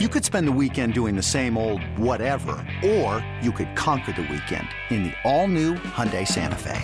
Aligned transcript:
You 0.00 0.08
could 0.08 0.24
spend 0.24 0.48
the 0.48 0.58
weekend 0.60 0.92
doing 0.92 1.14
the 1.14 1.22
same 1.22 1.56
old 1.56 1.80
whatever, 1.96 2.56
or 2.84 3.24
you 3.40 3.52
could 3.52 3.76
conquer 3.76 4.10
the 4.10 4.22
weekend 4.22 4.66
in 4.90 5.04
the 5.04 5.12
all-new 5.22 5.74
Hyundai 5.74 6.26
Santa 6.26 6.58
Fe. 6.58 6.82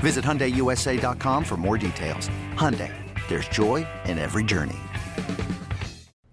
Visit 0.00 0.22
HyundaiUSA.com 0.22 1.42
for 1.42 1.56
more 1.56 1.78
details. 1.78 2.28
Hyundai, 2.52 2.92
there's 3.28 3.48
joy 3.48 3.86
in 4.04 4.18
every 4.18 4.44
journey. 4.44 4.76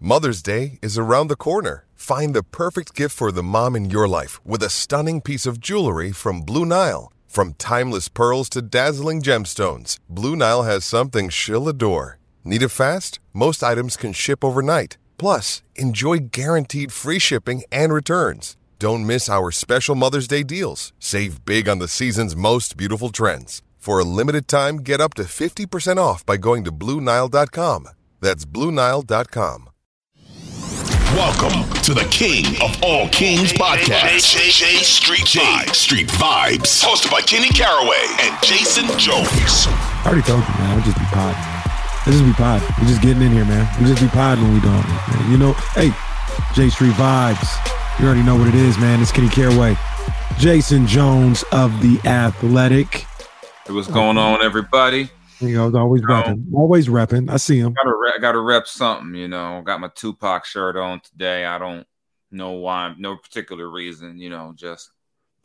Mother's 0.01 0.43
Day 0.43 0.79
is 0.81 0.97
around 0.97 1.29
the 1.29 1.37
corner. 1.37 1.85
Find 1.95 2.33
the 2.33 2.43
perfect 2.43 2.93
gift 2.93 3.15
for 3.15 3.31
the 3.31 3.41
mom 3.41 3.73
in 3.77 3.89
your 3.89 4.05
life 4.05 4.45
with 4.45 4.63
a 4.63 4.69
stunning 4.69 5.21
piece 5.21 5.45
of 5.45 5.61
jewelry 5.61 6.11
from 6.11 6.41
Blue 6.41 6.65
Nile. 6.65 7.09
From 7.25 7.53
timeless 7.53 8.09
pearls 8.09 8.49
to 8.49 8.61
dazzling 8.61 9.21
gemstones, 9.21 9.97
Blue 10.09 10.35
Nile 10.35 10.63
has 10.63 10.83
something 10.83 11.29
she'll 11.29 11.69
adore. 11.69 12.19
Need 12.43 12.63
it 12.63 12.67
fast? 12.67 13.21
Most 13.31 13.63
items 13.63 13.95
can 13.95 14.11
ship 14.11 14.43
overnight. 14.43 14.97
Plus, 15.23 15.63
enjoy 15.75 16.17
guaranteed 16.33 16.91
free 16.91 17.17
shipping 17.17 17.63
and 17.71 17.93
returns. 17.93 18.57
Don't 18.77 19.07
miss 19.07 19.29
our 19.29 19.51
special 19.51 19.95
Mother's 19.95 20.27
Day 20.27 20.43
deals. 20.43 20.91
Save 20.99 21.45
big 21.45 21.69
on 21.69 21.79
the 21.79 21.87
season's 21.87 22.35
most 22.35 22.75
beautiful 22.75 23.09
trends. 23.09 23.61
For 23.77 23.99
a 23.99 24.03
limited 24.03 24.49
time, 24.49 24.79
get 24.79 24.99
up 24.99 25.13
to 25.13 25.23
50% 25.23 25.95
off 25.97 26.25
by 26.25 26.35
going 26.35 26.65
to 26.65 26.73
Bluenile.com. 26.73 27.87
That's 28.19 28.43
Bluenile.com. 28.43 29.69
Welcome 31.15 31.71
to 31.83 31.93
the 31.93 32.07
King 32.11 32.61
of 32.61 32.83
All 32.83 33.07
Kings 33.07 33.53
podcast. 33.53 34.35
J, 34.35 34.83
Street 34.83 35.25
Vibes. 35.25 35.75
Street 35.75 36.07
Vibes. 36.07 36.83
Hosted 36.83 37.11
by 37.11 37.21
Kenny 37.21 37.47
Caraway 37.47 38.07
and 38.23 38.35
Jason 38.43 38.87
Jones. 38.99 39.67
I 39.69 40.03
already 40.05 40.23
told 40.23 40.43
you, 40.43 40.53
man. 40.55 40.75
We 40.75 40.83
just 40.83 40.99
be 40.99 41.05
podding. 41.05 41.52
This 42.05 42.15
just 42.15 42.25
be 42.25 42.33
podding. 42.33 42.67
We 42.81 42.87
just 42.87 43.01
getting 43.01 43.21
in 43.21 43.31
here, 43.31 43.45
man. 43.45 43.65
We 43.79 43.87
just 43.87 44.01
be 44.01 44.09
podding 44.09 44.43
when 44.43 44.53
we 44.55 44.59
doing 44.59 44.75
it, 44.75 44.87
man. 44.87 45.31
You 45.31 45.37
know, 45.37 45.53
hey, 45.73 45.89
J 46.53 46.69
Street 46.69 46.91
Vibes. 46.93 47.99
You 47.99 48.05
already 48.05 48.23
know 48.23 48.35
what 48.35 48.49
it 48.49 48.55
is, 48.55 48.77
man. 48.77 49.01
It's 49.01 49.11
Kenny 49.11 49.29
Caraway. 49.29 49.77
Jason 50.37 50.85
Jones 50.85 51.45
of 51.53 51.71
The 51.81 52.01
Athletic. 52.05 53.05
Hey, 53.65 53.71
what's 53.71 53.87
going 53.87 54.17
on, 54.17 54.43
everybody? 54.43 55.09
You 55.39 55.55
know, 55.55 55.79
always 55.79 56.01
You 56.01 56.09
know, 56.09 56.23
repping. 56.23 56.53
Always 56.53 56.87
repping. 56.89 57.29
I 57.29 57.37
see 57.37 57.59
him. 57.59 57.73
Gotta 57.73 57.95
rep, 57.95 58.19
gotta 58.19 58.39
rep 58.39 58.67
something, 58.67 59.15
you 59.15 59.29
know. 59.29 59.61
Got 59.63 59.79
my 59.79 59.89
Tupac 59.95 60.43
shirt 60.43 60.75
on 60.75 60.99
today. 60.99 61.45
I 61.45 61.57
don't 61.57 61.87
know 62.31 62.51
why, 62.51 62.93
no 62.97 63.15
particular 63.15 63.69
reason, 63.69 64.17
you 64.17 64.29
know. 64.29 64.51
Just 64.55 64.91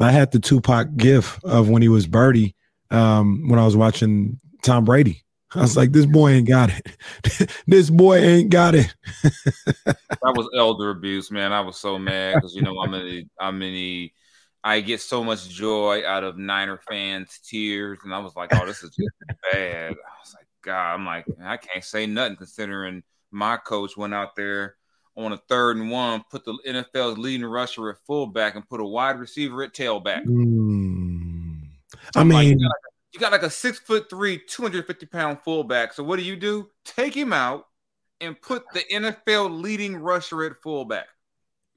I 0.00 0.11
had 0.11 0.33
the 0.33 0.41
Tupac 0.41 0.97
gif 0.97 1.39
of 1.45 1.69
when 1.69 1.83
he 1.83 1.89
was 1.89 2.09
Birdie 2.09 2.56
um, 2.91 3.48
when 3.48 3.61
I 3.61 3.65
was 3.65 3.77
watching 3.77 4.41
Tom 4.62 4.84
Brady. 4.84 5.22
I 5.55 5.61
was 5.61 5.77
like, 5.77 5.93
this 5.93 6.07
boy 6.07 6.31
ain't 6.31 6.49
got 6.49 6.71
it. 6.71 7.51
this 7.67 7.89
boy 7.89 8.19
ain't 8.19 8.51
got 8.51 8.75
it. 8.75 8.95
that 9.23 10.35
was 10.37 10.49
elder 10.55 10.91
abuse, 10.91 11.31
man. 11.31 11.53
I 11.53 11.61
was 11.61 11.79
so 11.79 11.99
mad 11.99 12.35
because 12.35 12.55
you 12.55 12.63
know 12.63 12.79
I'm 12.81 12.93
in 12.95 13.31
I'm 13.41 13.63
in 13.63 13.73
the, 13.73 14.13
I 14.63 14.81
get 14.81 15.01
so 15.01 15.25
much 15.25 15.49
joy 15.49 16.07
out 16.07 16.25
of 16.25 16.37
Niner 16.37 16.79
fans' 16.89 17.41
tears, 17.43 17.99
and 18.05 18.15
I 18.15 18.19
was 18.19 18.37
like, 18.37 18.55
oh, 18.55 18.67
this 18.67 18.83
is 18.83 18.91
just 18.95 19.41
bad. 19.53 19.93
I 19.93 20.21
was 20.21 20.35
like, 20.35 20.47
God, 20.63 20.95
I'm 20.95 21.07
like, 21.07 21.25
I 21.43 21.57
can't 21.57 21.85
say 21.85 22.07
nothing 22.07 22.37
considering 22.37 23.03
my 23.31 23.57
coach 23.57 23.97
went 23.97 24.15
out 24.15 24.37
there 24.37 24.77
on 25.17 25.33
a 25.33 25.39
third 25.49 25.79
and 25.79 25.91
one, 25.91 26.23
put 26.31 26.45
the 26.45 26.57
NFL's 26.67 27.19
leading 27.19 27.47
rusher 27.47 27.91
at 27.91 27.97
fullback, 28.07 28.55
and 28.55 28.69
put 28.69 28.81
a 28.81 28.85
wide 28.85 29.19
receiver 29.19 29.62
at 29.62 29.73
tailback. 29.73 30.25
Mm. 30.25 31.69
I 32.15 32.25
mean, 32.25 32.59
like 32.59 32.73
you 33.19 33.21
got 33.27 33.33
like 33.33 33.43
a 33.43 33.51
six 33.51 33.79
foot 33.79 34.09
three, 34.09 34.39
250 34.39 35.07
pound 35.07 35.39
fullback. 35.45 35.93
So 35.93 36.05
what 36.05 36.19
do 36.19 36.25
you 36.25 36.37
do? 36.37 36.69
Take 36.85 37.15
him 37.15 37.33
out 37.33 37.67
and 38.21 38.41
put 38.41 38.65
the 38.73 38.83
NFL 38.93 39.61
leading 39.61 39.97
rusher 39.97 40.45
at 40.45 40.57
fullback. 40.63 41.07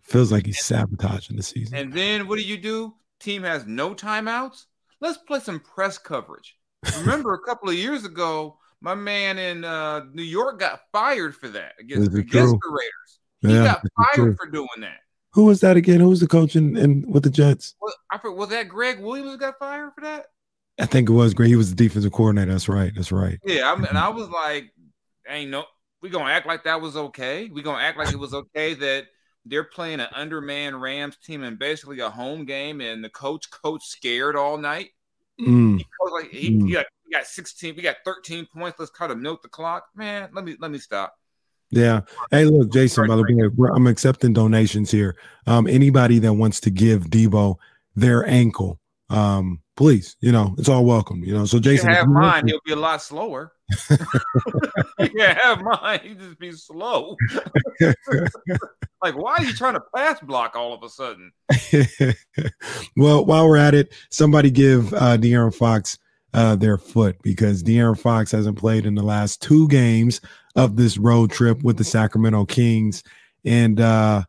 feels 0.02 0.32
like 0.32 0.46
he's 0.46 0.64
sabotaging 0.64 1.38
the 1.38 1.44
season. 1.44 1.78
And 1.78 1.94
then 1.94 2.28
what 2.28 2.38
do 2.38 2.44
you 2.44 2.58
do? 2.58 2.94
Team 3.20 3.44
has 3.44 3.66
no 3.66 3.94
timeouts. 3.94 4.66
Let's 5.00 5.18
play 5.18 5.40
some 5.40 5.60
press 5.60 5.98
coverage. 5.98 6.58
Remember 7.00 7.34
a 7.34 7.40
couple 7.48 7.70
of 7.70 7.76
years 7.76 8.06
ago, 8.06 8.58
my 8.82 8.96
man 8.96 9.38
in 9.38 9.64
uh, 9.64 10.06
New 10.14 10.24
York 10.24 10.60
got 10.60 10.82
fired 10.92 11.36
for 11.36 11.50
that 11.50 11.74
against, 11.80 12.12
the 12.12 12.20
Raiders. 12.20 13.20
He 13.42 13.54
Yeah, 13.54 13.64
got 13.64 13.84
fired 13.96 14.38
for 14.38 14.48
doing 14.48 14.68
that. 14.80 15.00
Who 15.34 15.46
was 15.46 15.62
that 15.62 15.78
again? 15.78 16.00
Who 16.00 16.10
was 16.10 16.20
the 16.20 16.28
coach 16.28 16.56
in, 16.56 16.76
in 16.78 17.10
with 17.10 17.24
the 17.24 17.30
Jets? 17.30 17.76
I 18.12 18.20
was 18.24 18.50
that 18.50 18.68
Gregg 18.68 19.00
Williams 19.00 19.38
got 19.38 19.58
fired 19.60 19.92
for 19.96 20.02
that? 20.02 20.26
I 20.82 20.86
think 20.86 21.10
it 21.10 21.14
was 21.14 21.34
great. 21.34 21.50
He 21.50 21.56
was 21.56 21.70
the 21.74 21.76
defensive 21.76 22.12
coordinator. 22.12 22.52
That's 22.52 22.68
right. 22.68 22.92
That's 22.96 23.12
right. 23.12 23.38
Yeah, 23.46 23.72
I 23.72 23.76
mean, 23.76 23.86
and 23.86 23.98
I 23.98 24.10
was 24.10 24.28
like, 24.30 24.74
ain't 25.30 25.52
no, 25.52 25.66
we 26.02 26.10
gonna 26.10 26.32
act 26.32 26.48
like 26.48 26.64
that 26.64 26.82
was 26.82 26.98
okay. 26.98 27.50
We 27.54 27.62
gonna 27.62 27.84
act 27.84 27.98
like 27.98 28.12
it 28.12 28.20
was 28.20 28.34
okay 28.34 28.74
that 28.74 29.06
they're 29.46 29.64
playing 29.64 30.00
an 30.00 30.08
undermanned 30.14 30.82
Rams 30.82 31.18
team 31.18 31.44
and 31.44 31.58
basically 31.58 32.00
a 32.00 32.10
home 32.10 32.46
game, 32.46 32.82
and 32.82 33.04
the 33.04 33.10
coach 33.10 33.50
coach 33.52 33.86
scared 33.86 34.36
all 34.36 34.58
night. 34.58 34.90
Mm. 35.40 35.78
He 35.80 35.86
like, 36.12 36.30
he, 36.32 36.50
Mm. 36.52 36.68
he 36.68 36.74
got, 36.74 36.86
we 37.06 37.12
got 37.12 37.26
16, 37.26 37.76
we 37.76 37.82
got 37.82 37.98
13 38.06 38.48
points. 38.54 38.80
Let's 38.80 38.92
try 38.92 39.08
to 39.08 39.16
milk 39.16 39.42
the 39.42 39.50
clock. 39.50 39.86
Man, 39.96 40.30
let 40.34 40.44
me 40.46 40.56
let 40.60 40.72
me 40.72 40.80
stop. 40.80 41.14
Yeah. 41.70 42.02
Hey, 42.32 42.46
look, 42.46 42.72
Jason. 42.72 43.08
By 43.08 43.16
the 43.16 43.24
way, 43.24 43.68
I'm 43.74 43.88
accepting 43.88 44.34
donations 44.34 44.92
here. 44.92 45.16
Um, 45.48 45.68
anybody 45.68 46.20
that 46.20 46.34
wants 46.34 46.60
to 46.62 46.70
give 46.70 47.06
Debo 47.06 47.56
their 47.96 48.28
ankle, 48.28 48.80
um, 49.10 49.62
please, 49.82 50.16
you 50.22 50.32
know, 50.32 50.54
it's 50.60 50.70
all 50.70 50.86
welcome. 50.86 51.24
You 51.24 51.34
know, 51.34 51.46
so 51.46 51.58
Jason, 51.60 51.90
have 51.90 52.08
mine, 52.08 52.48
he'll 52.48 52.60
be 52.64 52.72
a 52.72 52.76
lot 52.76 53.02
slower. 53.02 53.54
you 53.90 55.10
can 55.10 55.36
have 55.36 55.60
mine, 55.64 56.00
he 56.04 56.14
just 56.14 56.38
be 56.38 56.52
slow. 56.52 57.18
like, 59.02 59.16
why 59.16 59.38
are 59.40 59.44
you 59.44 59.54
trying 59.54 59.74
to 59.74 59.82
pass 59.96 60.20
block 60.20 60.56
all 60.56 60.72
of 60.72 60.84
a 60.84 60.90
sudden? 60.90 61.32
well, 62.96 63.26
while 63.26 63.48
we're 63.48 63.58
at 63.58 63.74
it, 63.74 63.92
somebody 64.12 64.52
give 64.52 64.94
uh, 64.94 65.18
De'Aaron 65.18 65.54
Fox 65.54 65.98
uh, 66.36 66.56
their 66.56 66.78
foot 66.78 67.18
because 67.24 67.64
De'Aaron 67.64 68.00
Fox 68.00 68.32
hasn't 68.32 68.60
played 68.60 68.86
in 68.86 68.94
the 68.94 69.02
last 69.02 69.42
two 69.42 69.68
games 69.68 70.22
of 70.56 70.76
this 70.76 71.00
road 71.00 71.32
trip 71.32 71.64
with 71.64 71.78
the 71.78 71.84
Sacramento 71.84 72.46
Kings, 72.46 73.02
and 73.46 73.82
uh, 73.82 74.22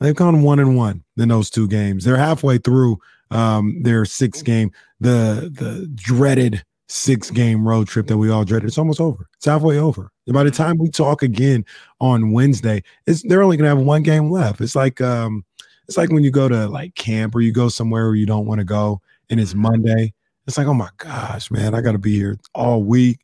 they've 0.00 0.14
gone 0.14 0.42
one 0.42 0.58
and 0.58 0.76
one 0.76 1.04
in 1.16 1.30
those 1.30 1.48
two 1.48 1.68
games. 1.68 2.04
They're 2.04 2.18
halfway 2.18 2.58
through 2.58 2.98
um, 3.30 3.82
their 3.82 4.04
six 4.04 4.42
game, 4.42 4.70
the 5.00 5.50
the 5.52 5.90
dreaded 5.94 6.64
six 6.88 7.30
game 7.30 7.66
road 7.66 7.88
trip 7.88 8.06
that 8.06 8.18
we 8.18 8.30
all 8.30 8.44
dreaded. 8.44 8.66
It's 8.68 8.78
almost 8.78 9.00
over. 9.00 9.28
It's 9.36 9.46
halfway 9.46 9.78
over. 9.78 10.10
And 10.26 10.34
by 10.34 10.44
the 10.44 10.50
time 10.50 10.78
we 10.78 10.88
talk 10.90 11.22
again 11.22 11.64
on 12.00 12.32
Wednesday, 12.32 12.82
it's 13.06 13.22
they're 13.22 13.42
only 13.42 13.56
gonna 13.56 13.68
have 13.70 13.78
one 13.78 14.02
game 14.02 14.30
left. 14.30 14.60
It's 14.60 14.76
like 14.76 15.00
um, 15.00 15.44
it's 15.88 15.96
like 15.96 16.10
when 16.10 16.24
you 16.24 16.30
go 16.30 16.48
to 16.48 16.68
like 16.68 16.94
camp 16.94 17.34
or 17.34 17.40
you 17.40 17.52
go 17.52 17.68
somewhere 17.68 18.06
where 18.06 18.14
you 18.14 18.26
don't 18.26 18.46
want 18.46 18.58
to 18.60 18.64
go 18.64 19.00
and 19.30 19.40
it's 19.40 19.54
Monday. 19.54 20.12
It's 20.46 20.58
like, 20.58 20.66
oh 20.66 20.74
my 20.74 20.90
gosh, 20.98 21.50
man, 21.50 21.74
I 21.74 21.80
got 21.80 21.92
to 21.92 21.98
be 21.98 22.16
here 22.16 22.38
all 22.54 22.82
week. 22.82 23.20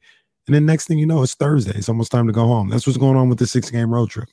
And 0.47 0.55
then 0.55 0.65
next 0.67 0.87
thing 0.89 0.99
you 0.99 1.07
know, 1.07 1.23
it's 1.23 1.35
Thursday. 1.35 1.77
It's 1.77 1.89
almost 1.89 2.11
time 2.11 2.27
to 2.27 2.33
go 2.33 2.47
home. 2.47 2.71
That's 2.71 2.87
what's 2.87 2.99
going 2.99 3.17
on 3.17 3.29
with 3.29 3.39
the 3.39 3.47
six 3.47 3.71
game 3.71 3.93
road 3.93 4.11
trip. 4.11 4.29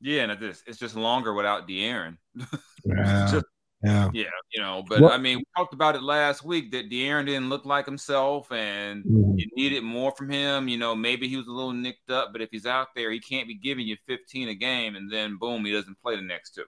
Yeah, 0.00 0.22
and 0.22 0.32
it's 0.32 0.62
it's 0.66 0.78
just 0.78 0.94
longer 0.94 1.32
without 1.32 1.66
De'Aaron. 1.66 2.18
Yeah. 2.84 3.28
Just- 3.32 3.46
Yeah. 3.86 4.10
yeah, 4.12 4.24
you 4.52 4.60
know, 4.60 4.84
but 4.88 5.00
Well- 5.00 5.12
I 5.12 5.18
mean, 5.18 5.38
we 5.38 5.44
talked 5.56 5.72
about 5.74 5.94
it 5.96 6.02
last 6.02 6.44
week 6.44 6.70
that 6.72 6.90
De'Aaron 6.90 7.26
didn't 7.26 7.48
look 7.48 7.64
like 7.64 7.86
himself 7.86 8.50
and 8.52 9.04
Mhm. 9.04 9.38
you 9.38 9.46
needed 9.56 9.82
more 9.84 10.12
from 10.16 10.28
him. 10.30 10.68
You 10.68 10.78
know, 10.78 10.94
maybe 10.94 11.28
he 11.28 11.36
was 11.36 11.46
a 11.46 11.50
little 11.52 11.72
nicked 11.72 12.10
up, 12.10 12.32
but 12.32 12.40
if 12.42 12.48
he's 12.50 12.66
out 12.66 12.88
there, 12.94 13.10
he 13.10 13.20
can't 13.20 13.46
be 13.48 13.54
giving 13.54 13.86
you 13.86 13.96
15 14.06 14.48
a 14.48 14.54
game 14.54 14.96
and 14.96 15.10
then 15.12 15.36
boom, 15.36 15.64
he 15.64 15.72
doesn't 15.72 16.00
play 16.02 16.16
the 16.16 16.22
next 16.22 16.54
two. 16.54 16.64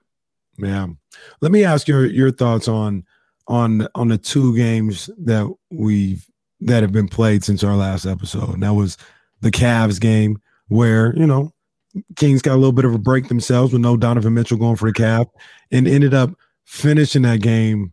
Yeah. 0.57 0.87
Let 1.41 1.51
me 1.51 1.63
ask 1.63 1.87
your 1.87 2.05
your 2.05 2.31
thoughts 2.31 2.67
on 2.67 3.05
on 3.47 3.87
on 3.95 4.09
the 4.09 4.17
two 4.17 4.55
games 4.55 5.09
that 5.17 5.51
we've 5.71 6.25
that 6.61 6.83
have 6.83 6.91
been 6.91 7.07
played 7.07 7.43
since 7.43 7.63
our 7.63 7.75
last 7.75 8.05
episode. 8.05 8.53
And 8.55 8.63
that 8.63 8.73
was 8.73 8.97
the 9.41 9.51
Cavs 9.51 9.99
game 9.99 10.41
where, 10.67 11.15
you 11.17 11.25
know, 11.25 11.53
Kings 12.17 12.41
got 12.41 12.53
a 12.53 12.57
little 12.57 12.73
bit 12.73 12.85
of 12.85 12.93
a 12.93 12.99
break 12.99 13.29
themselves 13.29 13.71
with 13.73 13.81
no 13.81 13.95
Donovan 13.97 14.33
Mitchell 14.33 14.57
going 14.57 14.75
for 14.75 14.91
the 14.91 14.93
Cav 14.93 15.25
and 15.71 15.87
ended 15.87 16.13
up 16.13 16.31
finishing 16.69 17.23
that 17.23 17.41
game 17.41 17.91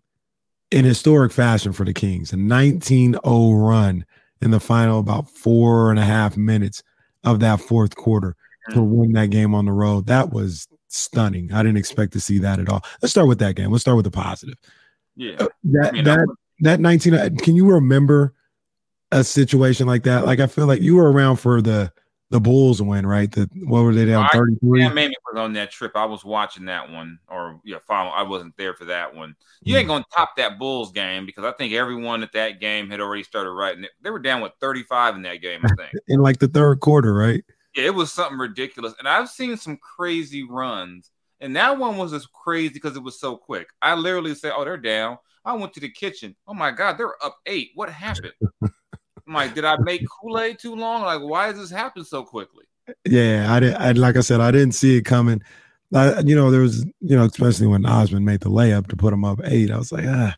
in 0.71 0.85
historic 0.85 1.33
fashion 1.33 1.73
for 1.73 1.87
the 1.87 1.95
Kings. 1.95 2.31
A 2.35 2.37
19-0 2.37 3.67
run 3.67 4.05
in 4.43 4.51
the 4.51 4.61
final 4.61 5.01
about 5.01 5.31
four 5.31 5.91
and 5.91 5.99
a 5.99 6.05
half 6.05 6.37
minutes 6.37 6.83
of 7.25 7.41
that 7.41 7.59
fourth 7.59 7.97
quarter 7.97 8.37
to 8.73 8.83
win 8.83 9.13
that 9.13 9.31
game 9.31 9.55
on 9.55 9.65
the 9.65 9.73
road. 9.73 10.07
That 10.09 10.31
was 10.31 10.69
stunning. 10.89 11.55
I 11.55 11.63
didn't 11.63 11.79
expect 11.79 12.13
to 12.13 12.21
see 12.21 12.39
that 12.41 12.61
at 12.61 12.69
all. 12.69 12.85
Let's 13.01 13.13
start 13.13 13.29
with 13.29 13.39
that 13.39 13.57
game. 13.57 13.71
Let's 13.71 13.81
start 13.81 13.97
with 13.97 14.05
the 14.05 14.11
positive. 14.11 14.59
Yeah. 15.17 15.37
Uh, 15.39 15.49
That 15.65 15.89
I 15.89 15.93
mean, 15.93 16.05
that 16.05 16.29
that 16.61 16.81
19 16.81 17.15
uh, 17.15 17.31
can 17.39 17.57
you 17.57 17.67
remember 17.67 18.35
a 19.11 19.25
situation 19.25 19.87
like 19.87 20.03
that? 20.03 20.27
Like 20.27 20.41
I 20.41 20.49
feel 20.49 20.67
like 20.67 20.83
you 20.83 20.97
were 20.97 21.11
around 21.11 21.37
for 21.37 21.63
the 21.63 21.91
the 22.31 22.41
Bulls 22.41 22.83
win, 22.83 23.07
right? 23.07 23.31
The 23.31 23.49
what 23.65 23.83
were 23.83 23.95
they 23.95 24.05
down 24.05 24.25
I- 24.25 24.37
33? 24.37 24.81
Yeah, 24.81 24.89
maybe 24.89 25.15
was 25.33 25.41
on 25.41 25.53
that 25.53 25.71
trip. 25.71 25.93
I 25.95 26.05
was 26.05 26.25
watching 26.25 26.65
that 26.67 26.91
one, 26.91 27.19
or 27.29 27.61
yeah, 27.65 27.79
follow. 27.87 28.11
I 28.11 28.23
wasn't 28.23 28.57
there 28.57 28.75
for 28.75 28.87
that 28.87 29.15
one. 29.15 29.37
You 29.63 29.75
hmm. 29.75 29.79
ain't 29.79 29.89
gonna 29.89 30.05
top 30.15 30.37
that 30.37 30.59
Bulls 30.59 30.93
game 30.93 31.27
because 31.27 31.45
I 31.45 31.53
think 31.53 31.73
everyone 31.73 32.23
at 32.23 32.33
that 32.33 32.61
game 32.61 32.91
had 32.91 33.01
already 33.01 33.23
started 33.23 33.51
writing 33.53 33.85
it. 33.85 33.91
They 34.03 34.11
were 34.11 34.19
down 34.19 34.41
with 34.41 34.53
35 34.61 35.17
in 35.17 35.23
that 35.23 35.41
game, 35.41 35.61
I 35.65 35.69
think. 35.77 35.93
in 36.09 36.21
like 36.21 36.39
the 36.39 36.49
third 36.49 36.81
quarter, 36.81 37.15
right? 37.15 37.45
Yeah, 37.75 37.85
it 37.85 37.95
was 37.95 38.13
something 38.13 38.39
ridiculous. 38.39 38.95
And 38.99 39.07
I've 39.07 39.29
seen 39.29 39.57
some 39.57 39.77
crazy 39.77 40.43
runs. 40.43 41.11
And 41.41 41.55
that 41.57 41.79
one 41.79 41.99
was 41.99 42.13
just 42.13 42.33
crazy 42.33 42.73
because 42.73 42.97
it 42.97 43.03
was 43.03 43.21
so 43.21 43.37
quick. 43.37 43.69
I 43.83 43.95
literally 43.95 44.35
said, 44.35 44.53
Oh, 44.57 44.65
they're 44.65 44.79
down. 44.79 45.19
I 45.45 45.53
went 45.53 45.75
to 45.75 45.81
the 45.81 45.91
kitchen. 45.91 46.35
Oh 46.49 46.55
my 46.55 46.73
God, 46.73 46.97
they're 46.99 47.23
up 47.25 47.37
eight. 47.47 47.71
What 47.75 47.91
happened? 47.91 48.33
I'm 49.27 49.35
like, 49.35 49.55
did 49.55 49.65
I 49.65 49.77
make 49.79 50.03
Kool-Aid 50.09 50.59
too 50.59 50.75
long? 50.75 51.03
Like, 51.03 51.21
why 51.21 51.51
does 51.51 51.61
this 51.61 51.71
happen 51.71 52.05
so 52.05 52.23
quickly? 52.23 52.65
Yeah, 53.05 53.53
I 53.53 53.61
did. 53.61 53.75
I, 53.75 53.93
like 53.93 54.17
I 54.17 54.21
said, 54.21 54.41
I 54.41 54.51
didn't 54.51 54.73
see 54.73 54.97
it 54.97 55.03
coming. 55.03 55.43
I, 55.95 56.21
you 56.21 56.37
know, 56.37 56.51
there 56.51 56.61
was, 56.61 56.85
you 57.01 57.17
know, 57.17 57.25
especially 57.25 57.67
when 57.67 57.87
Osman 57.87 58.25
made 58.25 58.41
the 58.41 58.51
layup 58.51 58.87
to 58.89 58.97
put 58.97 59.13
him 59.13 59.25
up 59.25 59.41
eight. 59.45 59.71
I 59.71 59.79
was 59.79 59.93
like, 59.93 60.05
ah, 60.07 60.37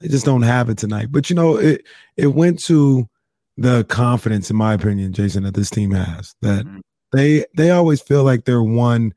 they 0.00 0.08
just 0.08 0.24
don't 0.24 0.42
have 0.42 0.68
it 0.68 0.78
tonight. 0.78 1.08
But 1.10 1.30
you 1.30 1.36
know, 1.36 1.56
it 1.56 1.86
it 2.16 2.28
went 2.28 2.58
to 2.64 3.08
the 3.56 3.84
confidence, 3.84 4.50
in 4.50 4.56
my 4.56 4.74
opinion, 4.74 5.12
Jason, 5.12 5.44
that 5.44 5.54
this 5.54 5.70
team 5.70 5.90
has. 5.92 6.34
That 6.42 6.64
mm-hmm. 6.66 6.80
they 7.12 7.46
they 7.56 7.70
always 7.70 8.00
feel 8.00 8.24
like 8.24 8.44
they're 8.44 8.62
one 8.62 9.14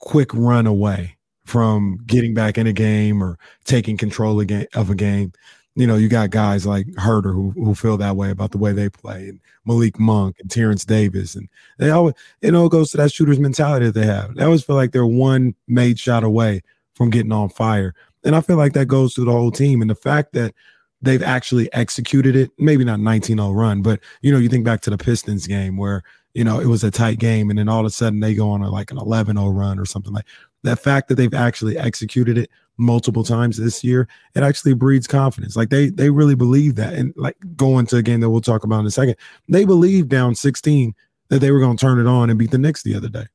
quick 0.00 0.32
run 0.34 0.66
away 0.66 1.16
from 1.44 1.98
getting 2.06 2.34
back 2.34 2.58
in 2.58 2.66
a 2.66 2.72
game 2.72 3.22
or 3.22 3.38
taking 3.64 3.96
control 3.96 4.40
of 4.40 4.90
a 4.90 4.94
game 4.94 5.32
you 5.74 5.86
know, 5.86 5.96
you 5.96 6.08
got 6.08 6.30
guys 6.30 6.66
like 6.66 6.86
Huerter 6.98 7.32
who 7.32 7.50
who 7.52 7.74
feel 7.74 7.96
that 7.96 8.16
way 8.16 8.30
about 8.30 8.50
the 8.50 8.58
way 8.58 8.72
they 8.72 8.88
play, 8.88 9.28
and 9.28 9.40
Malik 9.64 9.98
Monk 9.98 10.36
and 10.40 10.50
Terrence 10.50 10.84
Davis, 10.84 11.34
and 11.34 11.48
they 11.78 11.90
always 11.90 12.14
it 12.42 12.54
all 12.54 12.68
goes 12.68 12.90
to 12.90 12.98
that 12.98 13.12
shooter's 13.12 13.40
mentality 13.40 13.86
that 13.86 13.94
they 13.94 14.06
have. 14.06 14.34
They 14.34 14.44
always 14.44 14.62
feel 14.62 14.76
like 14.76 14.92
they're 14.92 15.06
one 15.06 15.54
made 15.68 15.98
shot 15.98 16.24
away 16.24 16.62
from 16.94 17.10
getting 17.10 17.32
on 17.32 17.48
fire, 17.48 17.94
and 18.22 18.36
I 18.36 18.42
feel 18.42 18.56
like 18.56 18.74
that 18.74 18.86
goes 18.86 19.14
to 19.14 19.24
the 19.24 19.32
whole 19.32 19.50
team. 19.50 19.80
And 19.80 19.90
the 19.90 19.94
fact 19.94 20.34
that 20.34 20.54
they've 21.00 21.22
actually 21.22 21.72
executed 21.72 22.36
it, 22.36 22.50
maybe 22.58 22.84
not 22.84 23.00
19-0 23.00 23.54
run, 23.54 23.82
but 23.82 23.98
you 24.20 24.30
know, 24.30 24.38
you 24.38 24.48
think 24.48 24.64
back 24.64 24.82
to 24.82 24.90
the 24.90 24.98
Pistons 24.98 25.46
game 25.46 25.76
where 25.78 26.02
you 26.34 26.44
know 26.44 26.60
it 26.60 26.66
was 26.66 26.84
a 26.84 26.90
tight 26.90 27.18
game, 27.18 27.48
and 27.48 27.58
then 27.58 27.70
all 27.70 27.80
of 27.80 27.86
a 27.86 27.90
sudden 27.90 28.20
they 28.20 28.34
go 28.34 28.50
on 28.50 28.60
a, 28.60 28.70
like 28.70 28.90
an 28.90 28.98
11-0 28.98 29.56
run 29.56 29.78
or 29.78 29.86
something 29.86 30.12
like 30.12 30.26
that. 30.62 30.78
Fact 30.78 31.08
that 31.08 31.14
they've 31.14 31.34
actually 31.34 31.78
executed 31.78 32.38
it 32.38 32.50
multiple 32.78 33.24
times 33.24 33.56
this 33.56 33.84
year, 33.84 34.08
it 34.34 34.42
actually 34.42 34.74
breeds 34.74 35.06
confidence. 35.06 35.56
Like 35.56 35.70
they 35.70 35.90
they 35.90 36.10
really 36.10 36.34
believe 36.34 36.74
that. 36.76 36.94
And 36.94 37.12
like 37.16 37.36
going 37.56 37.86
to 37.86 37.96
a 37.96 38.02
game 38.02 38.20
that 38.20 38.30
we'll 38.30 38.40
talk 38.40 38.64
about 38.64 38.80
in 38.80 38.86
a 38.86 38.90
second, 38.90 39.16
they 39.48 39.64
believe 39.64 40.08
down 40.08 40.34
16 40.34 40.94
that 41.28 41.38
they 41.38 41.50
were 41.50 41.60
going 41.60 41.76
to 41.76 41.80
turn 41.80 41.98
it 41.98 42.06
on 42.06 42.30
and 42.30 42.38
beat 42.38 42.50
the 42.50 42.58
Knicks 42.58 42.82
the 42.82 42.94
other 42.94 43.08
day. 43.08 43.26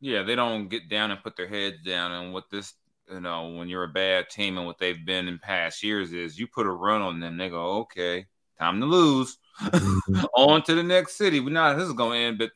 Yeah, 0.00 0.22
they 0.22 0.34
don't 0.34 0.68
get 0.68 0.88
down 0.88 1.10
and 1.10 1.22
put 1.22 1.36
their 1.36 1.48
heads 1.48 1.82
down. 1.84 2.12
And 2.12 2.32
what 2.32 2.50
this, 2.50 2.74
you 3.10 3.20
know, 3.20 3.48
when 3.50 3.68
you're 3.68 3.84
a 3.84 3.88
bad 3.88 4.30
team 4.30 4.56
and 4.58 4.66
what 4.66 4.78
they've 4.78 5.04
been 5.04 5.28
in 5.28 5.38
past 5.38 5.82
years 5.82 6.12
is 6.12 6.38
you 6.38 6.46
put 6.46 6.66
a 6.66 6.70
run 6.70 7.02
on 7.02 7.20
them, 7.20 7.36
they 7.36 7.48
go, 7.48 7.78
okay, 7.78 8.26
time 8.58 8.80
to 8.80 8.86
lose. 8.86 9.38
Mm-hmm. 9.62 10.24
on 10.36 10.62
to 10.64 10.74
the 10.74 10.82
next 10.82 11.16
city. 11.16 11.40
We're 11.40 11.50
not, 11.50 11.76
this 11.76 11.86
is 11.86 11.92
going 11.92 12.18
to 12.18 12.26
end, 12.26 12.38
but 12.38 12.50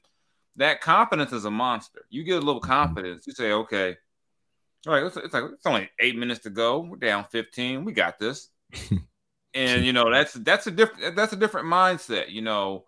that 0.56 0.80
confidence 0.80 1.32
is 1.32 1.44
a 1.44 1.50
monster. 1.50 2.06
You 2.08 2.24
get 2.24 2.42
a 2.42 2.46
little 2.46 2.60
mm-hmm. 2.60 2.70
confidence, 2.70 3.26
you 3.26 3.32
say, 3.32 3.52
okay, 3.52 3.96
all 4.86 4.94
right, 4.94 5.04
it's, 5.04 5.16
it's 5.16 5.34
like 5.34 5.44
it's 5.52 5.66
only 5.66 5.90
eight 6.00 6.16
minutes 6.16 6.40
to 6.40 6.50
go. 6.50 6.80
We're 6.80 6.96
down 6.96 7.24
15. 7.30 7.84
We 7.84 7.92
got 7.92 8.18
this. 8.18 8.48
and 9.54 9.84
you 9.84 9.92
know, 9.92 10.10
that's 10.10 10.34
that's 10.34 10.66
a 10.66 10.70
different 10.70 11.16
that's 11.16 11.32
a 11.32 11.36
different 11.36 11.66
mindset. 11.66 12.30
You 12.30 12.42
know, 12.42 12.84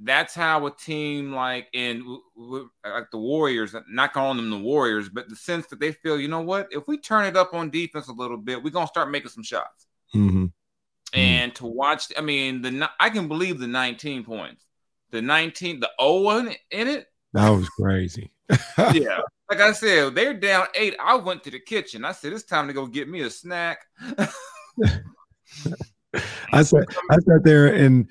that's 0.00 0.34
how 0.34 0.66
a 0.66 0.70
team 0.70 1.32
like 1.32 1.68
in 1.72 2.18
like 2.36 3.10
the 3.10 3.18
Warriors, 3.18 3.74
not 3.88 4.12
calling 4.12 4.36
them 4.36 4.50
the 4.50 4.58
Warriors, 4.58 5.08
but 5.08 5.28
the 5.28 5.36
sense 5.36 5.66
that 5.66 5.80
they 5.80 5.92
feel, 5.92 6.18
you 6.18 6.28
know 6.28 6.40
what, 6.40 6.68
if 6.70 6.86
we 6.88 6.98
turn 6.98 7.26
it 7.26 7.36
up 7.36 7.54
on 7.54 7.70
defense 7.70 8.08
a 8.08 8.12
little 8.12 8.36
bit, 8.36 8.62
we're 8.62 8.70
gonna 8.70 8.86
start 8.86 9.10
making 9.10 9.30
some 9.30 9.44
shots. 9.44 9.86
Mm-hmm. 10.14 10.46
And 11.12 11.54
to 11.56 11.66
watch, 11.66 12.12
I 12.16 12.20
mean, 12.20 12.62
the 12.62 12.90
I 12.98 13.10
can 13.10 13.28
believe 13.28 13.58
the 13.58 13.66
19 13.66 14.24
points, 14.24 14.64
the 15.10 15.22
19, 15.22 15.80
the 15.80 15.90
O 15.98 16.38
in 16.38 16.56
it. 16.70 17.06
That 17.32 17.50
was 17.50 17.68
crazy. 17.68 18.32
yeah, 18.92 19.20
like 19.50 19.60
I 19.60 19.72
said, 19.72 20.14
they're 20.14 20.32
down 20.32 20.68
eight. 20.76 20.94
I 21.00 21.16
went 21.16 21.42
to 21.44 21.50
the 21.50 21.58
kitchen. 21.58 22.04
I 22.04 22.12
said, 22.12 22.32
it's 22.32 22.44
time 22.44 22.68
to 22.68 22.72
go 22.72 22.86
get 22.86 23.08
me 23.08 23.22
a 23.22 23.30
snack. 23.30 23.80
I 26.52 26.62
sat, 26.62 26.84
I 27.10 27.14
sat 27.16 27.42
there 27.42 27.66
and 27.66 28.08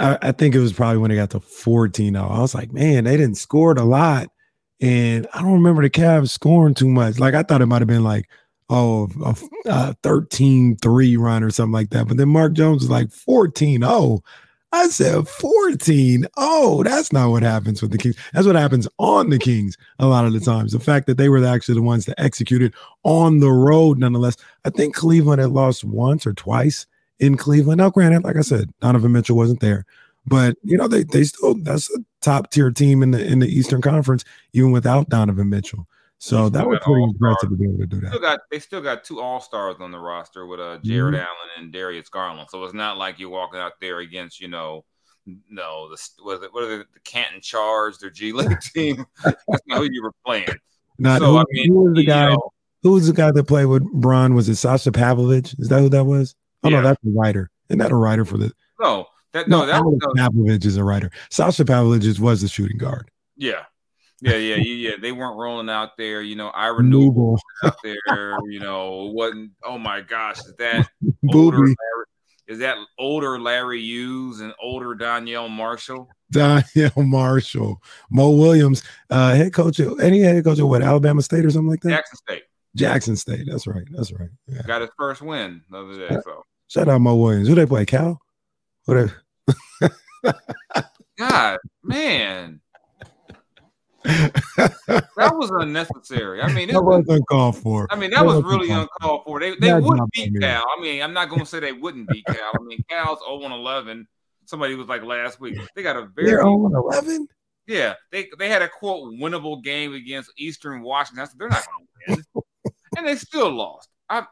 I, 0.00 0.18
I, 0.20 0.32
think 0.32 0.54
it 0.54 0.60
was 0.60 0.72
probably 0.72 0.98
when 0.98 1.10
they 1.10 1.16
got 1.16 1.30
to 1.30 1.40
14 1.40 2.16
I 2.16 2.40
was 2.40 2.54
like, 2.54 2.72
man, 2.72 3.04
they 3.04 3.16
didn't 3.16 3.36
score 3.36 3.72
a 3.72 3.84
lot. 3.84 4.28
And 4.80 5.28
I 5.32 5.40
don't 5.40 5.52
remember 5.52 5.82
the 5.82 5.90
Cavs 5.90 6.30
scoring 6.30 6.74
too 6.74 6.88
much. 6.88 7.20
Like 7.20 7.34
I 7.34 7.44
thought 7.44 7.62
it 7.62 7.66
might 7.66 7.80
have 7.80 7.88
been 7.88 8.02
like, 8.04 8.28
oh, 8.68 9.08
a, 9.24 9.36
a 9.66 9.72
uh, 9.72 9.94
13 10.02 10.76
3 10.76 11.16
run 11.16 11.44
or 11.44 11.50
something 11.50 11.72
like 11.72 11.90
that. 11.90 12.08
But 12.08 12.16
then 12.16 12.28
Mark 12.28 12.54
Jones 12.54 12.82
was 12.82 12.90
like 12.90 13.12
14 13.12 13.82
0. 13.82 14.20
I 14.72 14.88
said 14.88 15.28
14. 15.28 16.26
Oh, 16.38 16.82
that's 16.82 17.12
not 17.12 17.30
what 17.30 17.42
happens 17.42 17.82
with 17.82 17.90
the 17.92 17.98
Kings. 17.98 18.16
That's 18.32 18.46
what 18.46 18.56
happens 18.56 18.88
on 18.98 19.28
the 19.28 19.38
Kings 19.38 19.76
a 19.98 20.06
lot 20.06 20.24
of 20.24 20.32
the 20.32 20.40
times. 20.40 20.72
The 20.72 20.80
fact 20.80 21.06
that 21.06 21.18
they 21.18 21.28
were 21.28 21.44
actually 21.44 21.74
the 21.74 21.82
ones 21.82 22.06
that 22.06 22.18
executed 22.18 22.74
on 23.04 23.40
the 23.40 23.50
road, 23.50 23.98
nonetheless. 23.98 24.36
I 24.64 24.70
think 24.70 24.94
Cleveland 24.94 25.42
had 25.42 25.50
lost 25.50 25.84
once 25.84 26.26
or 26.26 26.32
twice 26.32 26.86
in 27.18 27.36
Cleveland. 27.36 27.78
Now, 27.78 27.90
granted, 27.90 28.24
like 28.24 28.36
I 28.36 28.40
said, 28.40 28.72
Donovan 28.80 29.12
Mitchell 29.12 29.36
wasn't 29.36 29.60
there, 29.60 29.84
but 30.26 30.56
you 30.62 30.78
know, 30.78 30.88
they 30.88 31.02
they 31.04 31.24
still 31.24 31.54
that's 31.54 31.94
a 31.94 31.98
top 32.22 32.50
tier 32.50 32.70
team 32.70 33.02
in 33.02 33.10
the 33.10 33.24
in 33.24 33.40
the 33.40 33.48
Eastern 33.48 33.82
Conference, 33.82 34.24
even 34.54 34.72
without 34.72 35.10
Donovan 35.10 35.50
Mitchell. 35.50 35.86
So 36.22 36.48
that 36.50 36.68
was 36.68 36.78
pretty 36.84 37.02
impressive 37.02 37.50
to 37.50 37.56
be 37.56 37.64
able 37.64 37.78
to 37.78 37.86
do 37.86 38.00
that. 38.00 38.10
Still 38.10 38.20
got, 38.20 38.40
they 38.48 38.60
still 38.60 38.80
got 38.80 39.02
two 39.02 39.20
All 39.20 39.40
Stars 39.40 39.74
on 39.80 39.90
the 39.90 39.98
roster 39.98 40.46
with 40.46 40.60
uh, 40.60 40.78
Jarrett 40.84 41.16
mm-hmm. 41.16 41.24
Allen 41.24 41.50
and 41.58 41.72
Darius 41.72 42.08
Garland. 42.08 42.48
So 42.48 42.62
it's 42.62 42.72
not 42.72 42.96
like 42.96 43.18
you're 43.18 43.28
walking 43.28 43.58
out 43.58 43.72
there 43.80 43.98
against 43.98 44.40
you 44.40 44.46
know, 44.46 44.84
no 45.26 45.88
the 45.88 46.00
what 46.22 46.40
are, 46.40 46.48
what 46.52 46.62
are 46.62 46.78
the, 46.78 46.84
the 46.94 47.00
Canton 47.00 47.40
Charge, 47.40 47.98
their 47.98 48.10
G 48.10 48.32
League 48.32 48.56
team. 48.74 49.04
That's 49.24 49.62
not 49.66 49.78
who 49.78 49.88
you 49.90 50.00
were 50.00 50.12
playing. 50.24 50.46
Not 50.98 51.20
so, 51.20 51.32
who, 51.32 51.38
I 51.38 51.44
mean, 51.50 51.72
who 51.72 51.84
was 51.86 51.96
the 51.96 52.04
guy? 52.04 52.28
Know, 52.28 52.50
who 52.84 52.92
was 52.92 53.08
the 53.08 53.12
guy 53.12 53.32
that 53.32 53.44
played 53.48 53.64
with 53.64 53.82
Bron? 53.92 54.34
Was 54.34 54.48
it 54.48 54.56
Sasha 54.56 54.92
Pavlovich? 54.92 55.56
Is 55.58 55.68
that 55.70 55.80
who 55.80 55.88
that 55.88 56.04
was? 56.04 56.36
Oh 56.62 56.68
yeah. 56.68 56.76
no, 56.76 56.82
that's 56.82 57.04
a 57.04 57.08
writer. 57.08 57.50
Isn't 57.68 57.80
that 57.80 57.90
a 57.90 57.96
writer 57.96 58.24
for 58.24 58.38
the? 58.38 58.52
No, 58.78 59.06
that 59.32 59.48
no, 59.48 59.60
no 59.60 59.66
that 59.66 59.82
was 59.84 59.98
Pavlovich 60.16 60.64
is 60.66 60.76
a 60.76 60.84
writer. 60.84 61.10
Sasha 61.30 61.64
Pavlovich 61.64 62.20
was 62.20 62.42
the 62.42 62.48
shooting 62.48 62.78
guard. 62.78 63.10
Yeah, 63.36 63.64
yeah, 64.22 64.36
yeah, 64.36 64.56
yeah, 64.56 64.90
They 65.00 65.10
weren't 65.10 65.36
rolling 65.36 65.68
out 65.68 65.96
there. 65.98 66.22
You 66.22 66.36
know, 66.36 66.48
Ira 66.50 66.80
Newble 66.80 67.38
out 67.64 67.76
there. 67.82 68.38
You 68.48 68.60
know, 68.60 69.10
wasn't. 69.12 69.50
Oh 69.64 69.78
my 69.78 70.00
gosh, 70.00 70.38
is 70.38 70.54
that 70.58 70.88
older? 71.34 71.58
Larry, 71.58 71.76
is 72.46 72.60
that 72.60 72.76
older 72.98 73.40
Larry 73.40 73.80
Hughes 73.80 74.40
and 74.40 74.54
older 74.62 74.94
Donyell 74.94 75.50
Marshall? 75.50 76.08
Donyell 76.32 77.04
Marshall, 77.04 77.82
Mo 78.10 78.30
Williams, 78.30 78.84
uh, 79.10 79.34
head 79.34 79.52
coach. 79.52 79.80
Of, 79.80 79.98
any 79.98 80.20
head 80.20 80.44
coach 80.44 80.60
of 80.60 80.68
what? 80.68 80.82
Alabama 80.82 81.20
State 81.20 81.44
or 81.44 81.50
something 81.50 81.70
like 81.70 81.80
that. 81.80 81.90
Jackson 81.90 82.16
State. 82.16 82.42
Jackson 82.76 83.16
State. 83.16 83.46
That's 83.50 83.66
right. 83.66 83.86
That's 83.90 84.12
right. 84.12 84.30
Yeah. 84.46 84.62
Got 84.62 84.82
his 84.82 84.90
first 84.96 85.20
win 85.20 85.62
the 85.68 85.78
other 85.78 86.08
day. 86.08 86.16
So 86.22 86.44
shout 86.68 86.88
out 86.88 87.00
Mo 87.00 87.16
Williams. 87.16 87.48
Who 87.48 87.56
they 87.56 87.66
play? 87.66 87.86
Cal. 87.86 88.20
Who 88.86 89.08
they? 89.08 89.88
God, 91.18 91.58
man 91.82 92.61
that 94.04 95.32
was 95.34 95.50
unnecessary. 95.50 96.40
I 96.42 96.52
mean, 96.52 96.68
that 96.68 96.82
was 96.82 97.04
uncalled 97.08 97.58
for. 97.58 97.86
I 97.90 97.96
mean, 97.96 98.10
that, 98.10 98.16
that 98.16 98.26
was, 98.26 98.42
was 98.42 98.44
really 98.44 98.70
uncalled 98.70 99.22
for. 99.24 99.40
They 99.40 99.54
they 99.56 99.74
would 99.74 100.00
beat 100.12 100.32
Cal. 100.40 100.64
I 100.76 100.80
mean, 100.80 101.02
I'm 101.02 101.12
not 101.12 101.28
going 101.28 101.40
to 101.40 101.46
say 101.46 101.60
they 101.60 101.72
wouldn't 101.72 102.08
beat 102.08 102.24
Cal. 102.26 102.52
I 102.54 102.62
mean, 102.62 102.82
Cal's 102.88 103.20
0 103.20 103.52
11. 103.52 104.06
Somebody 104.44 104.74
was 104.74 104.88
like 104.88 105.04
last 105.04 105.40
week. 105.40 105.58
They 105.76 105.82
got 105.82 105.96
a 105.96 106.06
very 106.14 106.30
They're 106.30 106.42
0 106.42 106.70
11. 106.74 107.28
Yeah, 107.66 107.94
they 108.10 108.28
they 108.38 108.48
had 108.48 108.62
a 108.62 108.68
quote 108.68 109.14
winnable 109.14 109.62
game 109.62 109.94
against 109.94 110.32
Eastern 110.36 110.82
Washington. 110.82 111.26
Said, 111.26 111.38
They're 111.38 111.48
not 111.48 111.64
going 112.06 112.18
to 112.18 112.32
win, 112.64 112.74
and 112.96 113.06
they 113.06 113.16
still 113.16 113.50
lost. 113.50 113.88
I 114.10 114.26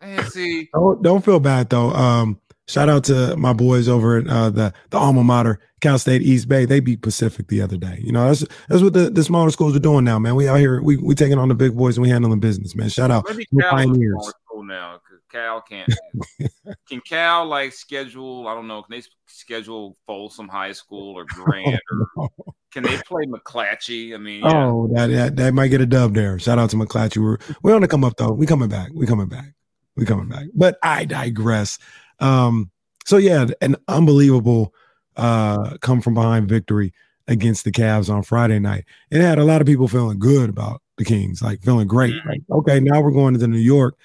and 0.00 0.26
see. 0.28 0.68
Don't, 0.72 1.02
don't 1.02 1.24
feel 1.24 1.40
bad 1.40 1.68
though. 1.68 1.90
Um, 1.90 2.40
Shout 2.70 2.88
out 2.88 3.02
to 3.04 3.36
my 3.36 3.52
boys 3.52 3.88
over 3.88 4.18
at 4.18 4.28
uh, 4.28 4.50
the 4.50 4.72
the 4.90 4.96
alma 4.96 5.24
mater, 5.24 5.58
Cal 5.80 5.98
State 5.98 6.22
East 6.22 6.48
Bay. 6.48 6.64
They 6.64 6.78
beat 6.78 7.02
Pacific 7.02 7.48
the 7.48 7.62
other 7.62 7.76
day. 7.76 7.98
You 8.00 8.12
know, 8.12 8.28
that's 8.28 8.44
that's 8.68 8.80
what 8.80 8.92
the, 8.92 9.10
the 9.10 9.24
smaller 9.24 9.50
schools 9.50 9.74
are 9.74 9.80
doing 9.80 10.04
now, 10.04 10.20
man. 10.20 10.36
We 10.36 10.48
out 10.48 10.60
here, 10.60 10.80
we 10.80 10.96
we 10.96 11.16
taking 11.16 11.36
on 11.36 11.48
the 11.48 11.54
big 11.56 11.76
boys 11.76 11.96
and 11.96 12.02
we 12.02 12.10
handling 12.10 12.38
business, 12.38 12.76
man. 12.76 12.88
Shout 12.88 13.10
out 13.10 13.24
Maybe 13.28 13.46
Cal 13.60 13.70
pioneers. 13.72 14.32
Now, 14.62 15.00
Cal 15.32 15.62
can't. 15.62 15.92
can 16.88 17.00
Cal 17.00 17.44
like 17.46 17.72
schedule? 17.72 18.46
I 18.46 18.54
don't 18.54 18.68
know. 18.68 18.82
Can 18.82 19.00
they 19.00 19.02
schedule 19.26 19.96
Folsom 20.06 20.46
High 20.46 20.72
School 20.72 21.16
or 21.18 21.24
Grant 21.24 21.80
or? 22.16 22.28
Can 22.72 22.84
they 22.84 22.96
play 22.98 23.24
McClatchy? 23.24 24.14
I 24.14 24.18
mean, 24.18 24.44
yeah. 24.44 24.66
oh, 24.66 24.88
that, 24.92 25.08
that 25.08 25.34
that 25.34 25.54
might 25.54 25.68
get 25.68 25.80
a 25.80 25.86
dub 25.86 26.14
there. 26.14 26.38
Shout 26.38 26.60
out 26.60 26.70
to 26.70 26.76
McClatchy. 26.76 27.20
We're 27.20 27.38
we're 27.64 27.74
on 27.74 27.80
to 27.80 27.88
come 27.88 28.04
up 28.04 28.16
though. 28.16 28.30
We 28.30 28.46
coming 28.46 28.68
back. 28.68 28.90
We 28.94 29.08
coming 29.08 29.26
back. 29.26 29.54
We 29.96 30.06
coming 30.06 30.28
back. 30.28 30.46
But 30.54 30.78
I 30.80 31.04
digress. 31.04 31.80
Um, 32.20 32.70
so 33.04 33.16
yeah, 33.16 33.46
an 33.60 33.76
unbelievable 33.88 34.74
uh, 35.16 35.76
come 35.78 36.00
from 36.00 36.14
behind 36.14 36.48
victory 36.48 36.92
against 37.28 37.64
the 37.64 37.72
Cavs 37.72 38.12
on 38.12 38.22
Friday 38.22 38.58
night. 38.58 38.84
It 39.10 39.20
had 39.20 39.38
a 39.38 39.44
lot 39.44 39.60
of 39.60 39.66
people 39.66 39.88
feeling 39.88 40.18
good 40.18 40.50
about 40.50 40.82
the 40.98 41.04
Kings, 41.04 41.42
like 41.42 41.62
feeling 41.62 41.86
great. 41.86 42.14
Mm-hmm. 42.14 42.28
Like, 42.28 42.42
okay, 42.50 42.80
now 42.80 43.00
we're 43.00 43.10
going 43.10 43.38
to 43.38 43.46
New 43.46 43.58
York. 43.58 43.96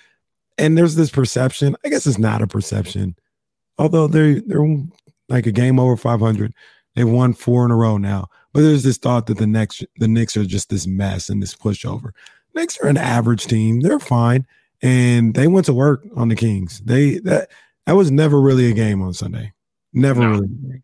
And 0.57 0.77
there's 0.77 0.95
this 0.95 1.09
perception. 1.09 1.75
I 1.83 1.89
guess 1.89 2.07
it's 2.07 2.17
not 2.17 2.41
a 2.41 2.47
perception, 2.47 3.15
although 3.77 4.07
they're 4.07 4.39
they're 4.39 4.65
like 5.27 5.45
a 5.45 5.51
game 5.51 5.79
over 5.79 5.97
500. 5.97 6.53
They've 6.95 7.09
won 7.09 7.33
four 7.33 7.65
in 7.65 7.71
a 7.71 7.75
row 7.75 7.97
now. 7.97 8.29
But 8.53 8.61
there's 8.61 8.83
this 8.83 8.97
thought 8.97 9.27
that 9.27 9.37
the 9.37 9.47
next 9.47 9.85
the 9.97 10.07
Knicks 10.07 10.37
are 10.37 10.45
just 10.45 10.69
this 10.69 10.87
mess 10.87 11.27
and 11.27 11.43
this 11.43 11.53
pushover. 11.53 12.11
Knicks 12.53 12.77
are 12.79 12.87
an 12.87 12.97
average 12.97 13.47
team. 13.47 13.81
They're 13.81 13.99
fine. 13.99 14.47
And 14.81 15.33
they 15.33 15.47
went 15.47 15.65
to 15.65 15.73
work 15.73 16.05
on 16.15 16.29
the 16.29 16.35
Kings. 16.35 16.79
They 16.85 17.19
that 17.19 17.49
that 17.85 17.95
was 17.95 18.11
never 18.11 18.39
really 18.39 18.69
a 18.69 18.73
game 18.73 19.01
on 19.01 19.13
Sunday. 19.13 19.53
Never 19.93 20.21
no. 20.21 20.29
really. 20.31 20.81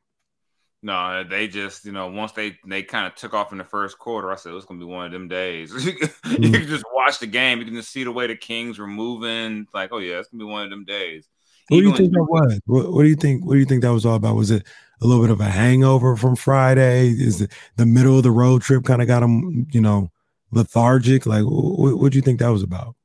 No, 0.84 1.24
they 1.24 1.48
just 1.48 1.86
you 1.86 1.92
know 1.92 2.08
once 2.08 2.32
they 2.32 2.58
they 2.66 2.82
kind 2.82 3.06
of 3.06 3.14
took 3.16 3.34
off 3.34 3.52
in 3.52 3.60
the 3.60 3.64
first 3.64 4.00
quarter, 4.00 4.32
I 4.32 4.36
said 4.36 4.54
it's 4.54 4.66
gonna 4.66 4.80
be 4.80 4.86
one 4.86 5.06
of 5.06 5.12
them 5.12 5.28
days. 5.28 5.72
you 5.86 5.92
mm-hmm. 5.94 6.54
can 6.54 6.68
just 6.68 6.86
watch 6.94 7.20
the 7.20 7.28
game, 7.28 7.60
you 7.60 7.66
can 7.66 7.76
just 7.76 7.92
see 7.92 8.04
the 8.04 8.12
way 8.12 8.26
the 8.26 8.36
Kings 8.36 8.80
were 8.80 8.88
moving. 8.88 9.68
Like, 9.74 9.92
oh 9.92 10.00
yeah, 10.00 10.18
it's 10.18 10.30
gonna 10.30 10.44
be 10.44 10.50
one 10.50 10.64
of 10.64 10.72
them 10.72 10.86
days. 10.86 11.28
What 11.68 11.78
Even 11.78 11.92
do 11.92 11.92
you 11.92 11.98
think 11.98 12.14
that 12.14 12.24
was? 12.24 12.60
What, 12.66 12.92
what, 12.94 13.04
do 13.04 13.10
you 13.10 13.16
think? 13.16 13.46
What 13.46 13.54
do 13.54 13.60
you 13.60 13.66
think 13.66 13.84
that 13.84 13.94
was 13.94 14.06
all 14.06 14.16
about? 14.16 14.36
Was 14.36 14.50
it 14.50 14.66
a 15.02 15.06
little 15.08 15.24
bit 15.24 15.32
of 15.32 15.40
a 15.40 15.46
hangover 15.46 16.16
from 16.18 16.36
Friday? 16.36 17.10
Is 17.10 17.42
it 17.42 17.52
the 17.76 17.86
middle 17.86 18.18
of 18.18 18.24
the 18.24 18.32
road 18.32 18.62
trip 18.62 18.84
kind 18.84 19.02
of 19.02 19.08
got 19.08 19.20
them, 19.20 19.68
you 19.72 19.82
know, 19.82 20.12
lethargic? 20.52 21.26
Like, 21.26 21.44
what 21.46 22.12
do 22.12 22.18
you 22.18 22.22
think 22.22 22.40
that 22.40 22.50
was 22.50 22.64
about? 22.64 22.96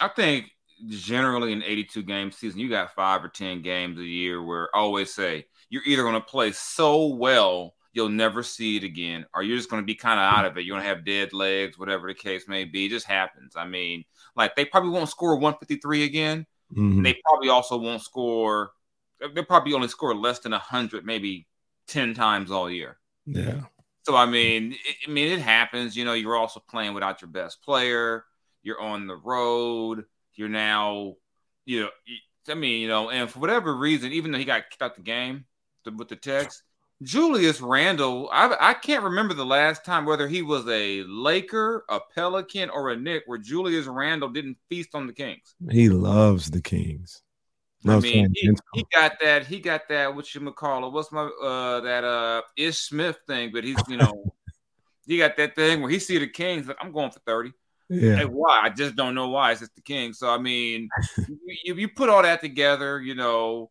I 0.00 0.08
think 0.08 0.51
generally 0.88 1.52
in 1.52 1.62
82 1.62 2.02
game 2.02 2.30
season, 2.32 2.60
you 2.60 2.68
got 2.68 2.94
five 2.94 3.24
or 3.24 3.28
10 3.28 3.62
games 3.62 3.98
a 3.98 4.04
year 4.04 4.42
where 4.42 4.68
I 4.74 4.78
always 4.78 5.12
say 5.14 5.46
you're 5.68 5.84
either 5.84 6.02
going 6.02 6.14
to 6.14 6.20
play 6.20 6.52
so 6.52 7.06
well 7.06 7.74
you'll 7.92 8.08
never 8.08 8.42
see 8.42 8.76
it 8.76 8.84
again, 8.84 9.26
or 9.34 9.42
you're 9.42 9.56
just 9.56 9.70
going 9.70 9.82
to 9.82 9.86
be 9.86 9.94
kind 9.94 10.18
of 10.18 10.24
out 10.24 10.46
of 10.46 10.56
it. 10.56 10.64
You're 10.64 10.74
going 10.74 10.82
to 10.82 10.88
have 10.88 11.04
dead 11.04 11.32
legs, 11.32 11.78
whatever 11.78 12.08
the 12.08 12.14
case 12.14 12.48
may 12.48 12.64
be. 12.64 12.86
It 12.86 12.90
just 12.90 13.06
happens. 13.06 13.54
I 13.56 13.66
mean, 13.66 14.04
like 14.34 14.56
they 14.56 14.64
probably 14.64 14.90
won't 14.90 15.10
score 15.10 15.36
153 15.36 16.04
again. 16.04 16.46
Mm-hmm. 16.72 17.02
They 17.02 17.18
probably 17.24 17.50
also 17.50 17.76
won't 17.76 18.02
score. 18.02 18.72
They'll 19.34 19.44
probably 19.44 19.74
only 19.74 19.88
score 19.88 20.14
less 20.14 20.40
than 20.40 20.52
100, 20.52 21.04
maybe 21.04 21.46
10 21.88 22.14
times 22.14 22.50
all 22.50 22.70
year. 22.70 22.98
Yeah. 23.26 23.62
So 24.04 24.16
I 24.16 24.26
mean, 24.26 24.72
it, 24.72 24.96
I 25.06 25.10
mean, 25.10 25.30
it 25.30 25.40
happens. 25.40 25.96
You 25.96 26.04
know, 26.04 26.14
you're 26.14 26.36
also 26.36 26.60
playing 26.60 26.94
without 26.94 27.20
your 27.20 27.30
best 27.30 27.62
player. 27.62 28.24
You're 28.62 28.80
on 28.80 29.06
the 29.06 29.16
road. 29.16 30.04
You're 30.34 30.48
now, 30.48 31.14
you 31.64 31.82
know, 31.82 31.88
I 32.48 32.54
mean, 32.54 32.80
you 32.80 32.88
know, 32.88 33.10
and 33.10 33.30
for 33.30 33.38
whatever 33.38 33.74
reason, 33.74 34.12
even 34.12 34.32
though 34.32 34.38
he 34.38 34.44
got 34.44 34.70
kicked 34.70 34.82
out 34.82 34.96
the 34.96 35.02
game 35.02 35.44
with 35.96 36.08
the 36.08 36.16
text, 36.16 36.62
Julius 37.02 37.60
Randle, 37.60 38.28
I, 38.32 38.56
I 38.60 38.74
can't 38.74 39.04
remember 39.04 39.34
the 39.34 39.46
last 39.46 39.84
time 39.84 40.04
whether 40.04 40.28
he 40.28 40.42
was 40.42 40.66
a 40.68 41.02
Laker, 41.02 41.84
a 41.88 41.98
Pelican, 42.14 42.70
or 42.70 42.90
a 42.90 42.96
Knick 42.96 43.24
where 43.26 43.38
Julius 43.38 43.86
Randle 43.86 44.28
didn't 44.28 44.56
feast 44.68 44.90
on 44.94 45.06
the 45.06 45.12
Kings. 45.12 45.54
He 45.70 45.88
loves 45.88 46.50
the 46.50 46.60
Kings. 46.60 47.22
I 47.84 47.98
mean, 47.98 48.32
he, 48.34 48.50
he, 48.74 48.86
got 48.94 49.14
that. 49.20 49.46
He 49.46 49.58
got 49.58 49.88
that. 49.88 50.14
What 50.14 50.32
you 50.32 50.52
call 50.52 50.86
it? 50.86 50.92
What's 50.92 51.10
my 51.10 51.22
uh 51.42 51.80
that 51.80 52.04
uh 52.04 52.42
Ish 52.56 52.78
Smith 52.78 53.18
thing? 53.26 53.50
But 53.52 53.64
he's 53.64 53.76
you 53.88 53.96
know 53.96 54.32
he 55.06 55.18
got 55.18 55.36
that 55.36 55.56
thing 55.56 55.80
where 55.80 55.90
he 55.90 55.98
see 55.98 56.18
the 56.18 56.28
Kings 56.28 56.68
like 56.68 56.76
I'm 56.80 56.92
going 56.92 57.10
for 57.10 57.18
thirty. 57.20 57.52
Yeah. 57.92 58.22
Like, 58.22 58.28
why? 58.28 58.60
I 58.62 58.70
just 58.70 58.96
don't 58.96 59.14
know 59.14 59.28
why. 59.28 59.52
It's 59.52 59.60
just 59.60 59.74
the 59.74 59.82
King. 59.82 60.14
So 60.14 60.28
I 60.30 60.38
mean, 60.38 60.88
you, 61.64 61.74
you 61.74 61.88
put 61.88 62.08
all 62.08 62.22
that 62.22 62.40
together, 62.40 63.00
you 63.00 63.14
know, 63.14 63.70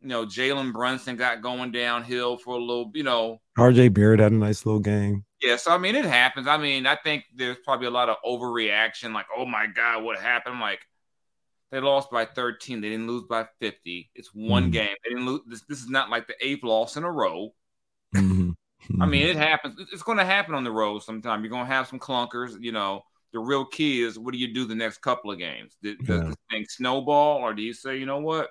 you 0.00 0.08
know, 0.08 0.24
Jalen 0.24 0.72
Brunson 0.72 1.16
got 1.16 1.42
going 1.42 1.72
downhill 1.72 2.36
for 2.36 2.54
a 2.54 2.60
little, 2.60 2.92
you 2.94 3.02
know. 3.02 3.40
RJ 3.58 3.92
Barrett 3.92 4.20
had 4.20 4.30
a 4.30 4.36
nice 4.36 4.64
little 4.64 4.80
game. 4.80 5.24
Yeah, 5.42 5.56
so 5.56 5.72
I 5.72 5.78
mean, 5.78 5.96
it 5.96 6.04
happens. 6.04 6.46
I 6.46 6.58
mean, 6.58 6.86
I 6.86 6.94
think 6.94 7.24
there's 7.34 7.56
probably 7.64 7.88
a 7.88 7.90
lot 7.90 8.08
of 8.08 8.16
overreaction, 8.24 9.12
like, 9.12 9.26
oh 9.36 9.46
my 9.46 9.66
God, 9.66 10.04
what 10.04 10.18
happened? 10.18 10.60
Like, 10.60 10.80
they 11.72 11.80
lost 11.80 12.10
by 12.10 12.24
13. 12.24 12.80
They 12.80 12.90
didn't 12.90 13.08
lose 13.08 13.24
by 13.24 13.46
50. 13.60 14.10
It's 14.14 14.32
one 14.32 14.68
mm 14.68 14.72
game. 14.72 14.94
They 15.02 15.10
didn't 15.10 15.26
lose. 15.26 15.40
This, 15.46 15.62
this 15.68 15.78
is 15.80 15.88
not 15.88 16.08
like 16.08 16.28
the 16.28 16.34
eighth 16.40 16.62
loss 16.62 16.96
in 16.96 17.02
a 17.02 17.10
row. 17.10 17.52
Mm-hmm. 18.14 19.02
I 19.02 19.06
mean, 19.06 19.26
it 19.26 19.36
happens. 19.36 19.80
It's 19.92 20.04
going 20.04 20.18
to 20.18 20.24
happen 20.24 20.54
on 20.54 20.62
the 20.62 20.70
road 20.70 21.02
sometime. 21.02 21.42
You're 21.42 21.50
going 21.50 21.66
to 21.66 21.72
have 21.72 21.88
some 21.88 21.98
clunkers, 21.98 22.56
you 22.60 22.70
know 22.70 23.02
the 23.36 23.40
real 23.40 23.66
key 23.66 24.02
is 24.02 24.18
what 24.18 24.32
do 24.32 24.38
you 24.38 24.54
do 24.54 24.64
the 24.64 24.74
next 24.74 25.02
couple 25.02 25.30
of 25.30 25.38
games? 25.38 25.76
Does, 25.82 25.96
yeah. 26.08 26.20
this 26.20 26.36
thing 26.50 26.64
snowball, 26.66 27.36
or 27.36 27.52
do 27.52 27.60
you 27.60 27.74
say, 27.74 27.98
you 27.98 28.06
know 28.06 28.20
what? 28.20 28.48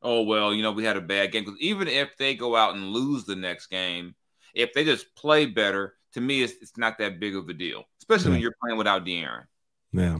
Oh 0.00 0.22
well, 0.22 0.54
you 0.54 0.62
know 0.62 0.70
we 0.70 0.84
had 0.84 0.96
a 0.96 1.00
bad 1.00 1.32
game. 1.32 1.44
Because 1.44 1.58
even 1.60 1.88
if 1.88 2.16
they 2.16 2.36
go 2.36 2.54
out 2.54 2.76
and 2.76 2.90
lose 2.90 3.24
the 3.24 3.34
next 3.34 3.66
game, 3.66 4.14
if 4.54 4.72
they 4.72 4.84
just 4.84 5.12
play 5.16 5.46
better, 5.46 5.94
to 6.12 6.20
me, 6.20 6.42
it's, 6.42 6.52
it's 6.62 6.78
not 6.78 6.98
that 6.98 7.18
big 7.18 7.34
of 7.34 7.48
a 7.48 7.52
deal. 7.52 7.82
Especially 7.98 8.26
yeah. 8.26 8.34
when 8.34 8.40
you're 8.40 8.54
playing 8.62 8.78
without 8.78 9.04
De'Aaron. 9.04 9.46
Yeah, 9.92 10.18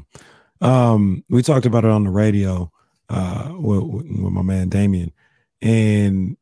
um, 0.60 1.22
we 1.30 1.44
talked 1.44 1.66
about 1.66 1.84
it 1.84 1.90
on 1.90 2.02
the 2.02 2.10
radio 2.10 2.72
uh, 3.08 3.52
with, 3.52 3.84
with 3.84 4.06
my 4.06 4.42
man 4.42 4.70
Damien, 4.70 5.12
and 5.62 6.36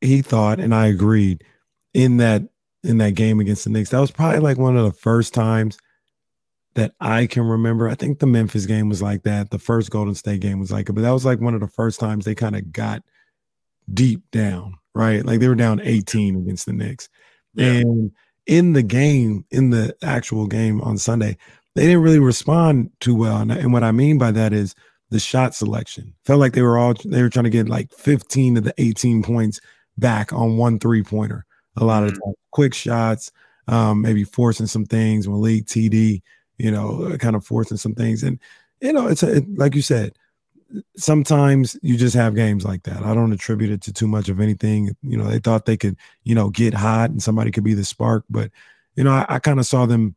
he 0.00 0.22
thought, 0.22 0.58
and 0.58 0.74
I 0.74 0.86
agreed, 0.86 1.44
in 1.92 2.16
that 2.16 2.44
in 2.82 2.96
that 2.96 3.14
game 3.14 3.40
against 3.40 3.64
the 3.64 3.70
Knicks, 3.70 3.90
that 3.90 4.00
was 4.00 4.10
probably 4.10 4.40
like 4.40 4.56
one 4.56 4.78
of 4.78 4.86
the 4.86 4.98
first 4.98 5.34
times 5.34 5.76
that 6.74 6.92
I 7.00 7.26
can 7.26 7.44
remember. 7.44 7.88
I 7.88 7.94
think 7.94 8.18
the 8.18 8.26
Memphis 8.26 8.66
game 8.66 8.88
was 8.88 9.00
like 9.00 9.22
that. 9.22 9.50
The 9.50 9.58
first 9.58 9.90
Golden 9.90 10.14
State 10.14 10.40
game 10.40 10.58
was 10.58 10.72
like 10.72 10.88
it, 10.88 10.92
but 10.92 11.02
that 11.02 11.12
was 11.12 11.24
like 11.24 11.40
one 11.40 11.54
of 11.54 11.60
the 11.60 11.68
first 11.68 12.00
times 12.00 12.24
they 12.24 12.34
kind 12.34 12.56
of 12.56 12.72
got 12.72 13.02
deep 13.92 14.22
down, 14.32 14.78
right? 14.94 15.24
Like 15.24 15.40
they 15.40 15.48
were 15.48 15.54
down 15.54 15.80
18 15.80 16.36
against 16.36 16.66
the 16.66 16.72
Knicks. 16.72 17.08
Yeah. 17.54 17.66
And 17.66 18.12
in 18.46 18.72
the 18.72 18.82
game, 18.82 19.44
in 19.50 19.70
the 19.70 19.96
actual 20.02 20.46
game 20.46 20.80
on 20.80 20.98
Sunday, 20.98 21.36
they 21.74 21.86
didn't 21.86 22.02
really 22.02 22.18
respond 22.18 22.90
too 23.00 23.14
well. 23.14 23.38
And, 23.38 23.52
and 23.52 23.72
what 23.72 23.84
I 23.84 23.92
mean 23.92 24.18
by 24.18 24.30
that 24.32 24.52
is 24.52 24.74
the 25.10 25.20
shot 25.20 25.54
selection. 25.54 26.14
Felt 26.24 26.40
like 26.40 26.52
they 26.52 26.62
were 26.62 26.78
all 26.78 26.94
they 27.04 27.22
were 27.22 27.28
trying 27.28 27.44
to 27.44 27.50
get 27.50 27.68
like 27.68 27.92
15 27.92 28.56
of 28.56 28.64
the 28.64 28.74
18 28.78 29.22
points 29.22 29.60
back 29.96 30.32
on 30.32 30.56
one 30.56 30.78
three 30.78 31.02
pointer. 31.02 31.44
A 31.76 31.84
lot 31.84 32.04
of 32.04 32.10
mm-hmm. 32.10 32.20
times, 32.20 32.36
quick 32.50 32.74
shots, 32.74 33.30
um, 33.68 34.02
maybe 34.02 34.24
forcing 34.24 34.66
some 34.66 34.84
things. 34.84 35.28
Malik 35.28 35.66
TD 35.66 36.22
you 36.58 36.70
know, 36.70 37.04
uh, 37.04 37.16
kind 37.16 37.36
of 37.36 37.44
forcing 37.44 37.76
some 37.76 37.94
things. 37.94 38.22
And, 38.22 38.38
you 38.80 38.92
know, 38.92 39.06
it's 39.06 39.22
a, 39.22 39.36
it, 39.36 39.58
like 39.58 39.74
you 39.74 39.82
said, 39.82 40.16
sometimes 40.96 41.76
you 41.82 41.96
just 41.96 42.16
have 42.16 42.34
games 42.34 42.64
like 42.64 42.82
that. 42.84 43.02
I 43.02 43.14
don't 43.14 43.32
attribute 43.32 43.70
it 43.70 43.80
to 43.82 43.92
too 43.92 44.08
much 44.08 44.28
of 44.28 44.40
anything. 44.40 44.96
You 45.02 45.16
know, 45.16 45.24
they 45.24 45.38
thought 45.38 45.66
they 45.66 45.76
could, 45.76 45.96
you 46.24 46.34
know, 46.34 46.50
get 46.50 46.74
hot 46.74 47.10
and 47.10 47.22
somebody 47.22 47.50
could 47.50 47.64
be 47.64 47.74
the 47.74 47.84
spark. 47.84 48.24
But, 48.28 48.50
you 48.96 49.04
know, 49.04 49.12
I, 49.12 49.26
I 49.28 49.38
kind 49.38 49.58
of 49.58 49.66
saw 49.66 49.86
them 49.86 50.16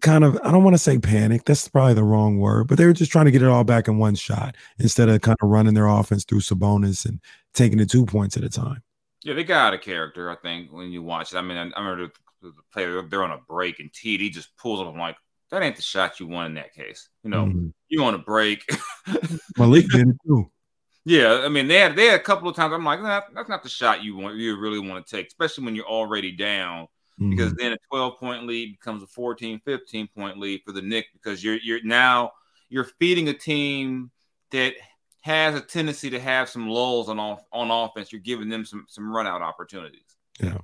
kind 0.00 0.24
of, 0.24 0.38
I 0.42 0.50
don't 0.50 0.64
want 0.64 0.74
to 0.74 0.78
say 0.78 0.98
panic. 0.98 1.44
That's 1.44 1.68
probably 1.68 1.94
the 1.94 2.04
wrong 2.04 2.38
word, 2.38 2.68
but 2.68 2.78
they 2.78 2.86
were 2.86 2.94
just 2.94 3.12
trying 3.12 3.26
to 3.26 3.30
get 3.30 3.42
it 3.42 3.48
all 3.48 3.64
back 3.64 3.88
in 3.88 3.98
one 3.98 4.14
shot 4.14 4.56
instead 4.78 5.08
of 5.08 5.20
kind 5.20 5.36
of 5.42 5.50
running 5.50 5.74
their 5.74 5.86
offense 5.86 6.24
through 6.24 6.40
Sabonis 6.40 7.04
and 7.04 7.20
taking 7.52 7.78
it 7.78 7.90
two 7.90 8.06
points 8.06 8.36
at 8.36 8.44
a 8.44 8.48
time. 8.48 8.82
Yeah, 9.22 9.34
they 9.34 9.44
got 9.44 9.74
a 9.74 9.78
character, 9.78 10.30
I 10.30 10.36
think, 10.36 10.72
when 10.72 10.90
you 10.90 11.02
watch 11.02 11.32
it. 11.32 11.36
I 11.36 11.42
mean, 11.42 11.56
I, 11.56 11.70
I 11.76 11.80
remember 11.80 12.10
the 12.42 12.62
player 12.72 13.02
they're 13.02 13.24
on 13.24 13.32
a 13.32 13.38
break 13.48 13.80
and 13.80 13.92
TD 13.92 14.32
just 14.32 14.56
pulls 14.56 14.80
up. 14.80 14.86
I'm 14.86 14.98
like, 14.98 15.16
that 15.50 15.62
ain't 15.62 15.76
the 15.76 15.82
shot 15.82 16.18
you 16.18 16.26
want 16.26 16.48
in 16.48 16.54
that 16.54 16.74
case. 16.74 17.08
You 17.22 17.30
know, 17.30 17.44
mm-hmm. 17.44 17.68
you 17.88 18.02
want 18.02 18.16
a 18.16 18.18
break. 18.18 18.64
Malik 19.58 19.88
did 19.88 20.08
it 20.08 20.16
too. 20.26 20.50
Yeah, 21.04 21.42
I 21.44 21.48
mean 21.48 21.68
they 21.68 21.78
had 21.78 21.96
they 21.96 22.06
had 22.06 22.20
a 22.20 22.22
couple 22.22 22.48
of 22.48 22.56
times. 22.56 22.72
I'm 22.72 22.84
like, 22.84 23.02
nah, 23.02 23.22
that's 23.34 23.48
not 23.48 23.62
the 23.62 23.68
shot 23.68 24.02
you 24.02 24.16
want. 24.16 24.36
You 24.36 24.58
really 24.58 24.78
want 24.78 25.04
to 25.04 25.16
take, 25.16 25.26
especially 25.26 25.64
when 25.64 25.74
you're 25.74 25.86
already 25.86 26.32
down. 26.32 26.88
Mm-hmm. 27.20 27.30
Because 27.30 27.52
then 27.54 27.72
a 27.72 27.78
12 27.90 28.18
point 28.18 28.46
lead 28.46 28.72
becomes 28.72 29.02
a 29.02 29.06
14, 29.06 29.60
15 29.64 30.08
point 30.16 30.38
lead 30.38 30.62
for 30.64 30.72
the 30.72 30.80
Knicks 30.80 31.08
because 31.12 31.44
you're 31.44 31.58
you're 31.62 31.82
now 31.84 32.32
you're 32.68 32.88
feeding 32.98 33.28
a 33.28 33.34
team 33.34 34.10
that 34.50 34.74
has 35.20 35.54
a 35.54 35.60
tendency 35.60 36.10
to 36.10 36.20
have 36.20 36.48
some 36.48 36.68
lulls 36.68 37.08
on 37.08 37.18
off 37.18 37.42
on 37.52 37.70
offense. 37.70 38.12
You're 38.12 38.20
giving 38.20 38.48
them 38.48 38.64
some 38.64 38.86
some 38.88 39.10
run 39.10 39.26
out 39.26 39.42
opportunities. 39.42 40.16
Yeah. 40.40 40.58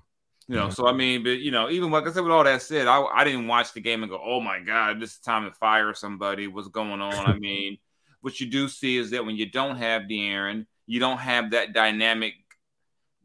You 0.49 0.57
know, 0.57 0.71
so 0.71 0.87
I 0.87 0.93
mean, 0.93 1.23
but 1.23 1.41
you 1.41 1.51
know, 1.51 1.69
even 1.69 1.91
like 1.91 2.07
I 2.07 2.13
said, 2.13 2.23
with 2.23 2.33
all 2.33 2.45
that 2.45 2.63
said, 2.63 2.87
I, 2.87 3.03
I 3.03 3.23
didn't 3.23 3.49
watch 3.49 3.75
the 3.75 3.83
game 3.83 4.03
and 4.03 4.11
go, 4.11 4.19
oh 4.23 4.41
my 4.41 4.61
God, 4.61 4.99
this 4.99 5.13
is 5.13 5.19
time 5.19 5.45
to 5.45 5.51
fire 5.53 5.93
somebody. 5.93 6.47
What's 6.47 6.69
going 6.69 7.03
on? 7.03 7.15
I 7.15 7.35
mean, 7.39 7.77
what 8.23 8.41
you 8.41 8.47
do 8.47 8.67
see 8.67 8.97
is 8.97 9.11
that 9.11 9.27
when 9.27 9.37
you 9.37 9.51
don't 9.51 9.77
have 9.77 10.03
De'Aaron, 10.03 10.67
you 10.87 11.01
don't 11.01 11.19
have 11.19 11.51
that 11.51 11.75
dynamic, 11.75 12.33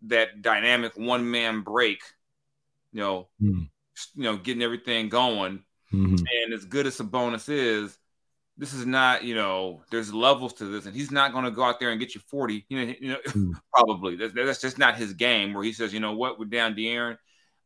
that 0.07 0.41
dynamic 0.41 0.97
one 0.97 1.31
man 1.31 1.61
break, 1.61 2.01
you 2.91 2.99
know, 2.99 3.29
mm. 3.41 3.69
you 4.15 4.23
know, 4.23 4.35
getting 4.35 4.61
everything 4.61 5.07
going. 5.07 5.63
Mm-hmm. 5.93 6.15
And 6.15 6.53
as 6.53 6.65
good 6.65 6.87
as 6.87 6.97
Sabonis 6.97 7.47
is, 7.47 7.97
this 8.57 8.73
is 8.73 8.85
not, 8.85 9.23
you 9.23 9.35
know, 9.35 9.81
there's 9.89 10.13
levels 10.13 10.53
to 10.53 10.65
this, 10.65 10.85
and 10.85 10.95
he's 10.95 11.11
not 11.11 11.33
going 11.33 11.45
to 11.45 11.51
go 11.51 11.63
out 11.63 11.79
there 11.79 11.89
and 11.89 11.99
get 11.99 12.13
you 12.13 12.21
40. 12.27 12.65
You 12.69 12.77
know, 12.85 12.93
you 13.01 13.09
know 13.09 13.17
mm. 13.27 13.53
probably 13.73 14.15
that's, 14.15 14.33
that's 14.33 14.61
just 14.61 14.77
not 14.77 14.95
his 14.95 15.13
game. 15.13 15.53
Where 15.53 15.63
he 15.63 15.73
says, 15.73 15.93
you 15.93 15.99
know 15.99 16.13
what, 16.13 16.39
we're 16.39 16.45
down 16.45 16.75
De'Aaron, 16.75 17.17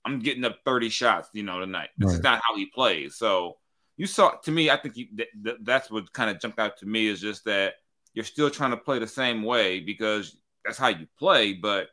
I'm 0.05 0.19
getting 0.19 0.45
up 0.45 0.59
30 0.65 0.89
shots, 0.89 1.29
you 1.33 1.43
know, 1.43 1.59
tonight. 1.59 1.89
This 1.97 2.07
right. 2.07 2.15
is 2.15 2.23
not 2.23 2.41
how 2.47 2.55
he 2.55 2.67
plays. 2.67 3.17
So 3.17 3.57
you 3.97 4.07
saw, 4.07 4.31
to 4.43 4.51
me, 4.51 4.69
I 4.69 4.77
think 4.77 4.95
you, 4.95 5.07
that, 5.41 5.57
that's 5.63 5.91
what 5.91 6.13
kind 6.13 6.29
of 6.29 6.39
jumped 6.39 6.59
out 6.59 6.77
to 6.77 6.85
me 6.85 7.07
is 7.07 7.19
just 7.19 7.43
that 7.45 7.73
you're 8.13 8.23
still 8.23 8.49
trying 8.49 8.71
to 8.71 8.77
play 8.77 8.99
the 8.99 9.07
same 9.07 9.43
way 9.43 9.81
because 9.81 10.37
that's 10.63 10.77
how 10.77 10.87
you 10.87 11.07
play. 11.19 11.53
But 11.53 11.89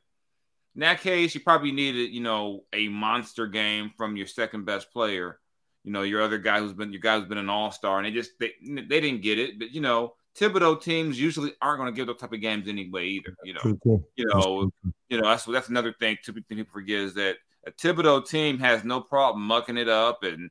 in 0.77 0.81
that 0.81 1.01
case, 1.01 1.35
you 1.35 1.41
probably 1.41 1.73
needed, 1.73 2.13
you 2.13 2.21
know, 2.21 2.65
a 2.73 2.89
monster 2.89 3.49
game 3.49 3.93
from 3.97 4.17
your 4.17 4.27
second 4.27 4.65
best 4.65 4.93
player 4.93 5.41
you 5.85 5.93
know, 5.93 6.03
your 6.03 6.23
other 6.23 6.39
guy 6.39 6.59
who's 6.59 6.73
been 6.73 6.93
your 6.93 7.01
guy 7.01 7.19
who's 7.19 7.29
been 7.29 7.39
an 7.39 7.51
all 7.51 7.71
star, 7.71 7.99
and 7.99 8.07
they 8.07 8.11
just 8.11 8.33
they, 8.41 8.53
they 8.63 9.01
didn't 9.01 9.21
get 9.21 9.39
it. 9.39 9.59
But 9.59 9.73
you 9.73 9.83
know, 9.83 10.15
Thibodeau 10.39 10.81
teams 10.81 11.21
usually 11.21 11.53
aren't 11.61 11.79
going 11.79 11.93
to 11.93 11.97
give 11.97 12.07
those 12.07 12.17
type 12.17 12.33
of 12.33 12.41
games 12.41 12.67
anyway 12.67 13.07
either. 13.07 13.37
You 13.45 13.55
know, 13.55 13.79
cool. 13.83 14.09
you 14.17 14.27
know, 14.27 14.73
you 15.09 15.21
know 15.21 15.29
that's 15.29 15.45
that's 15.45 15.69
another 15.69 15.93
thing. 15.93 16.17
People 16.25 16.65
forget 16.73 17.01
is 17.01 17.15
that 17.15 17.37
a 17.67 17.71
Thibodeau 17.71 18.27
team 18.27 18.59
has 18.59 18.83
no 18.83 19.01
problem 19.01 19.45
mucking 19.45 19.77
it 19.77 19.89
up 19.89 20.23
and 20.23 20.51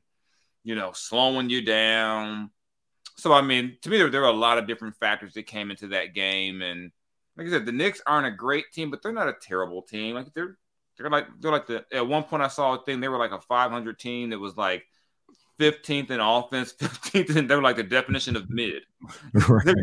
you 0.62 0.76
know 0.76 0.92
slowing 0.92 1.50
you 1.50 1.62
down. 1.62 2.50
So 3.16 3.32
I 3.32 3.42
mean, 3.42 3.76
to 3.82 3.90
me, 3.90 3.98
there, 3.98 4.10
there 4.10 4.22
are 4.22 4.32
a 4.32 4.36
lot 4.36 4.58
of 4.58 4.68
different 4.68 4.96
factors 4.96 5.34
that 5.34 5.46
came 5.46 5.70
into 5.70 5.88
that 5.88 6.14
game, 6.14 6.62
and 6.62 6.92
like 7.36 7.48
I 7.48 7.50
said, 7.50 7.66
the 7.66 7.72
Knicks 7.72 8.00
aren't 8.06 8.26
a 8.26 8.36
great 8.36 8.66
team, 8.72 8.90
but 8.90 9.02
they're 9.02 9.12
not 9.12 9.28
a 9.28 9.34
terrible 9.40 9.82
team. 9.82 10.14
Like 10.14 10.32
they're 10.32 10.56
they're 10.96 11.10
like 11.10 11.26
they're 11.40 11.50
like 11.50 11.66
the 11.66 11.84
at 11.92 12.06
one 12.06 12.22
point 12.22 12.42
I 12.42 12.48
saw 12.48 12.74
a 12.74 12.84
thing 12.84 13.00
they 13.00 13.08
were 13.08 13.18
like 13.18 13.32
a 13.32 13.40
500 13.40 13.98
team 13.98 14.30
that 14.30 14.38
was 14.38 14.56
like 14.56 14.84
15th 15.58 16.10
in 16.10 16.20
offense, 16.20 16.72
15th, 16.78 17.36
and 17.36 17.48
they 17.48 17.56
were 17.56 17.62
like 17.62 17.76
the 17.76 17.82
definition 17.82 18.36
of 18.36 18.50
mid. 18.50 18.82
Right. 19.48 19.74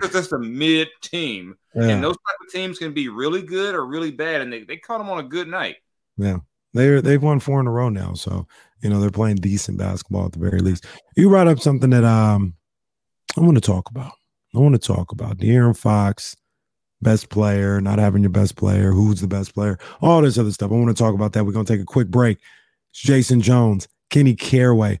That's 0.00 0.32
a 0.32 0.38
mid 0.38 0.88
team. 1.02 1.56
Yeah. 1.74 1.88
And 1.88 2.02
those 2.02 2.16
type 2.16 2.36
of 2.44 2.52
teams 2.52 2.78
can 2.78 2.92
be 2.92 3.08
really 3.08 3.42
good 3.42 3.74
or 3.74 3.86
really 3.86 4.10
bad, 4.10 4.40
and 4.40 4.52
they, 4.52 4.64
they 4.64 4.76
caught 4.76 4.98
them 4.98 5.10
on 5.10 5.18
a 5.18 5.22
good 5.22 5.48
night. 5.48 5.76
Yeah. 6.16 6.38
They're 6.74 7.02
they've 7.02 7.22
won 7.22 7.40
four 7.40 7.60
in 7.60 7.66
a 7.66 7.70
row 7.70 7.88
now. 7.88 8.14
So, 8.14 8.46
you 8.82 8.88
know, 8.88 9.00
they're 9.00 9.10
playing 9.10 9.36
decent 9.36 9.78
basketball 9.78 10.26
at 10.26 10.32
the 10.32 10.38
very 10.38 10.60
least. 10.60 10.86
You 11.16 11.28
brought 11.28 11.48
up 11.48 11.60
something 11.60 11.90
that 11.90 12.04
um 12.04 12.54
I 13.36 13.40
want 13.40 13.56
to 13.56 13.60
talk 13.60 13.90
about. 13.90 14.12
I 14.54 14.58
want 14.58 14.74
to 14.74 14.78
talk 14.78 15.12
about 15.12 15.38
De'Aaron 15.38 15.76
Fox, 15.76 16.36
best 17.00 17.30
player, 17.30 17.80
not 17.80 17.98
having 17.98 18.22
your 18.22 18.30
best 18.30 18.56
player, 18.56 18.92
who's 18.92 19.20
the 19.20 19.26
best 19.26 19.54
player, 19.54 19.78
all 20.00 20.22
this 20.22 20.38
other 20.38 20.52
stuff. 20.52 20.70
I 20.70 20.74
want 20.74 20.94
to 20.94 21.02
talk 21.02 21.14
about 21.14 21.32
that. 21.34 21.44
We're 21.44 21.52
gonna 21.52 21.64
take 21.64 21.80
a 21.80 21.84
quick 21.84 22.08
break. 22.08 22.38
It's 22.90 23.00
Jason 23.00 23.40
Jones, 23.40 23.88
Kenny 24.10 24.34
Caraway, 24.34 25.00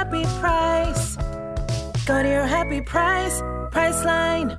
happy 0.00 0.24
price. 0.40 1.16
Go 2.06 2.22
to 2.22 2.28
your 2.28 2.46
happy 2.46 2.80
price, 2.80 3.42
Priceline. 3.70 4.58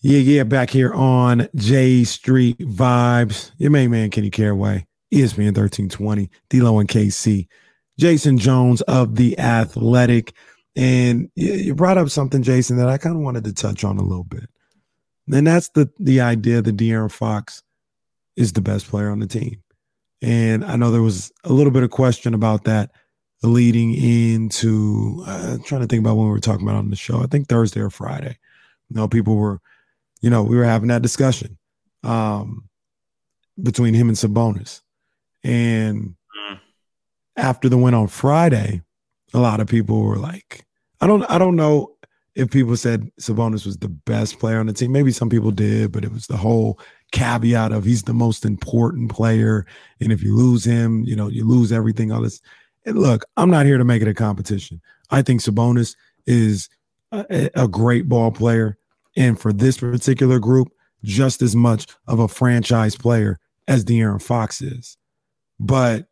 Yeah, 0.00 0.18
yeah, 0.18 0.44
back 0.44 0.70
here 0.70 0.92
on 0.94 1.48
J 1.56 2.04
Street 2.04 2.56
Vibes. 2.58 3.50
Your 3.58 3.72
main 3.72 3.90
man, 3.90 4.10
Kenny 4.10 4.30
Caraway, 4.30 4.86
ESPN 5.12 5.56
1320, 5.56 6.30
D-Lo 6.48 6.78
and 6.78 6.88
KC, 6.88 7.48
Jason 7.98 8.38
Jones 8.38 8.80
of 8.82 9.16
The 9.16 9.36
Athletic. 9.40 10.34
And 10.76 11.28
you 11.34 11.74
brought 11.74 11.98
up 11.98 12.10
something, 12.10 12.44
Jason, 12.44 12.76
that 12.76 12.88
I 12.88 12.96
kind 12.96 13.16
of 13.16 13.22
wanted 13.22 13.42
to 13.44 13.52
touch 13.52 13.82
on 13.82 13.98
a 13.98 14.04
little 14.04 14.22
bit. 14.22 14.48
And 15.32 15.44
that's 15.44 15.70
the 15.70 15.90
the 15.98 16.20
idea 16.20 16.62
that 16.62 16.76
De'Aaron 16.76 17.10
Fox 17.10 17.64
is 18.36 18.52
the 18.52 18.60
best 18.60 18.86
player 18.86 19.10
on 19.10 19.18
the 19.18 19.26
team. 19.26 19.60
And 20.22 20.64
I 20.64 20.76
know 20.76 20.92
there 20.92 21.02
was 21.02 21.32
a 21.42 21.52
little 21.52 21.72
bit 21.72 21.82
of 21.82 21.90
question 21.90 22.34
about 22.34 22.64
that 22.64 22.92
leading 23.42 23.94
into 23.94 25.24
uh, 25.26 25.58
trying 25.64 25.80
to 25.80 25.88
think 25.88 26.04
about 26.04 26.16
when 26.16 26.26
we 26.26 26.32
were 26.32 26.38
talking 26.38 26.66
about 26.66 26.78
on 26.78 26.90
the 26.90 26.96
show. 26.96 27.20
I 27.20 27.26
think 27.26 27.48
Thursday 27.48 27.80
or 27.80 27.90
Friday. 27.90 28.38
You 28.90 28.96
know, 28.96 29.08
people 29.08 29.34
were– 29.34 29.60
you 30.20 30.30
know, 30.30 30.42
we 30.42 30.56
were 30.56 30.64
having 30.64 30.88
that 30.88 31.02
discussion 31.02 31.58
um, 32.02 32.68
between 33.60 33.94
him 33.94 34.08
and 34.08 34.16
Sabonis. 34.16 34.82
And 35.44 36.14
mm. 36.50 36.60
after 37.36 37.68
the 37.68 37.78
win 37.78 37.94
on 37.94 38.08
Friday, 38.08 38.82
a 39.34 39.38
lot 39.38 39.60
of 39.60 39.68
people 39.68 40.02
were 40.02 40.16
like, 40.16 40.64
I 41.00 41.06
don't 41.06 41.24
I 41.30 41.38
don't 41.38 41.56
know 41.56 41.94
if 42.34 42.50
people 42.50 42.76
said 42.76 43.10
Sabonis 43.20 43.66
was 43.66 43.78
the 43.78 43.88
best 43.88 44.38
player 44.38 44.60
on 44.60 44.66
the 44.66 44.72
team. 44.72 44.92
Maybe 44.92 45.12
some 45.12 45.28
people 45.28 45.50
did, 45.50 45.92
but 45.92 46.04
it 46.04 46.12
was 46.12 46.26
the 46.26 46.36
whole 46.36 46.78
caveat 47.12 47.72
of 47.72 47.84
he's 47.84 48.04
the 48.04 48.14
most 48.14 48.44
important 48.44 49.10
player. 49.10 49.66
And 50.00 50.12
if 50.12 50.22
you 50.22 50.34
lose 50.34 50.64
him, 50.64 51.04
you 51.04 51.16
know, 51.16 51.28
you 51.28 51.44
lose 51.44 51.72
everything, 51.72 52.12
all 52.12 52.22
this. 52.22 52.40
And 52.86 52.98
look, 52.98 53.24
I'm 53.36 53.50
not 53.50 53.66
here 53.66 53.78
to 53.78 53.84
make 53.84 54.02
it 54.02 54.08
a 54.08 54.14
competition. 54.14 54.80
I 55.10 55.22
think 55.22 55.40
Sabonis 55.40 55.96
is 56.26 56.68
a, 57.12 57.50
a 57.54 57.68
great 57.68 58.08
ball 58.08 58.30
player 58.30 58.78
and 59.18 59.38
for 59.38 59.52
this 59.52 59.78
particular 59.78 60.38
group, 60.38 60.68
just 61.02 61.42
as 61.42 61.54
much 61.54 61.86
of 62.06 62.20
a 62.20 62.28
franchise 62.28 62.96
player 62.96 63.38
as 63.66 63.84
De'Aaron 63.84 64.22
Fox 64.22 64.62
is. 64.62 64.96
But 65.60 66.06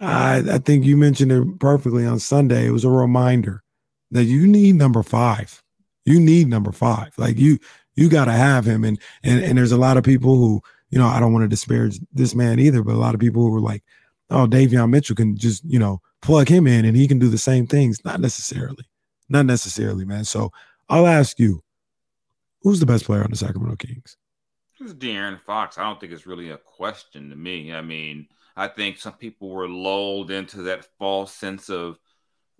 I, 0.00 0.42
I 0.50 0.58
think 0.58 0.84
you 0.84 0.96
mentioned 0.96 1.32
it 1.32 1.58
perfectly 1.58 2.04
on 2.04 2.18
Sunday. 2.18 2.66
It 2.66 2.70
was 2.70 2.84
a 2.84 2.90
reminder 2.90 3.64
that 4.10 4.24
you 4.24 4.46
need 4.46 4.76
number 4.76 5.02
five. 5.02 5.62
You 6.04 6.20
need 6.20 6.48
number 6.48 6.72
five. 6.72 7.12
Like 7.16 7.38
you, 7.38 7.58
you 7.94 8.10
got 8.10 8.26
to 8.26 8.32
have 8.32 8.66
him. 8.66 8.84
And 8.84 9.00
and 9.24 9.42
and 9.42 9.58
there's 9.58 9.72
a 9.72 9.78
lot 9.78 9.96
of 9.96 10.04
people 10.04 10.36
who, 10.36 10.60
you 10.90 10.98
know, 10.98 11.06
I 11.06 11.18
don't 11.18 11.32
want 11.32 11.44
to 11.44 11.48
disparage 11.48 11.98
this 12.12 12.34
man 12.34 12.60
either, 12.60 12.82
but 12.82 12.94
a 12.94 12.98
lot 12.98 13.14
of 13.14 13.20
people 13.20 13.42
who 13.42 13.50
were 13.50 13.60
like, 13.60 13.82
"Oh, 14.30 14.46
Davion 14.46 14.90
Mitchell 14.90 15.16
can 15.16 15.36
just, 15.36 15.64
you 15.64 15.78
know, 15.78 16.00
plug 16.20 16.48
him 16.48 16.66
in 16.66 16.84
and 16.84 16.96
he 16.96 17.08
can 17.08 17.18
do 17.18 17.28
the 17.28 17.38
same 17.38 17.66
things." 17.66 18.04
Not 18.04 18.20
necessarily, 18.20 18.84
not 19.28 19.46
necessarily, 19.46 20.04
man. 20.04 20.24
So 20.24 20.52
I'll 20.88 21.06
ask 21.06 21.38
you, 21.40 21.62
Who's 22.66 22.80
the 22.80 22.86
best 22.86 23.04
player 23.04 23.22
on 23.22 23.30
the 23.30 23.36
Sacramento 23.36 23.76
Kings? 23.76 24.16
It's 24.80 24.92
De'Aaron 24.92 25.40
Fox. 25.40 25.78
I 25.78 25.84
don't 25.84 26.00
think 26.00 26.12
it's 26.12 26.26
really 26.26 26.50
a 26.50 26.56
question 26.56 27.30
to 27.30 27.36
me. 27.36 27.72
I 27.72 27.80
mean, 27.80 28.26
I 28.56 28.66
think 28.66 28.98
some 28.98 29.12
people 29.12 29.50
were 29.50 29.68
lulled 29.68 30.32
into 30.32 30.62
that 30.62 30.84
false 30.98 31.32
sense 31.32 31.70
of, 31.70 31.96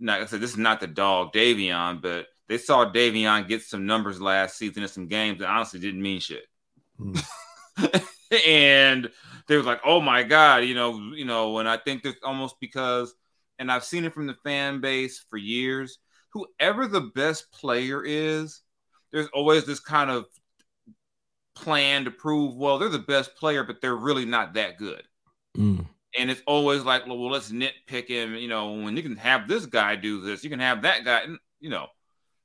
like 0.01 0.23
I 0.23 0.27
said, 0.27 0.41
this 0.41 0.53
is 0.53 0.59
not 0.59 0.79
the 0.79 0.87
dog 0.87 1.33
Davion, 1.33 2.01
but 2.01 2.29
they 2.49 2.57
saw 2.57 2.89
Davion 2.89 3.49
get 3.49 3.63
some 3.63 3.85
numbers 3.85 4.21
last 4.21 4.57
season 4.57 4.85
in 4.85 4.89
some 4.89 5.09
games 5.09 5.41
that 5.41 5.51
honestly 5.51 5.81
didn't 5.81 6.03
mean 6.03 6.21
shit. 6.21 6.45
Mm. 7.01 8.07
and 8.47 9.11
they 9.49 9.57
were 9.57 9.65
like, 9.65 9.81
"Oh 9.85 10.01
my 10.01 10.23
god," 10.23 10.59
you 10.59 10.77
know, 10.77 11.01
you 11.17 11.25
know, 11.25 11.59
and 11.59 11.69
I 11.69 11.79
think 11.79 12.05
that's 12.05 12.23
almost 12.23 12.61
because, 12.61 13.13
and 13.59 13.73
I've 13.73 13.83
seen 13.83 14.05
it 14.05 14.15
from 14.15 14.29
the 14.29 14.37
fan 14.45 14.81
base 14.81 15.25
for 15.29 15.37
years. 15.37 15.99
Whoever 16.31 16.87
the 16.87 17.01
best 17.01 17.51
player 17.51 18.05
is, 18.05 18.63
there's 19.13 19.29
always 19.29 19.65
this 19.65 19.81
kind 19.81 20.11
of 20.11 20.27
plan 21.55 22.05
to 22.05 22.11
prove, 22.11 22.55
well, 22.55 22.79
they're 22.79 22.89
the 22.89 22.99
best 22.99 23.35
player, 23.37 23.65
but 23.65 23.81
they're 23.81 23.97
really 23.97 24.25
not 24.25 24.55
that 24.55 24.77
good. 24.77 25.03
Mm. 25.57 25.87
And 26.19 26.31
it's 26.31 26.43
always 26.47 26.83
like, 26.83 27.07
well, 27.07 27.19
well, 27.19 27.31
let's 27.31 27.51
nitpick 27.51 28.09
him. 28.09 28.35
You 28.35 28.49
know, 28.49 28.73
when 28.73 28.97
you 28.97 29.03
can 29.03 29.17
have 29.17 29.49
this 29.49 29.67
guy 29.67 29.97
do 29.97 30.21
this, 30.21 30.45
you 30.45 30.51
can 30.51 30.61
have 30.61 30.83
that 30.83 31.05
guy. 31.05 31.21
And, 31.23 31.39
you 31.61 31.71
know, 31.71 31.87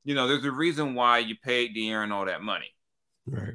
you 0.03 0.15
know, 0.15 0.27
there's 0.27 0.45
a 0.45 0.51
reason 0.51 0.93
why 0.95 1.19
you 1.19 1.35
paid 1.43 1.75
De'Aaron 1.75 2.11
all 2.11 2.25
that 2.25 2.41
money. 2.41 2.73
Right. 3.25 3.53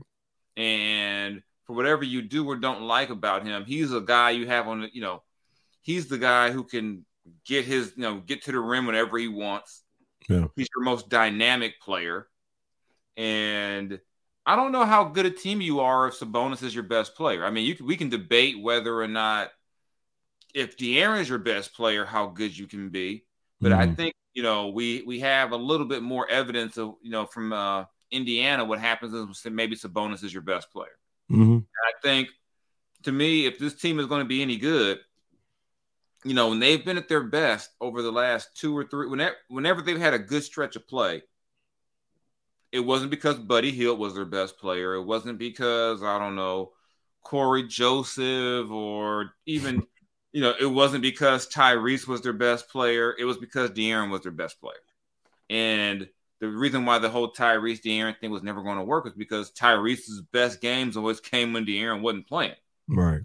And 0.57 1.43
for 1.67 1.75
whatever 1.75 2.05
you 2.05 2.23
do 2.23 2.47
or 2.47 2.57
don't 2.57 2.83
like 2.83 3.11
about 3.11 3.45
him, 3.45 3.65
he's 3.65 3.93
a 3.93 4.01
guy 4.01 4.31
you 4.31 4.47
have 4.47 4.69
on 4.69 4.83
the, 4.83 4.89
you 4.93 5.01
know, 5.01 5.23
he's 5.83 6.07
the 6.07 6.19
guy 6.19 6.51
who 6.51 6.65
can 6.65 7.05
get 7.45 7.65
his, 7.65 7.93
you 7.97 8.03
know, 8.03 8.21
get 8.21 8.45
to 8.45 8.53
the 8.53 8.61
rim 8.61 8.87
whenever 8.87 9.19
he 9.19 9.29
wants. 9.29 9.83
Yeah. 10.29 10.47
He's 10.55 10.69
your 10.75 10.85
most 10.85 11.09
dynamic 11.09 11.81
player. 11.81 12.29
And 13.17 14.01
I 14.45 14.57
don't 14.57 14.73
know 14.73 14.85
how 14.85 15.05
good 15.05 15.27
a 15.27 15.31
team 15.31 15.61
you 15.61 15.81
are 15.81 16.09
if 16.09 16.19
Sabonis 16.19 16.63
is 16.63 16.75
your 16.75 16.85
best 16.85 17.15
player. 17.15 17.45
I 17.45 17.51
mean, 17.51 17.75
can, 17.77 17.87
we 17.87 17.97
can 17.97 18.09
debate 18.09 18.63
whether 18.63 19.01
or 19.01 19.09
not 19.09 19.51
if 20.55 20.77
De'Aaron 20.77 21.21
is 21.21 21.29
your 21.29 21.39
best 21.39 21.75
player, 21.75 22.05
how 22.05 22.29
good 22.29 22.57
you 22.57 22.67
can 22.67 22.89
be. 22.91 23.25
But 23.61 23.73
mm-hmm. 23.73 23.81
I 23.81 23.95
think 23.95 24.15
you 24.35 24.43
know 24.43 24.69
we 24.69 25.03
we 25.07 25.21
have 25.21 25.53
a 25.53 25.57
little 25.57 25.87
bit 25.87 26.03
more 26.03 26.29
evidence 26.29 26.77
of 26.77 26.95
you 27.03 27.11
know 27.11 27.27
from 27.27 27.53
uh, 27.53 27.85
Indiana 28.11 28.65
what 28.65 28.79
happens 28.79 29.15
is 29.15 29.45
maybe 29.51 29.77
Sabonis 29.77 30.23
is 30.23 30.33
your 30.33 30.43
best 30.43 30.71
player. 30.71 30.99
Mm-hmm. 31.31 31.59
I 31.59 31.93
think 32.03 32.29
to 33.05 33.13
me, 33.13 33.47
if 33.47 33.59
this 33.59 33.75
team 33.75 33.99
is 33.99 34.07
going 34.07 34.21
to 34.21 34.29
be 34.29 34.43
any 34.43 34.57
good, 34.57 34.99
you 36.25 36.35
know, 36.35 36.49
when 36.49 36.59
they've 36.59 36.85
been 36.85 36.99
at 36.99 37.09
their 37.09 37.23
best 37.23 37.71
over 37.81 38.03
the 38.03 38.13
last 38.13 38.57
two 38.57 38.77
or 38.77 38.85
three, 38.85 39.09
whenever 39.09 39.37
whenever 39.49 39.83
they've 39.83 39.99
had 39.99 40.15
a 40.15 40.19
good 40.19 40.43
stretch 40.43 40.77
of 40.77 40.87
play, 40.87 41.23
it 42.77 42.85
wasn't 42.85 43.11
because 43.11 43.39
Buddy 43.39 43.71
Hield 43.71 43.99
was 43.99 44.15
their 44.15 44.27
best 44.27 44.59
player. 44.59 44.95
It 44.95 45.05
wasn't 45.05 45.39
because 45.39 46.03
I 46.03 46.19
don't 46.19 46.37
know 46.37 46.73
Corey 47.25 47.67
Joseph 47.67 48.71
or 48.71 49.33
even 49.47 49.83
you 50.33 50.43
know, 50.43 50.53
it 50.61 50.67
wasn't 50.67 51.01
because 51.01 51.49
Tyrese 51.49 52.07
was 52.07 52.21
their 52.21 52.35
best 52.35 52.69
player. 52.69 53.15
It 53.19 53.25
was 53.25 53.39
because 53.39 53.71
De'Aaron 53.71 54.11
was 54.11 54.21
their 54.21 54.33
best 54.33 54.61
player. 54.61 54.75
And 55.49 56.07
the 56.41 56.49
reason 56.49 56.85
why 56.85 56.99
the 56.99 57.09
whole 57.09 57.33
Tyrese 57.33 57.81
De'Aaron 57.81 58.19
thing 58.19 58.31
was 58.31 58.43
never 58.43 58.63
going 58.63 58.77
to 58.77 58.85
work 58.85 59.05
was 59.05 59.15
because 59.15 59.51
Tyrese's 59.53 60.21
best 60.33 60.61
games 60.61 60.99
always 60.99 61.21
came 61.21 61.55
when 61.55 61.65
De'Aaron 61.65 62.03
wasn't 62.03 62.29
playing. 62.29 62.53
Right. 62.87 63.23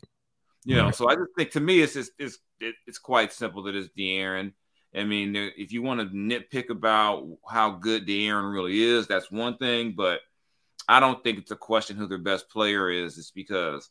You 0.63 0.77
know, 0.77 0.91
so 0.91 1.09
I 1.09 1.15
just 1.15 1.31
think 1.35 1.51
to 1.51 1.59
me 1.59 1.81
it's 1.81 1.95
just 1.95 2.11
it's 2.17 2.37
it's 2.61 2.99
quite 2.99 3.33
simple 3.33 3.63
that 3.63 3.75
it's 3.75 3.89
De'Aaron. 3.97 4.53
I 4.93 5.03
mean, 5.03 5.35
if 5.35 5.71
you 5.71 5.81
want 5.81 6.01
to 6.01 6.07
nitpick 6.07 6.69
about 6.69 7.27
how 7.49 7.71
good 7.71 8.05
De'Aaron 8.05 8.51
really 8.51 8.81
is, 8.81 9.07
that's 9.07 9.31
one 9.31 9.57
thing. 9.57 9.93
But 9.95 10.19
I 10.87 10.99
don't 10.99 11.23
think 11.23 11.37
it's 11.37 11.51
a 11.51 11.55
question 11.55 11.95
who 11.95 12.07
their 12.07 12.17
best 12.17 12.49
player 12.49 12.89
is. 12.89 13.17
It's 13.17 13.31
because 13.31 13.89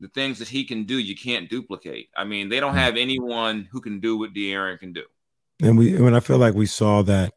the 0.00 0.08
things 0.08 0.38
that 0.38 0.48
he 0.48 0.64
can 0.64 0.84
do, 0.84 0.98
you 0.98 1.16
can't 1.16 1.50
duplicate. 1.50 2.08
I 2.16 2.24
mean, 2.24 2.48
they 2.48 2.60
don't 2.60 2.74
have 2.74 2.96
anyone 2.96 3.68
who 3.70 3.80
can 3.80 3.98
do 4.00 4.16
what 4.16 4.32
De'Aaron 4.32 4.78
can 4.78 4.92
do. 4.92 5.04
And 5.60 5.76
we, 5.76 6.00
when 6.00 6.14
I 6.14 6.20
feel 6.20 6.38
like 6.38 6.54
we 6.54 6.66
saw 6.66 7.02
that 7.02 7.34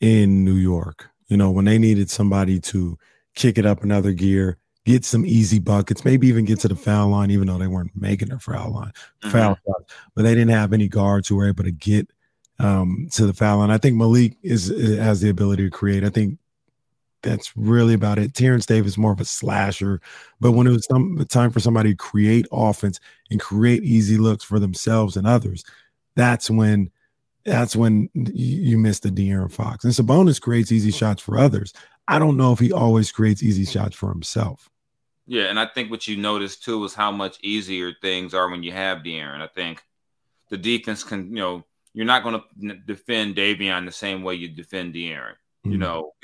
in 0.00 0.44
New 0.44 0.54
York, 0.54 1.10
you 1.26 1.36
know, 1.36 1.50
when 1.50 1.64
they 1.64 1.78
needed 1.78 2.08
somebody 2.08 2.60
to 2.60 2.96
kick 3.34 3.58
it 3.58 3.66
up 3.66 3.82
another 3.82 4.12
gear, 4.12 4.58
get 4.84 5.04
some 5.04 5.26
easy 5.26 5.58
buckets, 5.58 6.04
maybe 6.04 6.28
even 6.28 6.44
get 6.44 6.60
to 6.60 6.68
the 6.68 6.76
foul 6.76 7.08
line, 7.08 7.30
even 7.32 7.48
though 7.48 7.58
they 7.58 7.66
weren't 7.66 7.90
making 7.96 8.28
their 8.28 8.38
foul 8.38 8.72
line, 8.72 8.92
mm-hmm. 8.92 9.30
foul 9.30 9.58
shots, 9.66 9.92
but 10.14 10.22
they 10.22 10.34
didn't 10.34 10.50
have 10.50 10.72
any 10.72 10.88
guards 10.88 11.26
who 11.26 11.36
were 11.36 11.48
able 11.48 11.64
to 11.64 11.72
get 11.72 12.08
um, 12.58 13.08
to 13.12 13.26
the 13.26 13.34
foul 13.34 13.58
line. 13.58 13.70
I 13.70 13.78
think 13.78 13.96
Malik 13.96 14.36
is 14.42 14.68
has 14.98 15.20
the 15.20 15.30
ability 15.30 15.64
to 15.64 15.70
create. 15.70 16.04
I 16.04 16.10
think 16.10 16.38
that's 17.22 17.56
really 17.56 17.94
about 17.94 18.18
it. 18.18 18.34
Terrence 18.34 18.66
Davis 18.66 18.98
more 18.98 19.12
of 19.12 19.20
a 19.20 19.24
slasher, 19.24 20.00
but 20.40 20.52
when 20.52 20.66
it 20.66 20.70
was 20.70 20.86
some 20.86 21.24
time 21.28 21.50
for 21.50 21.60
somebody 21.60 21.90
to 21.90 21.96
create 21.96 22.46
offense 22.52 23.00
and 23.30 23.40
create 23.40 23.82
easy 23.82 24.18
looks 24.18 24.44
for 24.44 24.58
themselves 24.58 25.16
and 25.16 25.26
others, 25.26 25.64
that's 26.14 26.50
when 26.50 26.90
that's 27.44 27.76
when 27.76 28.08
you 28.14 28.78
miss 28.78 29.00
the 29.00 29.10
De'Aaron 29.10 29.52
Fox. 29.52 29.84
And 29.84 29.92
Sabonis 29.92 30.40
creates 30.40 30.72
easy 30.72 30.90
shots 30.90 31.20
for 31.20 31.38
others. 31.38 31.72
I 32.08 32.18
don't 32.18 32.36
know 32.36 32.52
if 32.52 32.58
he 32.58 32.72
always 32.72 33.12
creates 33.12 33.42
easy 33.42 33.64
shots 33.64 33.96
for 33.96 34.10
himself. 34.10 34.70
Yeah, 35.26 35.44
and 35.44 35.58
I 35.58 35.66
think 35.66 35.90
what 35.90 36.06
you 36.06 36.16
notice 36.16 36.56
too 36.56 36.84
is 36.84 36.94
how 36.94 37.10
much 37.10 37.38
easier 37.42 37.92
things 38.00 38.34
are 38.34 38.48
when 38.48 38.62
you 38.62 38.72
have 38.72 38.98
De'Aaron. 38.98 39.40
I 39.40 39.46
think 39.46 39.82
the 40.50 40.58
defense 40.58 41.02
can, 41.02 41.28
you 41.28 41.42
know, 41.42 41.64
you're 41.94 42.06
not 42.06 42.22
going 42.24 42.42
to 42.60 42.74
defend 42.86 43.36
Davion 43.36 43.86
the 43.86 43.92
same 43.92 44.22
way 44.22 44.34
you 44.34 44.48
defend 44.48 44.94
De'Aaron. 44.94 45.34
Mm-hmm. 45.64 45.72
You 45.72 45.78
know, 45.78 46.12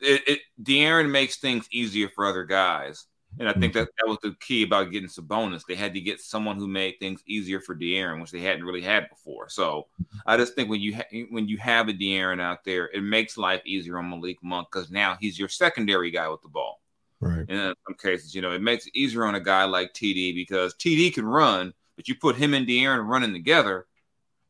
it, 0.00 0.22
it 0.26 0.40
De'Aaron 0.62 1.10
makes 1.10 1.36
things 1.36 1.68
easier 1.70 2.08
for 2.08 2.24
other 2.24 2.44
guys. 2.44 3.06
And 3.38 3.46
I 3.48 3.52
think 3.52 3.74
mm-hmm. 3.74 3.80
that 3.80 3.90
that 3.98 4.08
was 4.08 4.18
the 4.22 4.34
key 4.40 4.62
about 4.62 4.90
getting 4.90 5.08
Sabonis. 5.08 5.62
They 5.68 5.74
had 5.74 5.92
to 5.94 6.00
get 6.00 6.20
someone 6.20 6.56
who 6.56 6.66
made 6.66 6.94
things 6.98 7.22
easier 7.26 7.60
for 7.60 7.76
De'Aaron, 7.76 8.20
which 8.20 8.30
they 8.30 8.40
hadn't 8.40 8.64
really 8.64 8.80
had 8.80 9.08
before. 9.10 9.50
So 9.50 9.86
I 10.26 10.38
just 10.38 10.54
think 10.54 10.70
when 10.70 10.80
you 10.80 10.96
ha- 10.96 11.26
when 11.30 11.46
you 11.46 11.58
have 11.58 11.88
a 11.88 11.92
De'Aaron 11.92 12.40
out 12.40 12.64
there, 12.64 12.86
it 12.86 13.02
makes 13.02 13.36
life 13.36 13.60
easier 13.66 13.98
on 13.98 14.08
Malik 14.08 14.38
Monk 14.42 14.68
because 14.72 14.90
now 14.90 15.18
he's 15.20 15.38
your 15.38 15.48
secondary 15.48 16.10
guy 16.10 16.28
with 16.28 16.40
the 16.40 16.48
ball. 16.48 16.80
Right. 17.20 17.44
And 17.48 17.50
in 17.50 17.74
some 17.86 17.96
cases, 18.00 18.34
you 18.34 18.40
know, 18.40 18.52
it 18.52 18.62
makes 18.62 18.86
it 18.86 18.96
easier 18.96 19.24
on 19.24 19.34
a 19.34 19.40
guy 19.40 19.64
like 19.64 19.92
TD 19.92 20.34
because 20.34 20.74
TD 20.74 21.12
can 21.12 21.26
run, 21.26 21.74
but 21.96 22.08
you 22.08 22.14
put 22.14 22.36
him 22.36 22.54
and 22.54 22.66
De'Aaron 22.66 23.06
running 23.06 23.34
together, 23.34 23.86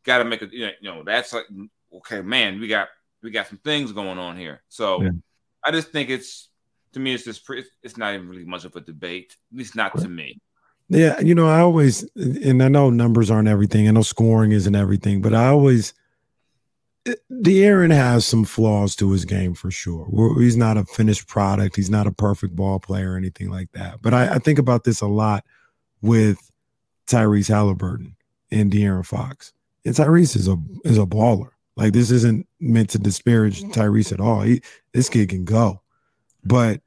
got 0.09 0.19
to 0.19 0.25
make 0.25 0.43
it. 0.43 0.53
You 0.53 0.71
know, 0.83 1.05
that's 1.05 1.33
like 1.33 1.45
okay, 1.99 2.23
man, 2.23 2.59
we 2.59 2.67
got 2.67 2.89
we 3.23 3.31
got 3.31 3.47
some 3.47 3.59
things 3.59 3.93
going 3.93 4.19
on 4.19 4.37
here. 4.37 4.63
So 4.69 5.03
yeah. 5.03 5.11
I 5.65 5.71
just 5.71 5.93
think 5.93 6.11
it's 6.11 6.49
to 6.95 7.01
me, 7.01 7.15
it's 7.15 7.25
just 7.25 7.49
it's 7.83 7.97
not 7.97 8.15
even 8.15 8.29
really 8.29 8.45
much 8.45 8.65
of 8.65 8.75
a 8.75 8.81
debate, 8.81 9.37
at 9.53 9.59
least 9.59 9.77
not 9.77 9.97
to 9.99 10.09
me. 10.09 10.41
Yeah, 10.89 11.21
you 11.21 11.35
know, 11.35 11.47
I 11.47 11.61
always 11.61 12.09
and 12.17 12.63
I 12.63 12.69
know 12.69 12.91
numbers 12.91 13.31
aren't 13.31 13.49
everything. 13.49 13.87
I 13.87 13.91
know 13.91 14.03
scoring 14.03 14.53
isn't 14.53 14.75
everything, 14.75 15.21
but 15.21 15.35
I 15.35 15.49
always 15.49 15.93
eh, 17.07 17.15
De'Aaron 17.31 17.93
has 17.93 18.25
some 18.25 18.45
flaws 18.45 18.97
to 18.97 19.11
his 19.13 19.27
game 19.27 19.53
for 19.53 19.71
sure. 19.71 20.09
He's 20.41 20.57
not 20.57 20.79
a 20.79 20.85
finished 20.85 21.29
product. 21.29 21.77
He's 21.77 21.91
not 21.91 22.07
a 22.07 22.13
perfect 22.13 22.57
ball 22.57 22.81
player 22.81 23.13
or 23.13 23.17
anything 23.19 23.51
like 23.51 23.71
that. 23.73 24.01
But 24.01 24.15
I, 24.15 24.37
I 24.37 24.39
think 24.39 24.59
about 24.59 24.85
this 24.85 25.03
a 25.03 25.07
lot 25.07 25.45
with 26.01 26.51
Tyrese 27.07 27.49
Halliburton 27.49 28.17
and 28.51 28.73
De'Aaron 28.73 29.05
Fox. 29.05 29.53
And 29.89 29.97
Tyrese 29.97 30.37
is 30.37 30.49
a 30.49 30.59
is 30.85 30.99
a 30.99 31.07
baller. 31.07 31.49
Like 31.75 31.95
this 31.95 32.11
isn't 32.11 32.47
meant 32.61 32.91
to 32.91 32.99
disparage 32.99 33.63
Tyrese 33.63 34.13
at 34.13 34.21
all. 34.21 34.43
He, 34.43 34.61
this 34.93 35.09
kid 35.09 35.31
can 35.31 35.47
go. 35.47 35.81
But 36.45 36.83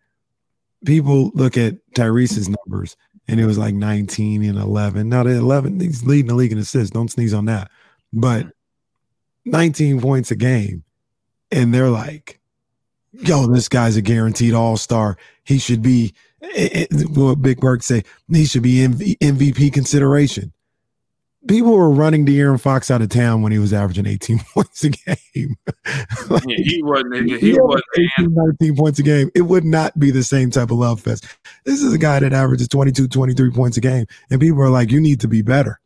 people 0.85 1.31
look 1.33 1.57
at 1.57 1.77
Tyrese's 1.95 2.47
numbers 2.47 2.95
and 3.27 3.39
it 3.39 3.47
was 3.47 3.57
like 3.57 3.73
19 3.73 4.43
and 4.43 4.59
11. 4.59 5.09
Now 5.09 5.23
the 5.23 5.31
11, 5.31 5.79
he's 5.79 6.05
leading 6.05 6.27
the 6.27 6.35
league 6.35 6.51
in 6.51 6.59
assists. 6.59 6.91
Don't 6.91 7.09
sneeze 7.09 7.33
on 7.33 7.45
that. 7.45 7.71
But 8.13 8.47
19 9.45 9.99
points 9.99 10.29
a 10.29 10.35
game. 10.35 10.83
And 11.51 11.73
they're 11.73 11.89
like, 11.89 12.39
yo, 13.11 13.47
this 13.47 13.67
guy's 13.67 13.95
a 13.97 14.01
guaranteed 14.01 14.53
all 14.53 14.77
star. 14.77 15.17
He 15.43 15.57
should 15.57 15.81
be, 15.81 16.13
eh, 16.43 16.85
eh, 16.91 17.03
what 17.09 17.41
Big 17.41 17.59
Burke 17.59 17.81
say, 17.81 18.03
he 18.31 18.45
should 18.45 18.61
be 18.61 18.85
MVP 18.87 19.73
consideration 19.73 20.53
people 21.47 21.75
were 21.75 21.89
running 21.89 22.25
De'Aaron 22.25 22.60
Fox 22.60 22.91
out 22.91 23.01
of 23.01 23.10
town 23.10 23.41
when 23.41 23.51
he 23.51 23.60
was 23.60 23.73
averaging 23.73 24.06
18 24.06 24.39
points 24.54 24.84
a 24.84 24.89
game. 24.89 25.56
like, 26.30 26.43
yeah, 26.47 26.58
he 26.58 26.82
wasn't. 26.84 27.30
He, 27.30 27.39
he 27.39 27.54
was 27.54 27.82
18, 28.19 28.34
19 28.34 28.75
points 28.75 28.99
a 28.99 29.04
game. 29.04 29.32
It 29.36 29.41
would 29.41 29.65
not 29.65 29.97
be 29.99 30.12
the 30.12 30.23
same 30.23 30.51
type 30.51 30.71
of 30.71 30.77
love 30.77 31.01
fest. 31.01 31.25
This 31.65 31.82
is 31.82 31.93
a 31.93 31.97
guy 31.97 32.19
that 32.19 32.34
averages 32.34 32.67
22, 32.67 33.08
23 33.08 33.51
points 33.51 33.77
a 33.77 33.82
game, 33.82 34.06
and 34.30 34.39
people 34.39 34.62
are 34.62 34.69
like, 34.69 34.91
"You 34.91 35.01
need 35.01 35.19
to 35.21 35.27
be 35.27 35.41
better." 35.41 35.80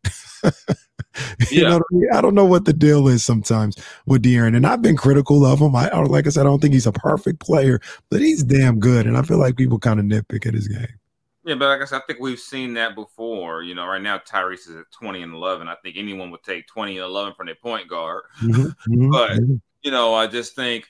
you 0.44 1.62
yeah. 1.62 1.68
know 1.70 1.76
I, 1.76 1.80
mean? 1.90 2.08
I, 2.12 2.20
don't 2.20 2.34
know 2.34 2.44
what 2.44 2.64
the 2.64 2.72
deal 2.72 3.08
is 3.08 3.24
sometimes 3.24 3.76
with 4.06 4.22
De'Aaron, 4.22 4.56
and 4.56 4.66
I've 4.66 4.82
been 4.82 4.96
critical 4.96 5.44
of 5.46 5.60
him. 5.60 5.74
I 5.74 5.88
like 6.02 6.26
I 6.26 6.30
said, 6.30 6.42
I 6.42 6.44
don't 6.44 6.60
think 6.60 6.74
he's 6.74 6.86
a 6.86 6.92
perfect 6.92 7.40
player, 7.40 7.80
but 8.10 8.20
he's 8.20 8.42
damn 8.42 8.78
good, 8.78 9.06
and 9.06 9.16
I 9.16 9.22
feel 9.22 9.38
like 9.38 9.56
people 9.56 9.78
kind 9.78 10.00
of 10.00 10.06
nitpick 10.06 10.46
at 10.46 10.54
his 10.54 10.68
game. 10.68 10.98
Yeah, 11.44 11.56
but 11.56 11.68
like 11.68 11.82
I 11.82 11.84
said, 11.84 11.98
I 11.98 12.06
think 12.06 12.20
we've 12.20 12.38
seen 12.38 12.74
that 12.74 12.94
before. 12.94 13.62
You 13.62 13.74
know, 13.74 13.86
right 13.86 14.00
now 14.00 14.18
Tyrese 14.18 14.70
is 14.70 14.76
at 14.76 14.90
20 14.92 15.22
and 15.22 15.34
11. 15.34 15.68
I 15.68 15.74
think 15.82 15.96
anyone 15.98 16.30
would 16.30 16.42
take 16.42 16.66
20 16.66 16.98
and 16.98 17.04
11 17.04 17.34
from 17.34 17.46
their 17.46 17.54
point 17.54 17.88
guard. 17.88 18.22
Mm-hmm. 18.42 18.62
mm-hmm. 18.62 19.10
but 19.10 19.38
you 19.82 19.90
know, 19.90 20.14
I 20.14 20.26
just 20.26 20.56
think 20.56 20.86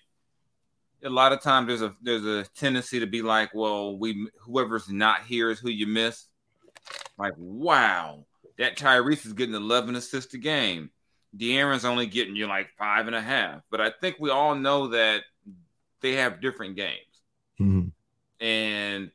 a 1.03 1.11
lot 1.11 1.33
of 1.33 1.43
times 1.43 1.67
there's 1.67 1.83
a 1.83 1.95
there's 2.01 2.25
a 2.25 2.45
tendency 2.55 3.01
to 3.01 3.07
be 3.07 3.23
like, 3.23 3.51
well, 3.53 3.99
we 3.99 4.29
whoever's 4.40 4.88
not 4.88 5.25
here 5.25 5.51
is 5.51 5.59
who 5.59 5.71
you 5.71 5.87
miss. 5.87 6.27
Like, 7.19 7.35
wow, 7.37 8.25
that 8.59 8.77
Tyrese 8.77 9.27
is 9.27 9.33
getting 9.33 9.55
11 9.55 9.97
assists 9.97 10.35
a 10.35 10.38
game. 10.38 10.90
De'Aaron's 11.37 11.85
only 11.85 12.07
getting 12.07 12.37
you 12.37 12.47
like 12.47 12.69
five 12.79 13.07
and 13.07 13.17
a 13.17 13.21
half. 13.21 13.62
But 13.71 13.81
I 13.81 13.90
think 14.01 14.17
we 14.19 14.31
all 14.31 14.55
know 14.55 14.88
that 14.88 15.23
they 16.01 16.12
have 16.12 16.40
different 16.40 16.77
games. 16.77 17.01
Mm-hmm. 17.61 18.45
And 18.45 19.11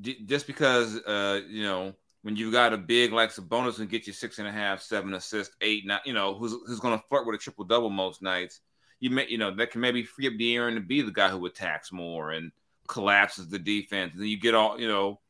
just 0.00 0.46
because 0.46 0.96
uh, 1.00 1.40
you 1.48 1.62
know 1.64 1.94
when 2.22 2.36
you've 2.36 2.52
got 2.52 2.72
a 2.72 2.78
big 2.78 3.12
like 3.12 3.30
Sabonis 3.30 3.78
and 3.78 3.90
get 3.90 4.06
you 4.06 4.12
six 4.12 4.38
and 4.38 4.48
a 4.48 4.52
half, 4.52 4.80
seven 4.80 5.12
assists, 5.14 5.56
eight, 5.60 5.84
nine, 5.86 6.00
you 6.04 6.12
know, 6.12 6.34
who's 6.34 6.52
who's 6.66 6.80
going 6.80 6.98
to 6.98 7.04
flirt 7.08 7.26
with 7.26 7.34
a 7.34 7.38
triple 7.38 7.64
double 7.64 7.90
most 7.90 8.22
nights. 8.22 8.60
You 9.00 9.10
may, 9.10 9.26
you 9.28 9.38
know, 9.38 9.54
that 9.56 9.72
can 9.72 9.80
maybe 9.80 10.04
free 10.04 10.28
up 10.28 10.34
the 10.38 10.54
De'Aaron 10.54 10.74
to 10.74 10.80
be 10.80 11.02
the 11.02 11.10
guy 11.10 11.28
who 11.28 11.44
attacks 11.46 11.90
more 11.90 12.30
and 12.30 12.52
collapses 12.86 13.48
the 13.48 13.58
defense. 13.58 14.12
And 14.12 14.22
then 14.22 14.28
you 14.28 14.38
get 14.38 14.54
all, 14.54 14.80
you 14.80 14.86
know, 14.86 15.20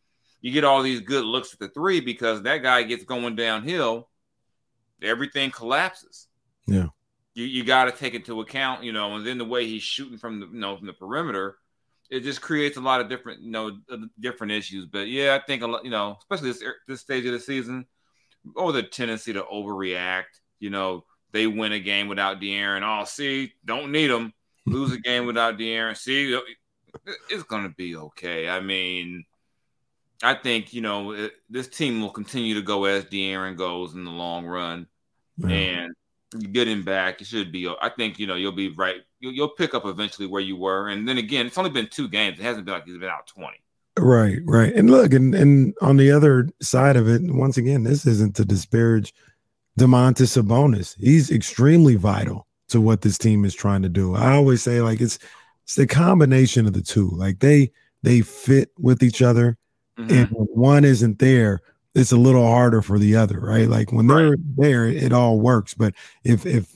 you 0.43 0.53
get 0.53 0.65
all 0.65 0.83
these 0.83 1.01
good 1.01 1.25
looks 1.25 1.55
at 1.55 1.59
the 1.59 1.69
three 1.69 2.01
because 2.01 2.43
that 2.43 2.63
guy 2.63 2.83
gets 2.83 3.05
going 3.05 3.35
downhill, 3.37 4.11
everything 5.03 5.51
collapses. 5.51 6.29
Yeah. 6.67 6.89
You 7.35 7.47
you 7.47 7.65
got 7.65 7.87
to 7.87 7.93
take 7.93 8.13
into 8.13 8.43
account, 8.43 8.85
you 8.85 8.93
know, 8.93 9.17
and 9.17 9.27
then 9.27 9.39
the 9.39 9.47
way 9.47 9.67
he's 9.67 9.83
shooting 9.83 10.19
from 10.19 10.41
the 10.41 10.47
you 10.47 10.61
know 10.61 10.77
from 10.77 10.87
the 10.87 10.93
perimeter 10.93 11.57
it 12.13 12.21
just 12.21 12.43
creates 12.43 12.77
a 12.77 12.81
lot 12.81 13.01
of 13.01 13.09
different, 13.09 13.41
you 13.41 13.51
know, 13.51 13.79
uh, 13.91 13.97
different 14.21 14.53
issues. 14.53 14.85
But 14.85 15.09
yeah, 15.09 15.35
I 15.35 15.45
think 15.45 15.63
a 15.63 15.67
lot, 15.67 15.83
you 15.83 15.91
know, 15.91 16.19
especially 16.21 16.53
this 16.53 16.63
this 16.87 17.01
stage 17.01 17.25
of 17.25 17.33
the 17.33 17.41
season, 17.41 17.87
or 18.55 18.71
the 18.71 18.83
tendency 18.83 19.33
to 19.33 19.43
overreact. 19.43 20.25
You 20.61 20.69
know, 20.69 21.05
they 21.33 21.47
win 21.47 21.73
a 21.73 21.81
game 21.81 22.09
without 22.09 22.39
De'Aaron. 22.39 22.83
Oh, 22.85 23.07
see, 23.07 23.55
don't 23.65 23.91
need 23.91 24.09
them. 24.09 24.35
Lose 24.67 24.93
a 24.93 24.99
game 24.99 25.25
without 25.25 25.57
De'Aaron. 25.57 25.97
See, 25.97 26.39
it's 27.31 27.45
gonna 27.45 27.71
be 27.71 27.97
okay. 27.97 28.47
I 28.47 28.61
mean, 28.61 29.25
I 30.23 30.35
think 30.35 30.75
you 30.75 30.83
know 30.83 31.13
it, 31.13 31.33
this 31.49 31.69
team 31.69 32.03
will 32.03 32.11
continue 32.11 32.55
to 32.57 32.63
go 32.63 32.85
as 32.85 33.07
De'Aaron 33.07 33.57
goes 33.57 33.95
in 33.95 34.05
the 34.05 34.11
long 34.11 34.45
run, 34.45 34.87
and 35.49 35.95
you 36.39 36.49
get 36.49 36.69
him 36.69 36.85
back, 36.85 37.23
it 37.23 37.27
should 37.27 37.53
be. 37.53 37.67
I 37.69 37.89
think 37.89 38.19
you 38.19 38.27
know 38.27 38.35
you'll 38.35 38.53
be 38.53 38.69
right. 38.69 39.01
You'll, 39.23 39.33
you'll, 39.33 39.49
pick 39.51 39.73
up 39.73 39.87
eventually 39.87 40.27
where 40.27 40.43
you 40.43 40.57
were, 40.57 40.89
and 40.89 41.09
then 41.09 41.17
again, 41.17 41.47
it's 41.47 41.57
only 41.57 41.71
been 41.71 41.87
two 41.87 42.09
games. 42.09 42.41
It 42.41 42.43
hasn't 42.43 42.67
been 42.67 42.75
like 42.75 42.85
he's 42.85 42.99
been 42.99 43.09
out 43.09 43.29
twenty. 43.29 43.59
Right, 43.97 44.39
right, 44.45 44.75
and 44.75 44.91
look, 44.91 45.13
and 45.13 45.33
and 45.33 45.75
on 45.81 45.97
the 45.97 46.11
other 46.11 46.49
side 46.61 46.97
of 46.97 47.09
it, 47.09 47.23
once 47.25 47.57
again, 47.57 47.85
this 47.85 48.05
isn't 48.05 48.35
to 48.35 48.45
disparage 48.45 49.15
Domantas 49.79 50.37
Sabonis. 50.37 50.97
He's 50.99 51.31
extremely 51.31 51.95
vital 51.95 52.49
to 52.69 52.81
what 52.81 53.03
this 53.03 53.17
team 53.17 53.45
is 53.45 53.55
trying 53.55 53.83
to 53.83 53.89
do. 53.89 54.17
I 54.17 54.33
always 54.33 54.61
say 54.61 54.81
like 54.81 55.01
it's 55.01 55.21
it's 55.63 55.77
the 55.77 55.87
combination 55.87 56.67
of 56.67 56.73
the 56.73 56.83
two. 56.83 57.09
Like 57.11 57.39
they 57.39 57.71
they 58.03 58.23
fit 58.23 58.71
with 58.77 59.05
each 59.05 59.23
other, 59.23 59.57
mm-hmm. 59.97 60.13
and 60.13 60.29
when 60.31 60.49
one 60.49 60.85
isn't 60.85 61.21
there, 61.21 61.61
it's 61.95 62.13
a 62.13 62.17
little 62.17 62.47
harder 62.47 62.83
for 62.83 62.99
the 62.99 63.15
other, 63.15 63.39
right? 63.39 63.69
Like 63.69 63.93
when 63.93 64.09
they're 64.09 64.37
there, 64.57 64.87
it 64.87 65.13
all 65.13 65.39
works. 65.39 65.75
But 65.75 65.95
if 66.25 66.45
if 66.45 66.75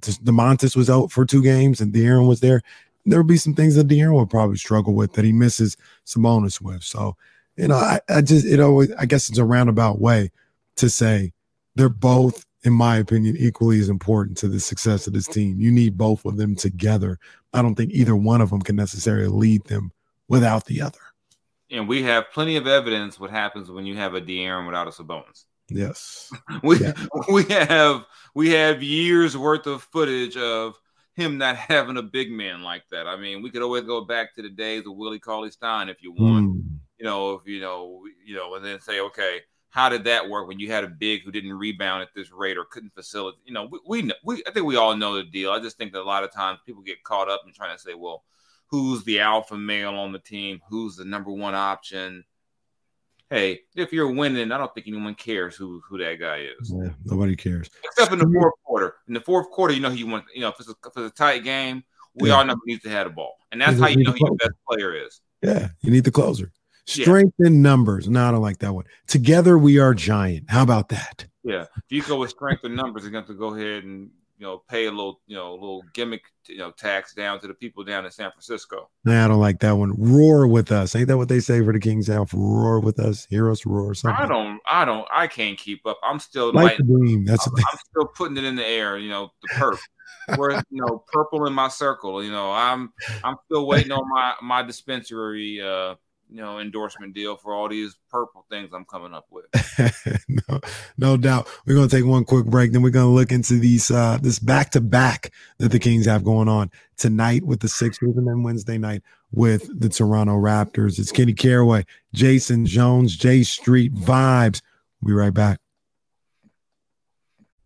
Domantas 0.00 0.76
was 0.76 0.90
out 0.90 1.10
for 1.10 1.24
two 1.24 1.42
games 1.42 1.80
and 1.80 1.92
De'Aaron 1.92 2.28
was 2.28 2.40
there, 2.40 2.62
there 3.06 3.20
would 3.20 3.26
be 3.26 3.36
some 3.36 3.54
things 3.54 3.74
that 3.76 3.88
De'Aaron 3.88 4.18
would 4.18 4.30
probably 4.30 4.56
struggle 4.56 4.94
with 4.94 5.14
that 5.14 5.24
he 5.24 5.32
misses 5.32 5.76
Sabonis 6.06 6.60
with. 6.60 6.82
So, 6.82 7.16
you 7.56 7.68
know, 7.68 7.76
I, 7.76 8.00
I 8.08 8.20
just 8.22 8.46
it 8.46 8.60
always 8.60 8.92
I 8.92 9.06
guess 9.06 9.28
it's 9.28 9.38
a 9.38 9.44
roundabout 9.44 10.00
way 10.00 10.30
to 10.76 10.88
say 10.88 11.32
they're 11.74 11.88
both, 11.88 12.44
in 12.62 12.72
my 12.72 12.96
opinion, 12.96 13.36
equally 13.38 13.80
as 13.80 13.88
important 13.88 14.36
to 14.38 14.48
the 14.48 14.60
success 14.60 15.06
of 15.06 15.12
this 15.12 15.26
team. 15.26 15.60
You 15.60 15.70
need 15.70 15.96
both 15.96 16.24
of 16.24 16.36
them 16.36 16.54
together. 16.54 17.18
I 17.52 17.62
don't 17.62 17.74
think 17.74 17.92
either 17.92 18.16
one 18.16 18.40
of 18.40 18.50
them 18.50 18.62
can 18.62 18.76
necessarily 18.76 19.28
lead 19.28 19.64
them 19.64 19.92
without 20.28 20.66
the 20.66 20.82
other. 20.82 20.98
And 21.70 21.88
we 21.88 22.02
have 22.02 22.30
plenty 22.32 22.56
of 22.56 22.66
evidence 22.66 23.20
what 23.20 23.30
happens 23.30 23.70
when 23.70 23.86
you 23.86 23.96
have 23.96 24.14
a 24.14 24.20
De'Aaron 24.20 24.66
without 24.66 24.88
a 24.88 24.90
Sabonis. 24.90 25.44
Yes. 25.68 26.32
we 26.62 26.78
Yeah. 26.78 26.92
we 27.32 27.44
have 27.44 28.04
we 28.34 28.50
have 28.50 28.82
years 28.82 29.36
worth 29.36 29.66
of 29.66 29.82
footage 29.82 30.36
of 30.36 30.78
him 31.14 31.38
not 31.38 31.56
having 31.56 31.96
a 31.96 32.02
big 32.02 32.30
man 32.30 32.62
like 32.62 32.84
that. 32.90 33.06
I 33.06 33.16
mean, 33.16 33.42
we 33.42 33.50
could 33.50 33.62
always 33.62 33.84
go 33.84 34.02
back 34.02 34.34
to 34.34 34.42
the 34.42 34.50
days 34.50 34.86
of 34.86 34.96
Willie 34.96 35.18
Cauley 35.18 35.50
Stein 35.50 35.88
if 35.88 36.02
you 36.02 36.12
want. 36.12 36.50
Hmm. 36.50 36.60
You 36.98 37.06
know, 37.06 37.34
if 37.34 37.46
you 37.46 37.60
know, 37.60 38.02
you 38.24 38.36
know, 38.36 38.54
and 38.56 38.64
then 38.64 38.78
say, 38.80 39.00
okay, 39.00 39.40
how 39.70 39.88
did 39.88 40.04
that 40.04 40.28
work 40.28 40.48
when 40.48 40.58
you 40.58 40.70
had 40.70 40.84
a 40.84 40.88
big 40.88 41.22
who 41.22 41.30
didn't 41.30 41.52
rebound 41.54 42.02
at 42.02 42.10
this 42.14 42.30
rate 42.30 42.58
or 42.58 42.66
couldn't 42.66 42.94
facilitate? 42.94 43.40
You 43.46 43.54
know, 43.54 43.68
we, 43.70 43.78
we 43.86 44.02
know, 44.02 44.14
we 44.22 44.42
I 44.46 44.50
think 44.50 44.66
we 44.66 44.76
all 44.76 44.96
know 44.96 45.14
the 45.14 45.22
deal. 45.22 45.50
I 45.50 45.60
just 45.60 45.78
think 45.78 45.92
that 45.92 46.02
a 46.02 46.04
lot 46.04 46.24
of 46.24 46.32
times 46.32 46.58
people 46.66 46.82
get 46.82 47.02
caught 47.04 47.30
up 47.30 47.42
in 47.46 47.54
trying 47.54 47.74
to 47.74 47.82
say, 47.82 47.94
well, 47.94 48.24
who's 48.66 49.02
the 49.04 49.20
alpha 49.20 49.56
male 49.56 49.94
on 49.94 50.12
the 50.12 50.18
team? 50.18 50.60
Who's 50.68 50.96
the 50.96 51.04
number 51.04 51.30
one 51.30 51.54
option? 51.54 52.24
Hey, 53.30 53.60
if 53.76 53.92
you're 53.92 54.10
winning, 54.10 54.50
I 54.50 54.58
don't 54.58 54.74
think 54.74 54.88
anyone 54.88 55.14
cares 55.14 55.54
who 55.54 55.80
who 55.88 55.98
that 55.98 56.18
guy 56.18 56.48
is. 56.60 56.72
Yeah, 56.74 56.90
nobody 57.04 57.36
cares. 57.36 57.70
Except 57.84 58.12
in 58.12 58.18
the 58.18 58.26
fourth 58.26 58.54
quarter. 58.64 58.96
In 59.06 59.14
the 59.14 59.20
fourth 59.20 59.50
quarter, 59.50 59.72
you 59.72 59.80
know 59.80 59.90
who 59.90 59.96
you 59.96 60.08
want. 60.08 60.24
You 60.34 60.40
know, 60.42 60.48
if 60.48 60.56
it's 60.58 60.68
a, 60.68 60.72
if 60.72 60.96
it's 60.96 61.12
a 61.12 61.14
tight 61.14 61.44
game, 61.44 61.84
we 62.16 62.28
Yeah. 62.28 62.34
all 62.36 62.44
know 62.44 62.54
who 62.54 62.62
needs 62.66 62.82
to 62.82 62.90
have 62.90 63.06
the 63.06 63.12
ball, 63.12 63.36
and 63.52 63.60
that's 63.60 63.78
how 63.78 63.86
you 63.86 64.02
know 64.02 64.10
who 64.10 64.18
your 64.18 64.36
best 64.36 64.52
player 64.68 64.94
is. 64.94 65.20
Yeah, 65.42 65.68
you 65.80 65.92
need 65.92 66.04
the 66.04 66.10
closer. 66.10 66.50
Yeah. 66.88 67.04
Strength 67.04 67.34
in 67.38 67.62
numbers. 67.62 68.08
No, 68.08 68.28
I 68.28 68.32
don't 68.32 68.42
like 68.42 68.58
that 68.58 68.74
one. 68.74 68.84
Together 69.06 69.56
we 69.58 69.78
are 69.78 69.94
giant. 69.94 70.50
How 70.50 70.64
about 70.64 70.88
that? 70.88 71.24
Yeah, 71.44 71.66
if 71.76 71.84
you 71.90 72.02
go 72.02 72.18
with 72.18 72.30
strength 72.30 72.64
of 72.64 72.72
numbers, 72.72 73.02
you're 73.04 73.12
going 73.12 73.22
have 73.24 73.28
to 73.28 73.38
go 73.38 73.54
ahead 73.54 73.84
and 73.84 74.10
you 74.40 74.46
know 74.46 74.62
pay 74.68 74.86
a 74.86 74.90
little 74.90 75.20
you 75.26 75.36
know 75.36 75.52
a 75.52 75.52
little 75.52 75.82
gimmick 75.92 76.22
you 76.48 76.56
know 76.56 76.70
tax 76.72 77.12
down 77.12 77.38
to 77.40 77.46
the 77.46 77.52
people 77.52 77.84
down 77.84 78.06
in 78.06 78.10
San 78.10 78.30
Francisco. 78.30 78.88
Nah, 79.04 79.26
I 79.26 79.28
don't 79.28 79.38
like 79.38 79.60
that 79.60 79.72
one. 79.72 79.92
Roar 79.98 80.46
with 80.46 80.72
us. 80.72 80.96
Ain't 80.96 81.08
that 81.08 81.18
what 81.18 81.28
they 81.28 81.40
say 81.40 81.62
for 81.62 81.74
the 81.74 81.78
Kings 81.78 82.08
Alpha? 82.08 82.36
Roar 82.38 82.80
with 82.80 82.98
us. 82.98 83.26
Hear 83.28 83.50
us 83.50 83.66
roar. 83.66 83.94
Something. 83.94 84.24
I 84.24 84.26
don't, 84.26 84.60
I 84.66 84.84
don't, 84.86 85.06
I 85.12 85.26
can't 85.26 85.58
keep 85.58 85.86
up. 85.86 85.98
I'm 86.02 86.18
still 86.18 86.52
like 86.52 86.78
the 86.78 86.84
dream. 86.84 87.26
That's 87.26 87.46
I'm, 87.46 87.54
thing. 87.54 87.64
I'm 87.70 87.78
still 87.90 88.06
putting 88.16 88.38
it 88.38 88.44
in 88.44 88.56
the 88.56 88.66
air. 88.66 88.96
You 88.96 89.10
know, 89.10 89.30
the 89.42 89.48
perp. 89.54 89.78
Where 90.36 90.52
you 90.70 90.80
know 90.80 91.04
purple 91.12 91.46
in 91.46 91.52
my 91.52 91.68
circle. 91.68 92.24
You 92.24 92.30
know, 92.30 92.50
I'm 92.50 92.92
I'm 93.22 93.36
still 93.44 93.66
waiting 93.66 93.92
on 93.92 94.08
my 94.08 94.34
my 94.42 94.62
dispensary 94.62 95.60
uh 95.60 95.96
you 96.30 96.40
know 96.40 96.58
endorsement 96.58 97.14
deal 97.14 97.36
for 97.36 97.52
all 97.52 97.68
these 97.68 97.96
purple 98.10 98.46
things 98.48 98.70
I'm 98.72 98.84
coming 98.84 99.12
up 99.12 99.26
with. 99.30 99.46
no, 100.28 100.60
no 100.96 101.16
doubt. 101.16 101.48
We're 101.66 101.74
gonna 101.74 101.88
take 101.88 102.04
one 102.04 102.24
quick 102.24 102.46
break, 102.46 102.72
then 102.72 102.82
we're 102.82 102.90
gonna 102.90 103.10
look 103.10 103.32
into 103.32 103.54
these 103.54 103.90
uh 103.90 104.18
this 104.22 104.38
back 104.38 104.70
to 104.70 104.80
back 104.80 105.32
that 105.58 105.70
the 105.70 105.78
Kings 105.78 106.06
have 106.06 106.24
going 106.24 106.48
on 106.48 106.70
tonight 106.96 107.44
with 107.44 107.60
the 107.60 107.68
Sixers 107.68 108.16
and 108.16 108.26
then 108.26 108.42
Wednesday 108.42 108.78
night 108.78 109.02
with 109.32 109.68
the 109.78 109.88
Toronto 109.88 110.36
Raptors. 110.36 110.98
It's 110.98 111.12
Kenny 111.12 111.34
Caraway, 111.34 111.84
Jason 112.14 112.66
Jones, 112.66 113.16
J 113.16 113.42
Street 113.42 113.94
Vibes. 113.94 114.62
We'll 115.02 115.08
be 115.08 115.14
right 115.14 115.34
back. 115.34 115.58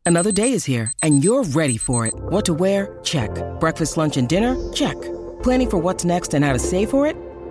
Another 0.06 0.32
day 0.32 0.52
is 0.52 0.66
here, 0.66 0.92
and 1.02 1.24
you're 1.24 1.44
ready 1.44 1.78
for 1.78 2.04
it. 2.06 2.14
What 2.14 2.44
to 2.44 2.54
wear? 2.54 2.98
Check. 3.02 3.30
Breakfast, 3.58 3.96
lunch, 3.96 4.18
and 4.18 4.28
dinner? 4.28 4.54
Check. 4.72 4.96
Planning 5.42 5.70
for 5.70 5.78
what's 5.78 6.04
next 6.04 6.34
and 6.34 6.44
how 6.44 6.52
to 6.52 6.58
save 6.58 6.90
for 6.90 7.06
it? 7.06 7.16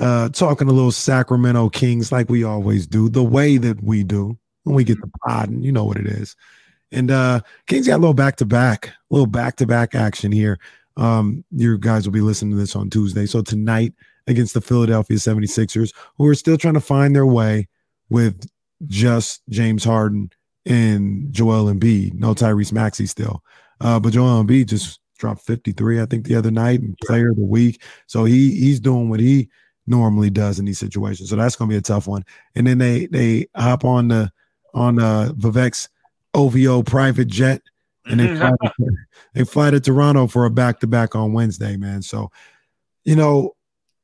uh, 0.00 0.28
talking 0.30 0.68
a 0.68 0.72
little 0.72 0.92
Sacramento 0.92 1.68
Kings 1.68 2.10
like 2.10 2.28
we 2.28 2.44
always 2.44 2.86
do, 2.86 3.08
the 3.08 3.22
way 3.22 3.56
that 3.58 3.82
we 3.82 4.02
do 4.02 4.38
when 4.64 4.76
we 4.76 4.84
get 4.84 5.00
the 5.00 5.10
pod, 5.26 5.48
and 5.48 5.64
you 5.64 5.72
know 5.72 5.84
what 5.84 5.96
it 5.96 6.06
is. 6.06 6.36
And 6.92 7.10
uh 7.10 7.40
Kings 7.66 7.86
got 7.86 7.96
a 7.96 8.02
little 8.02 8.14
back 8.14 8.36
to 8.36 8.46
back, 8.46 8.88
a 8.88 8.92
little 9.10 9.26
back 9.26 9.56
to 9.56 9.66
back 9.66 9.94
action 9.94 10.32
here. 10.32 10.58
Um, 10.96 11.44
you 11.52 11.78
guys 11.78 12.04
will 12.04 12.12
be 12.12 12.20
listening 12.20 12.52
to 12.52 12.56
this 12.56 12.76
on 12.76 12.90
Tuesday. 12.90 13.26
So 13.26 13.42
tonight 13.42 13.94
against 14.26 14.54
the 14.54 14.60
Philadelphia 14.60 15.16
76ers, 15.16 15.94
who 16.18 16.26
are 16.26 16.34
still 16.34 16.58
trying 16.58 16.74
to 16.74 16.80
find 16.80 17.14
their 17.14 17.26
way 17.26 17.68
with 18.10 18.48
just 18.86 19.42
James 19.48 19.84
Harden 19.84 20.30
and 20.66 21.32
Joel 21.32 21.72
Embiid. 21.72 22.14
No 22.14 22.34
Tyrese 22.34 22.72
Maxey 22.72 23.06
still. 23.06 23.42
Uh, 23.80 23.98
but 23.98 24.12
Joel 24.12 24.44
Embiid 24.44 24.66
just 24.66 25.00
dropped 25.18 25.42
53, 25.42 26.00
I 26.00 26.06
think, 26.06 26.26
the 26.26 26.34
other 26.34 26.50
night, 26.50 26.80
and 26.80 26.98
player 26.98 27.30
of 27.30 27.36
the 27.36 27.44
week. 27.44 27.82
So 28.06 28.24
he 28.24 28.54
he's 28.56 28.80
doing 28.80 29.08
what 29.08 29.20
he 29.20 29.48
normally 29.90 30.30
does 30.30 30.58
in 30.58 30.64
these 30.64 30.78
situations. 30.78 31.28
So 31.28 31.36
that's 31.36 31.56
gonna 31.56 31.68
be 31.68 31.76
a 31.76 31.82
tough 31.82 32.06
one. 32.06 32.24
And 32.54 32.66
then 32.66 32.78
they 32.78 33.06
they 33.06 33.48
hop 33.54 33.84
on 33.84 34.08
the 34.08 34.32
on 34.72 34.98
uh 34.98 35.32
Vivek's 35.36 35.88
OVO 36.34 36.82
private 36.82 37.28
jet 37.28 37.60
and 38.06 38.20
they 38.20 38.36
fly 38.36 38.50
to, 38.50 38.72
they 39.34 39.44
fly 39.44 39.70
to 39.70 39.80
Toronto 39.80 40.26
for 40.26 40.44
a 40.44 40.50
back 40.50 40.80
to 40.80 40.86
back 40.86 41.14
on 41.14 41.32
Wednesday, 41.32 41.76
man. 41.76 42.02
So, 42.02 42.30
you 43.04 43.16
know, 43.16 43.54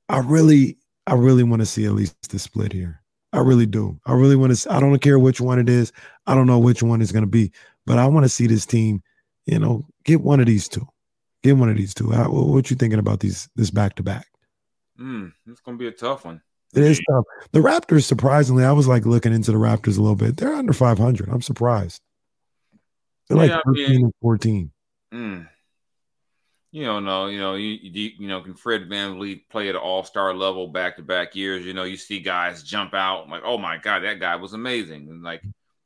I 0.09 0.19
really, 0.19 0.79
I 1.07 1.15
really 1.15 1.43
want 1.43 1.61
to 1.61 1.67
see 1.67 1.87
at 1.87 1.93
least 1.93 2.31
the 2.31 2.39
split 2.39 2.73
here. 2.73 3.03
I 3.33 3.41
really 3.41 3.67
do. 3.67 3.99
I 4.07 4.13
really 4.13 4.37
want 4.37 4.57
to. 4.57 4.73
I 4.73 4.81
don't 4.81 4.99
care 4.99 5.19
which 5.19 5.41
one 5.41 5.59
it 5.59 5.69
is. 5.69 5.93
I 6.27 6.35
don't 6.35 6.47
know 6.47 6.59
which 6.59 6.83
one 6.83 7.03
is 7.03 7.13
going 7.13 7.25
to 7.25 7.31
be, 7.31 7.53
but 7.85 7.99
I 7.99 8.07
want 8.07 8.25
to 8.25 8.31
see 8.31 8.47
this 8.47 8.65
team. 8.65 9.03
You 9.45 9.59
know, 9.59 9.87
get 10.05 10.23
one 10.23 10.41
of 10.41 10.47
these 10.47 10.69
two. 10.69 10.87
Get 11.43 11.57
one 11.57 11.69
of 11.69 11.77
these 11.77 11.93
two. 11.93 12.11
How, 12.11 12.31
what 12.31 12.71
you 12.71 12.77
thinking 12.77 12.99
about 12.99 13.21
these 13.21 13.49
this 13.55 13.71
back 13.71 13.95
to 13.97 14.03
back? 14.03 14.27
Mm, 15.01 15.33
it's 15.47 15.61
gonna 15.61 15.77
be 15.77 15.89
a 15.89 15.93
tough 15.93 16.25
one. 16.25 16.41
It 16.75 16.83
is 16.83 17.01
tough. 17.09 17.25
The 17.53 17.61
Raptors, 17.61 18.05
surprisingly, 18.05 18.65
I 18.65 18.73
was 18.73 18.87
like 18.89 19.07
looking 19.07 19.33
into 19.33 19.53
the 19.53 19.59
Raptors 19.59 19.99
a 19.99 20.03
little 20.03 20.17
bit. 20.17 20.37
They're 20.37 20.53
under 20.55 20.73
500. 20.73 21.29
I'm 21.29 21.41
surprised. 21.43 22.01
They're 23.29 23.37
like 23.39 23.51
Yeah, 23.51 23.59
I 23.59 23.63
13 23.67 23.89
mean- 23.91 24.05
and 24.05 24.13
14. 24.21 24.71
Mm. 25.15 25.49
You 26.73 26.85
don't 26.85 27.05
know, 27.07 27.27
you 27.29 27.39
know, 27.39 27.55
you 27.55 27.79
you, 27.81 28.11
you 28.19 28.29
know, 28.29 28.43
can 28.43 28.55
Fred 28.55 28.83
VanVleet 28.91 29.49
play 29.49 29.69
at 29.71 29.75
an 29.77 29.81
all 29.81 30.05
star 30.05 30.35
level 30.35 30.69
back 30.69 30.97
to 30.97 31.03
back 31.03 31.35
years? 31.35 31.65
You 31.65 31.73
know, 31.73 31.85
you 31.85 31.97
see 31.97 32.21
guys 32.21 32.63
jump 32.63 32.93
out 32.93 33.29
like, 33.31 33.43
oh 33.47 33.57
my 33.57 33.79
god, 33.79 34.01
that 34.03 34.21
guy 34.21 34.37
was 34.37 34.53
amazing, 34.53 35.09
and 35.09 35.23
like, 35.23 35.43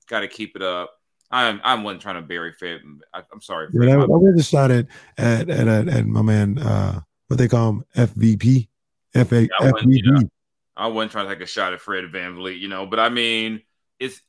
got 0.08 0.20
to 0.20 0.28
keep 0.28 0.56
it 0.56 0.62
up. 0.62 0.90
I'm 1.30 1.60
I 1.62 1.76
wasn't 1.80 2.02
trying 2.02 2.16
to 2.16 2.22
bury 2.22 2.52
Fred. 2.54 2.80
I, 3.14 3.22
I'm 3.32 3.40
sorry, 3.40 3.68
Yeah, 3.72 3.78
Fred. 3.82 3.90
I, 3.90 3.96
My- 3.98 4.02
I 4.02 4.18
really 4.20 4.42
shot 4.42 4.72
at 4.72 4.86
at, 5.16 5.48
at 5.48 5.68
at 5.68 5.88
at 5.88 6.06
my 6.06 6.22
man, 6.22 6.58
uh, 6.58 7.00
what 7.28 7.36
they 7.38 7.46
call 7.46 7.68
him, 7.68 7.84
FVP, 7.96 8.66
FA, 9.12 9.48
I 9.58 9.70
wouldn't, 9.72 9.92
you 9.92 10.12
know, 10.12 10.22
I 10.76 10.86
wasn't 10.86 11.12
trying 11.12 11.28
to 11.28 11.34
take 11.34 11.42
a 11.42 11.46
shot 11.46 11.72
at 11.72 11.80
Fred 11.80 12.04
VanVleet, 12.04 12.58
you 12.58 12.68
know, 12.68 12.86
but 12.86 13.00
I 13.00 13.08
mean, 13.08 13.62
it's 13.98 14.20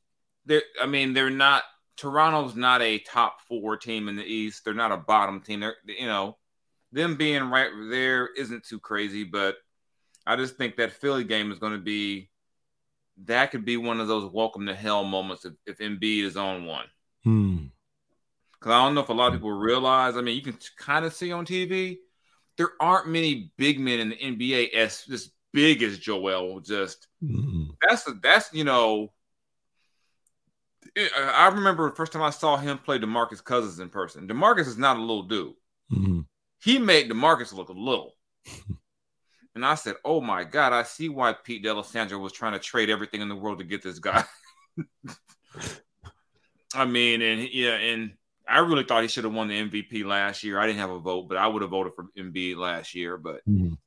they're 0.45 0.63
I 0.81 0.85
mean, 0.85 1.13
they're 1.13 1.29
not 1.29 1.63
Toronto's 1.97 2.55
not 2.55 2.81
a 2.81 2.99
top 2.99 3.41
four 3.47 3.77
team 3.77 4.09
in 4.09 4.15
the 4.15 4.23
East. 4.23 4.65
They're 4.65 4.73
not 4.73 4.91
a 4.91 4.97
bottom 4.97 5.41
team. 5.41 5.59
They're 5.59 5.75
you 5.85 6.07
know, 6.07 6.37
them 6.91 7.15
being 7.15 7.43
right 7.49 7.69
there 7.89 8.29
isn't 8.35 8.65
too 8.65 8.79
crazy, 8.79 9.23
but 9.23 9.55
I 10.25 10.35
just 10.35 10.55
think 10.55 10.77
that 10.77 10.93
Philly 10.93 11.23
game 11.23 11.51
is 11.51 11.59
going 11.59 11.73
to 11.73 11.79
be 11.79 12.29
that 13.25 13.51
could 13.51 13.65
be 13.65 13.77
one 13.77 13.99
of 13.99 14.07
those 14.07 14.31
welcome 14.31 14.65
to 14.65 14.75
hell 14.75 15.03
moments 15.03 15.45
if, 15.45 15.53
if 15.65 15.77
Embiid 15.77 16.23
is 16.23 16.37
on 16.37 16.65
one. 16.65 16.85
Hmm. 17.23 17.57
Because 18.53 18.71
I 18.73 18.83
don't 18.83 18.95
know 18.95 19.01
if 19.01 19.09
a 19.09 19.13
lot 19.13 19.27
of 19.27 19.33
people 19.33 19.51
realize. 19.51 20.17
I 20.17 20.21
mean, 20.21 20.35
you 20.35 20.41
can 20.41 20.57
kind 20.77 21.05
of 21.05 21.13
see 21.13 21.31
on 21.31 21.45
TV 21.45 21.97
there 22.61 22.73
aren't 22.79 23.07
many 23.07 23.51
big 23.57 23.79
men 23.79 23.99
in 23.99 24.09
the 24.09 24.15
NBA 24.17 24.69
as 24.75 25.03
as 25.11 25.31
big 25.51 25.81
as 25.81 25.97
Joel. 25.97 26.59
Just 26.59 27.07
Mm-mm. 27.23 27.69
that's 27.81 28.07
that's 28.21 28.53
you 28.53 28.63
know. 28.63 29.11
it- 30.95 31.11
I 31.15 31.47
remember 31.47 31.89
the 31.89 31.95
first 31.95 32.11
time 32.11 32.21
I 32.21 32.29
saw 32.29 32.57
him 32.57 32.77
play 32.77 32.99
Demarcus 32.99 33.43
Cousins 33.43 33.79
in 33.79 33.89
person. 33.89 34.27
Demarcus 34.27 34.67
is 34.67 34.77
not 34.77 34.97
a 34.97 34.99
little 34.99 35.23
dude. 35.23 35.55
Mhm. 35.91 36.27
He 36.63 36.77
made 36.77 37.09
Demarcus 37.09 37.51
look 37.51 37.69
a 37.69 37.73
little. 37.73 38.13
And 39.53 39.65
I 39.65 39.75
said, 39.75 39.95
"Oh 40.05 40.21
my 40.21 40.45
God! 40.45 40.71
I 40.71 40.83
see 40.83 41.09
why 41.09 41.33
Pete 41.33 41.61
D'Alessandro 41.61 42.17
was 42.19 42.31
trying 42.31 42.53
to 42.53 42.59
trade 42.59 42.89
everything 42.89 43.19
in 43.19 43.27
the 43.27 43.35
world 43.35 43.57
to 43.59 43.65
get 43.65 43.81
this 43.83 43.99
guy." 43.99 44.23
I 46.73 46.85
mean, 46.85 47.21
and 47.21 47.49
yeah, 47.51 47.73
and 47.73 48.13
I 48.51 48.59
really 48.59 48.83
thought 48.83 49.01
he 49.01 49.07
should 49.07 49.23
have 49.23 49.33
won 49.33 49.47
the 49.47 49.59
MVP 49.69 50.05
last 50.05 50.43
year. 50.43 50.59
I 50.59 50.67
didn't 50.67 50.79
have 50.79 50.89
a 50.91 50.99
vote, 50.99 51.27
but 51.29 51.37
I 51.37 51.47
would 51.47 51.61
have 51.61 51.71
voted 51.71 51.93
for 51.95 52.05
Embiid 52.17 52.57
last 52.57 52.93
year. 52.95 53.17
But 53.17 53.41
Mhm. 53.49 53.77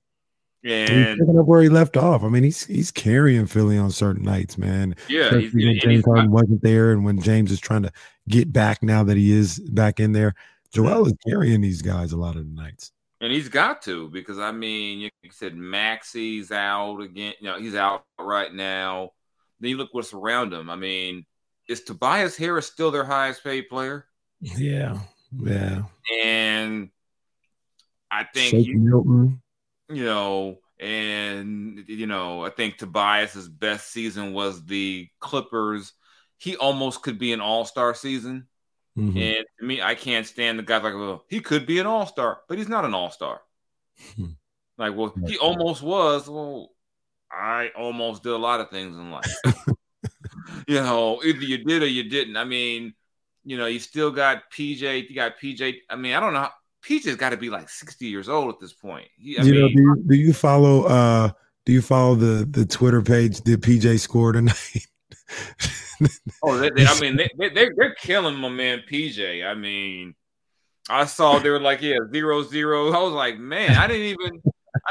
and 0.64 1.18
picking 1.18 1.38
up 1.38 1.46
where 1.46 1.62
he 1.62 1.68
left 1.68 1.96
off. 1.96 2.22
I 2.22 2.29
mean, 2.29 2.42
he's 2.42 2.64
he's 2.64 2.90
carrying 2.90 3.46
Philly 3.46 3.77
on 3.77 3.90
certain 3.90 4.22
nights, 4.24 4.57
man. 4.57 4.94
yeah, 5.09 5.37
he's, 5.38 5.53
when 5.53 5.68
and 5.68 5.81
James 5.81 6.05
Harden 6.07 6.31
wasn't 6.31 6.62
there, 6.62 6.92
and 6.92 7.05
when 7.05 7.20
James 7.20 7.53
is 7.53 7.61
trying 7.61 7.83
to 7.83 7.92
get 8.29 8.53
back 8.53 8.83
now 8.83 9.05
that 9.05 9.16
he 9.16 9.31
is 9.33 9.59
back 9.59 10.00
in 10.00 10.12
there, 10.12 10.35
Joel 10.72 11.07
is 11.07 11.14
carrying 11.29 11.61
these 11.61 11.83
guys 11.83 12.12
a 12.12 12.16
lot 12.16 12.37
of 12.37 12.46
the 12.46 12.55
nights. 12.62 12.92
And 13.20 13.33
he's 13.33 13.48
got 13.48 13.83
to 13.83 14.09
because 14.09 14.38
I 14.38 14.53
mean, 14.53 14.98
you 15.00 15.11
said 15.31 15.55
Maxey's 15.55 16.50
out 16.50 17.00
again. 17.00 17.35
You 17.40 17.48
know, 17.48 17.59
he's 17.59 17.74
out 17.74 18.05
right 18.18 18.53
now. 18.53 19.11
Then 19.61 19.70
you 19.70 19.77
look 19.77 19.92
what's 19.92 20.12
around 20.12 20.53
him. 20.53 20.68
I 20.68 20.77
mean, 20.77 21.24
is 21.68 21.83
Tobias 21.83 22.37
Harris 22.37 22.66
still 22.66 22.90
their 22.90 23.05
highest 23.05 23.42
paid 23.44 23.68
player? 23.68 24.07
Yeah, 24.40 24.99
yeah. 25.38 25.83
And 26.23 26.90
I 28.11 28.25
think 28.25 28.51
Shake 28.51 28.66
you, 28.66 28.79
Milton. 28.79 29.42
you 29.88 30.05
know, 30.05 30.59
and 30.79 31.85
you 31.88 32.07
know, 32.07 32.44
I 32.44 32.51
think 32.51 32.77
Tobias's 32.77 33.49
best 33.49 33.90
season 33.90 34.33
was 34.33 34.64
the 34.64 35.09
Clippers. 35.20 35.92
He 36.38 36.57
almost 36.57 37.03
could 37.03 37.18
be 37.18 37.33
an 37.33 37.40
All 37.40 37.64
Star 37.64 37.94
season. 37.94 38.49
Mhm. 38.97 39.16
And 39.16 39.47
to 39.59 39.64
me, 39.64 39.83
I 39.83 39.94
can't 39.97 40.27
stand 40.27 40.59
the 40.59 40.62
guy 40.62 40.79
like, 40.79 40.94
well, 40.94 41.25
he 41.29 41.40
could 41.40 41.66
be 41.66 41.81
an 41.81 41.87
all 41.87 42.07
star, 42.07 42.42
but 42.49 42.59
he's 42.59 42.68
not 42.68 42.85
an 42.85 42.94
all 42.94 43.11
star. 43.11 43.40
Hmm. 44.16 44.27
like, 44.79 44.94
well, 44.94 45.12
he 45.27 45.37
almost 45.38 45.83
was. 45.83 46.29
Well, 46.29 46.70
I 47.31 47.70
almost 47.77 48.23
did 48.23 48.33
a 48.33 48.37
lot 48.38 48.61
of 48.61 48.70
things 48.70 48.97
in 48.97 49.11
life. 49.11 49.35
you 50.68 50.77
know, 50.77 51.20
either 51.25 51.40
you 51.40 51.64
did 51.64 51.83
or 51.83 51.87
you 51.87 52.09
didn't. 52.09 52.37
I 52.37 52.44
mean, 52.44 52.94
you 53.44 53.57
know, 53.57 53.66
you 53.66 53.78
still 53.78 54.11
got 54.11 54.50
PJ. 54.50 55.09
You 55.09 55.14
got 55.14 55.38
PJ. 55.40 55.76
I 55.88 55.96
mean, 55.96 56.14
I 56.14 56.20
don't 56.20 56.33
know. 56.33 56.40
How, 56.40 56.52
PJ's 56.85 57.16
got 57.16 57.30
to 57.30 57.37
be 57.37 57.50
like 57.50 57.68
60 57.68 58.07
years 58.07 58.28
old 58.28 58.50
at 58.50 58.61
this 58.61 58.72
point. 58.72 59.09
He, 59.16 59.33
you 59.33 59.38
know, 59.38 59.68
do 59.68 59.74
you, 59.74 60.04
do 60.07 60.14
you 60.16 60.33
follow? 60.33 60.85
uh 60.85 61.30
Do 61.64 61.72
you 61.72 61.83
follow 61.83 62.14
the 62.14 62.46
the 62.50 62.66
Twitter 62.66 63.02
page? 63.02 63.40
Did 63.40 63.62
PJ 63.62 64.00
score 64.00 64.33
tonight? 64.33 64.87
Oh, 66.42 66.59
they, 66.59 66.70
they, 66.70 66.87
I 66.87 67.00
mean, 67.00 67.16
they, 67.16 67.30
they, 67.38 67.50
they're, 67.50 67.72
they're 67.76 67.94
killing 67.94 68.35
my 68.35 68.48
man 68.48 68.83
PJ. 68.90 69.46
I 69.46 69.54
mean, 69.54 70.14
I 70.88 71.07
saw 71.07 71.38
they 71.38 71.50
were 71.50 71.61
like, 71.61 71.83
yeah, 71.83 71.98
zero 72.12 72.42
zero. 72.42 72.92
I 72.92 73.02
was 73.02 73.12
like, 73.12 73.38
man, 73.38 73.76
I 73.76 73.87
didn't 73.87 74.07
even. 74.07 74.42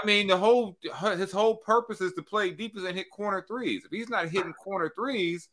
I 0.01 0.05
mean, 0.05 0.27
the 0.27 0.37
whole 0.37 0.77
his 1.17 1.31
whole 1.31 1.57
purpose 1.57 2.01
is 2.01 2.13
to 2.13 2.23
play 2.23 2.51
deepest 2.51 2.85
and 2.85 2.95
hit 2.95 3.11
corner 3.11 3.45
threes. 3.47 3.83
If 3.85 3.91
he's 3.91 4.09
not 4.09 4.29
hitting 4.29 4.53
corner 4.53 4.91
threes, 4.95 5.49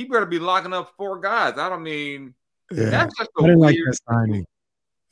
he 0.00 0.06
better 0.06 0.24
be 0.24 0.38
locking 0.38 0.72
up 0.72 0.94
four 0.96 1.20
guys. 1.20 1.58
I 1.58 1.68
don't 1.68 1.82
mean 1.82 2.34
yeah, 2.72 2.88
that's 2.88 3.18
just 3.18 3.30
I 3.38 3.42
a 3.42 3.46
didn't 3.48 3.60
like 3.60 3.76
that 3.76 3.98
signing. 4.08 4.46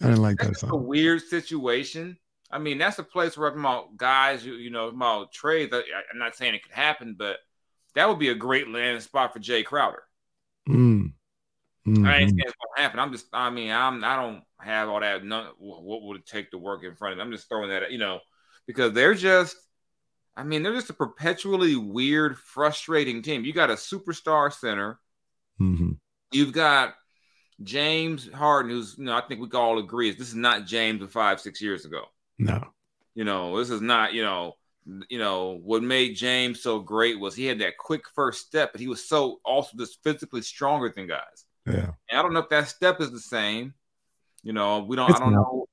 I 0.00 0.06
didn't 0.06 0.22
like 0.22 0.38
that 0.38 0.46
that's 0.46 0.60
just 0.62 0.72
a 0.72 0.76
weird 0.76 1.20
situation. 1.20 2.16
I 2.50 2.58
mean, 2.58 2.78
that's 2.78 2.98
a 2.98 3.02
place 3.02 3.36
where 3.36 3.50
I'm 3.50 3.60
about 3.60 3.98
guys, 3.98 4.46
you, 4.46 4.54
you 4.54 4.70
know, 4.70 4.88
about 4.88 5.30
trades. 5.30 5.74
I, 5.74 5.82
I'm 6.10 6.18
not 6.18 6.36
saying 6.36 6.54
it 6.54 6.62
could 6.62 6.72
happen, 6.72 7.16
but 7.18 7.36
that 7.94 8.08
would 8.08 8.18
be 8.18 8.30
a 8.30 8.34
great 8.34 8.66
landing 8.68 9.02
spot 9.02 9.34
for 9.34 9.40
Jae 9.40 9.62
Crowder. 9.62 10.04
Mm. 10.66 11.12
I 11.86 11.90
ain't 11.90 11.98
Mhm. 11.98 12.04
saying 12.06 12.38
it's 12.38 12.54
gonna 12.54 12.82
happen. 12.82 13.00
I'm 13.00 13.12
just, 13.12 13.26
I 13.34 13.50
mean, 13.50 13.70
I'm, 13.70 14.02
I 14.02 14.16
don't 14.16 14.42
have 14.60 14.88
all 14.88 15.00
that. 15.00 15.22
None, 15.22 15.48
what 15.58 16.02
would 16.02 16.20
it 16.20 16.26
take 16.26 16.50
to 16.52 16.58
work 16.58 16.82
in 16.82 16.94
front 16.94 17.12
of 17.12 17.18
them? 17.18 17.26
I'm 17.26 17.32
just 17.32 17.50
throwing 17.50 17.68
that, 17.68 17.82
at, 17.82 17.92
you 17.92 17.98
know, 17.98 18.20
because 18.66 18.94
they're 18.94 19.14
just, 19.14 19.54
I 20.38 20.44
mean, 20.44 20.62
they're 20.62 20.72
just 20.72 20.90
a 20.90 20.94
perpetually 20.94 21.74
weird, 21.74 22.38
frustrating 22.38 23.22
team. 23.22 23.44
You 23.44 23.52
got 23.52 23.70
a 23.70 23.74
superstar 23.74 24.52
center. 24.52 25.00
Mhm. 25.60 25.98
You've 26.30 26.52
got 26.52 26.94
James 27.62 28.30
Harden, 28.32 28.70
who's, 28.70 28.96
you 28.96 29.04
know, 29.04 29.16
I 29.16 29.22
think 29.22 29.40
we 29.40 29.48
can 29.48 29.58
all 29.58 29.78
agree 29.78 30.10
is 30.10 30.16
this 30.16 30.28
is 30.28 30.36
not 30.36 30.64
James 30.64 31.02
of 31.02 31.10
five, 31.10 31.40
six 31.40 31.60
years 31.60 31.84
ago. 31.84 32.04
No. 32.38 32.62
You 33.14 33.24
know, 33.24 33.58
this 33.58 33.70
is 33.70 33.80
not, 33.80 34.14
you 34.14 34.22
know, 34.22 34.54
you 35.08 35.18
know, 35.18 35.58
what 35.62 35.82
made 35.82 36.14
James 36.14 36.62
so 36.62 36.78
great 36.78 37.18
was 37.18 37.34
he 37.34 37.46
had 37.46 37.58
that 37.58 37.76
quick 37.76 38.04
first 38.14 38.46
step, 38.46 38.70
but 38.70 38.80
he 38.80 38.86
was 38.86 39.08
so 39.08 39.40
also 39.44 39.76
just 39.76 40.02
physically 40.04 40.40
stronger 40.42 40.92
than 40.94 41.08
guys. 41.08 41.44
Yeah. 41.66 41.90
And 42.08 42.18
I 42.18 42.22
don't 42.22 42.32
know 42.32 42.40
if 42.40 42.48
that 42.50 42.68
step 42.68 43.00
is 43.00 43.10
the 43.10 43.18
same. 43.18 43.74
You 44.44 44.52
know, 44.52 44.78
we 44.84 44.94
don't. 44.94 45.10
It's 45.10 45.20
I 45.20 45.24
don't 45.24 45.32
not. 45.32 45.40
know. 45.40 45.66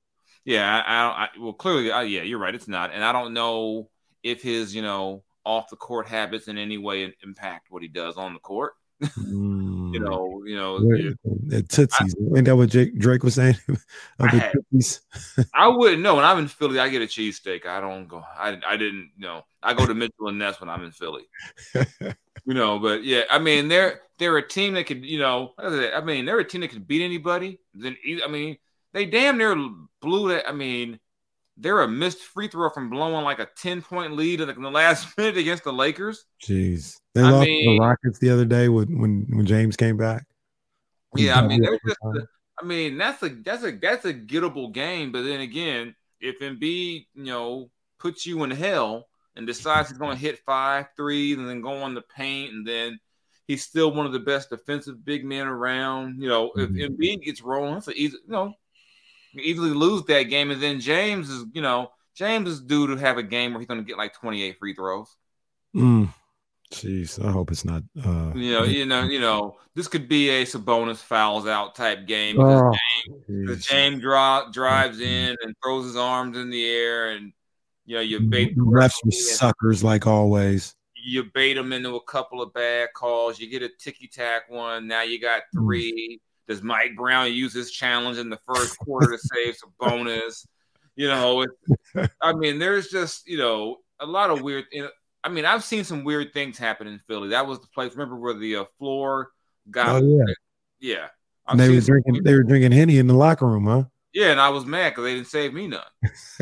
Yeah, 0.44 0.82
I, 0.84 0.92
I. 0.92 1.24
I, 1.24 1.28
well, 1.38 1.52
clearly, 1.52 1.92
uh, 1.92 2.00
yeah, 2.00 2.22
you're 2.22 2.40
right. 2.40 2.54
It's 2.54 2.68
not, 2.68 2.92
and 2.92 3.04
I 3.04 3.12
don't 3.12 3.32
know 3.32 3.88
if 4.26 4.42
his, 4.42 4.74
you 4.74 4.82
know, 4.82 5.22
off 5.44 5.70
the 5.70 5.76
court 5.76 6.08
habits 6.08 6.48
in 6.48 6.58
any 6.58 6.78
way 6.78 7.12
impact 7.22 7.70
what 7.70 7.82
he 7.82 7.88
does 7.88 8.16
on 8.16 8.34
the 8.34 8.40
court. 8.40 8.74
Mm. 9.02 9.92
You 9.92 10.00
know, 10.00 10.42
you 10.46 10.56
know, 10.56 10.78
Tootsie's. 11.68 12.16
Ain't 12.34 12.46
that 12.46 12.56
what 12.56 12.70
Jake, 12.70 12.98
Drake 12.98 13.22
was 13.22 13.34
saying? 13.34 13.56
I 14.18 14.28
had- 14.28 14.52
I 15.54 15.68
wouldn't 15.68 16.02
know. 16.02 16.16
When 16.16 16.24
I'm 16.24 16.38
in 16.38 16.48
Philly, 16.48 16.78
I 16.78 16.88
get 16.88 17.02
a 17.02 17.06
cheesesteak. 17.06 17.66
I 17.66 17.80
don't 17.80 18.08
go. 18.08 18.24
I 18.36 18.58
I 18.66 18.76
didn't 18.76 19.10
you 19.16 19.26
know. 19.26 19.42
I 19.62 19.74
go 19.74 19.86
to 19.86 19.94
Mitchell 19.94 20.28
and 20.28 20.38
Ness 20.38 20.60
when 20.60 20.70
I'm 20.70 20.84
in 20.84 20.92
Philly. 20.92 21.24
You 22.46 22.54
know, 22.54 22.78
but 22.78 23.02
yeah, 23.02 23.22
I 23.28 23.40
mean, 23.40 23.66
they're 23.66 24.02
they're 24.18 24.36
a 24.36 24.48
team 24.48 24.74
that 24.74 24.86
could, 24.86 25.04
you 25.04 25.18
know, 25.18 25.52
I 25.58 26.00
mean, 26.00 26.24
they're 26.24 26.38
a 26.38 26.44
team 26.44 26.60
that 26.60 26.70
could 26.70 26.86
beat 26.86 27.02
anybody. 27.02 27.58
Then 27.74 27.96
I 28.24 28.28
mean, 28.28 28.56
they 28.92 29.04
damn 29.04 29.36
near 29.36 29.56
blew 30.00 30.28
that. 30.28 30.48
I 30.48 30.52
mean, 30.52 31.00
they're 31.56 31.80
a 31.82 31.88
missed 31.88 32.18
free 32.18 32.48
throw 32.48 32.68
from 32.70 32.90
blowing 32.90 33.24
like 33.24 33.38
a 33.38 33.48
ten 33.56 33.80
point 33.82 34.12
lead 34.12 34.40
in 34.40 34.48
the, 34.48 34.54
in 34.54 34.62
the 34.62 34.70
last 34.70 35.06
minute 35.18 35.36
against 35.38 35.64
the 35.64 35.72
Lakers. 35.72 36.24
Jeez. 36.44 36.96
They 37.14 37.22
I 37.22 37.30
lost 37.30 37.46
mean- 37.46 37.78
the 37.78 37.84
Rockets 37.84 38.18
the 38.18 38.30
other 38.30 38.44
day 38.44 38.68
when 38.68 38.98
when, 38.98 39.26
when 39.30 39.46
James 39.46 39.76
came 39.76 39.96
back. 39.96 40.24
Yeah, 41.14 41.38
I 41.40 41.46
mean, 41.46 41.62
they're 41.62 41.78
just. 41.86 41.96
overtime. 42.02 42.28
I 42.60 42.64
mean, 42.64 42.98
that's 42.98 43.22
a 43.22 43.28
that's 43.28 43.64
a 43.64 43.72
that's 43.72 44.04
a 44.04 44.14
gettable 44.14 44.72
game. 44.72 45.12
But 45.12 45.22
then 45.22 45.40
again, 45.40 45.94
if 46.20 46.40
Embiid, 46.40 47.06
you 47.14 47.24
know, 47.24 47.70
puts 47.98 48.26
you 48.26 48.42
in 48.44 48.50
hell 48.50 49.06
and 49.34 49.46
decides 49.46 49.88
he's 49.90 49.98
going 49.98 50.16
to 50.16 50.20
hit 50.20 50.38
five 50.46 50.86
threes 50.96 51.36
and 51.38 51.48
then 51.48 51.60
go 51.60 51.82
on 51.82 51.94
the 51.94 52.02
paint, 52.02 52.52
and 52.54 52.66
then 52.66 52.98
he's 53.46 53.62
still 53.62 53.92
one 53.92 54.06
of 54.06 54.12
the 54.12 54.18
best 54.20 54.48
defensive 54.50 55.04
big 55.04 55.24
men 55.24 55.46
around. 55.46 56.20
You 56.20 56.28
know, 56.28 56.50
if 56.56 56.70
Mhm. 56.70 56.96
Embiid 56.98 57.22
gets 57.22 57.42
rolling, 57.42 57.76
it's 57.76 57.88
a 57.88 57.92
easy, 57.92 58.16
you 58.24 58.32
know, 58.32 58.54
you 59.36 59.42
easily 59.44 59.70
lose 59.70 60.04
that 60.04 60.24
game. 60.24 60.50
And 60.50 60.62
then 60.62 60.80
James 60.80 61.30
is, 61.30 61.44
you 61.52 61.62
know, 61.62 61.90
James 62.14 62.48
is 62.48 62.60
due 62.60 62.86
to 62.88 62.96
have 62.96 63.18
a 63.18 63.22
game 63.22 63.52
where 63.52 63.60
he's 63.60 63.68
going 63.68 63.80
to 63.80 63.86
get 63.86 63.98
like 63.98 64.14
28 64.14 64.58
free 64.58 64.74
throws. 64.74 65.14
Mm. 65.74 66.08
Jeez, 66.72 67.24
I 67.24 67.30
hope 67.30 67.52
it's 67.52 67.64
not. 67.64 67.82
Uh, 68.04 68.32
You 68.34 68.52
know, 68.52 68.64
you 68.64 68.86
know, 68.86 69.04
you 69.04 69.20
know, 69.20 69.56
this 69.74 69.86
could 69.86 70.08
be 70.08 70.30
a 70.30 70.44
Sabonis 70.44 70.96
fouls 70.96 71.46
out 71.46 71.74
type 71.76 72.06
game. 72.06 72.36
oh, 72.40 72.74
The. 73.28 73.56
James 73.56 74.00
draw, 74.00 74.50
drives 74.50 74.98
in 75.00 75.36
and 75.42 75.54
throws 75.62 75.84
his 75.84 75.96
arms 75.96 76.36
in 76.36 76.50
the 76.50 76.66
air, 76.68 77.10
and 77.10 77.32
you 77.84 77.94
know 77.94 78.00
you 78.00 78.18
bait 78.20 78.56
The 78.56 78.62
refs 78.62 78.94
were 79.04 79.12
suckers 79.12 79.84
like 79.84 80.08
always. 80.08 80.74
you 80.96 81.24
bait 81.34 81.54
them 81.54 81.72
into 81.72 81.94
a 81.94 82.02
couple 82.02 82.42
of 82.42 82.52
bad 82.52 82.88
calls. 82.96 83.38
You 83.38 83.48
get 83.48 83.62
a 83.62 83.68
ticky 83.78 84.08
tack 84.08 84.50
one. 84.50 84.88
Now 84.88 85.02
you 85.02 85.20
got 85.20 85.42
Mm. 85.54 86.18
Does 86.48 86.62
Mike 86.62 86.94
Brown 86.96 87.32
use 87.32 87.52
his 87.52 87.70
challenge 87.70 88.18
in 88.18 88.30
the 88.30 88.38
first 88.46 88.78
quarter 88.78 89.10
to 89.12 89.18
save 89.18 89.56
Sabonis? 89.56 90.46
You 90.94 91.08
know, 91.08 91.42
it, 91.42 92.10
I 92.22 92.32
mean, 92.32 92.58
there's 92.58 92.88
just 92.88 93.26
you 93.28 93.38
know 93.38 93.78
a 94.00 94.06
lot 94.06 94.30
of 94.30 94.42
weird. 94.42 94.64
You 94.72 94.82
know, 94.84 94.90
I 95.24 95.28
mean, 95.28 95.44
I've 95.44 95.64
seen 95.64 95.84
some 95.84 96.04
weird 96.04 96.32
things 96.32 96.56
happen 96.56 96.86
in 96.86 97.00
Philly. 97.06 97.28
That 97.30 97.46
was 97.46 97.60
the 97.60 97.66
place. 97.68 97.92
Remember 97.92 98.16
where 98.16 98.34
the 98.34 98.56
uh, 98.56 98.64
floor 98.78 99.30
got? 99.70 100.02
Oh 100.02 100.06
yeah, 100.06 100.34
yeah. 100.80 101.06
I've 101.46 101.58
they 101.58 101.68
were 101.68 101.80
drinking. 101.80 102.12
weird- 102.14 102.24
They 102.24 102.34
were 102.34 102.42
drinking 102.44 102.72
henny 102.72 102.98
in 102.98 103.06
the 103.08 103.14
locker 103.14 103.46
room, 103.46 103.66
huh? 103.66 103.84
Yeah, 104.12 104.30
and 104.30 104.40
I 104.40 104.48
was 104.48 104.64
mad 104.64 104.90
because 104.90 105.04
they 105.04 105.14
didn't 105.14 105.26
save 105.26 105.52
me 105.52 105.66
none. 105.68 105.82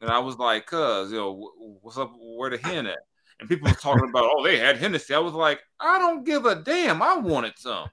and 0.00 0.08
I 0.10 0.18
was 0.20 0.36
like, 0.38 0.66
"Cuz, 0.66 1.10
you 1.12 1.18
know, 1.18 1.34
wh- 1.34 1.84
what's 1.84 1.98
up? 1.98 2.12
Where 2.18 2.50
the 2.50 2.56
hen 2.58 2.86
at?" 2.86 2.98
And 3.40 3.48
people 3.48 3.68
were 3.68 3.74
talking 3.76 4.08
about, 4.08 4.24
"Oh, 4.32 4.42
they 4.42 4.56
had 4.58 4.78
Hennessy." 4.78 5.14
I 5.14 5.18
was 5.18 5.34
like, 5.34 5.60
"I 5.78 5.98
don't 5.98 6.24
give 6.24 6.46
a 6.46 6.54
damn. 6.56 7.02
I 7.02 7.16
wanted 7.18 7.58
some." 7.58 7.88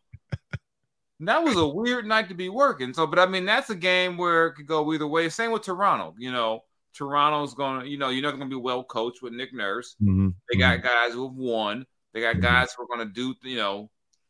That 1.19 1.43
was 1.43 1.57
a 1.57 1.67
weird 1.67 2.05
night 2.05 2.29
to 2.29 2.35
be 2.35 2.49
working. 2.49 2.93
So, 2.93 3.07
but 3.07 3.17
I 3.17 3.25
mean, 3.25 3.45
that's 3.45 3.69
a 3.71 3.75
game 3.75 4.17
where 4.17 4.47
it 4.47 4.53
could 4.53 4.67
go 4.67 4.93
either 4.93 5.07
way. 5.07 5.29
Same 5.29 5.51
with 5.51 5.63
Toronto. 5.63 6.13
You 6.17 6.31
know, 6.31 6.63
Toronto's 6.93 7.55
going 7.55 7.81
to, 7.81 7.87
you 7.87 7.97
know, 7.97 8.09
you're 8.09 8.21
not 8.21 8.37
going 8.37 8.49
to 8.49 8.55
be 8.55 8.61
well 8.61 8.83
coached 8.83 9.23
with 9.23 9.33
Nick 9.33 9.53
Nurse. 9.53 9.95
Mm-hmm. 10.01 10.29
They 10.51 10.59
got 10.59 10.83
guys 10.83 11.13
who 11.13 11.27
have 11.27 11.35
won. 11.35 11.85
They 12.13 12.21
got 12.21 12.39
guys 12.39 12.69
who 12.75 12.83
are 12.83 12.87
going 12.87 13.07
to 13.07 13.13
do, 13.13 13.35
you 13.47 13.57
know, 13.57 13.89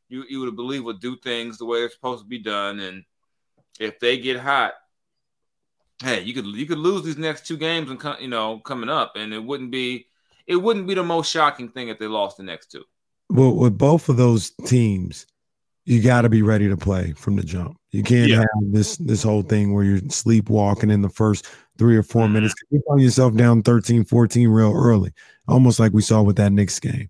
you 0.09 0.23
you 0.29 0.39
would 0.39 0.55
believe 0.55 0.83
would 0.83 0.99
do 0.99 1.17
things 1.17 1.57
the 1.57 1.65
way 1.65 1.79
they're 1.79 1.89
supposed 1.89 2.23
to 2.23 2.27
be 2.27 2.39
done. 2.39 2.79
And 2.79 3.03
if 3.79 3.99
they 3.99 4.17
get 4.17 4.39
hot, 4.39 4.73
hey, 6.03 6.21
you 6.21 6.33
could 6.33 6.45
you 6.45 6.65
could 6.65 6.77
lose 6.77 7.03
these 7.03 7.17
next 7.17 7.45
two 7.45 7.57
games 7.57 7.89
and 7.89 8.01
you 8.21 8.27
know 8.27 8.59
coming 8.59 8.89
up, 8.89 9.13
and 9.15 9.33
it 9.33 9.43
wouldn't 9.43 9.71
be 9.71 10.07
it 10.45 10.55
wouldn't 10.55 10.87
be 10.87 10.93
the 10.93 11.03
most 11.03 11.31
shocking 11.31 11.69
thing 11.69 11.89
if 11.89 11.99
they 11.99 12.07
lost 12.07 12.37
the 12.37 12.43
next 12.43 12.71
two. 12.71 12.83
Well, 13.29 13.53
with 13.53 13.77
both 13.77 14.07
of 14.07 14.17
those 14.17 14.51
teams, 14.65 15.25
you 15.87 16.01
got 16.01 16.21
to 16.21 16.29
be 16.29 16.41
ready 16.41 16.67
to 16.67 16.75
play 16.75 17.13
from 17.13 17.37
the 17.37 17.43
jump. 17.43 17.77
You 17.91 18.03
can't 18.03 18.29
Yeah. 18.29 18.39
have 18.39 18.47
this 18.73 18.97
this 18.97 19.23
whole 19.23 19.41
thing 19.41 19.73
where 19.73 19.83
you're 19.85 20.01
sleepwalking 20.09 20.91
in 20.91 21.01
the 21.01 21.09
first 21.09 21.47
three 21.77 21.95
or 21.95 22.03
4 22.03 22.27
Mhm. 22.27 22.33
minutes. 22.33 22.53
You 22.69 22.81
find 22.87 23.01
yourself 23.01 23.35
down 23.35 23.61
13, 23.63 24.03
14 24.03 24.49
real 24.49 24.73
early, 24.75 25.13
almost 25.47 25.79
like 25.79 25.93
we 25.93 26.01
saw 26.01 26.21
with 26.21 26.35
that 26.35 26.51
Knicks 26.51 26.79
game. 26.79 27.09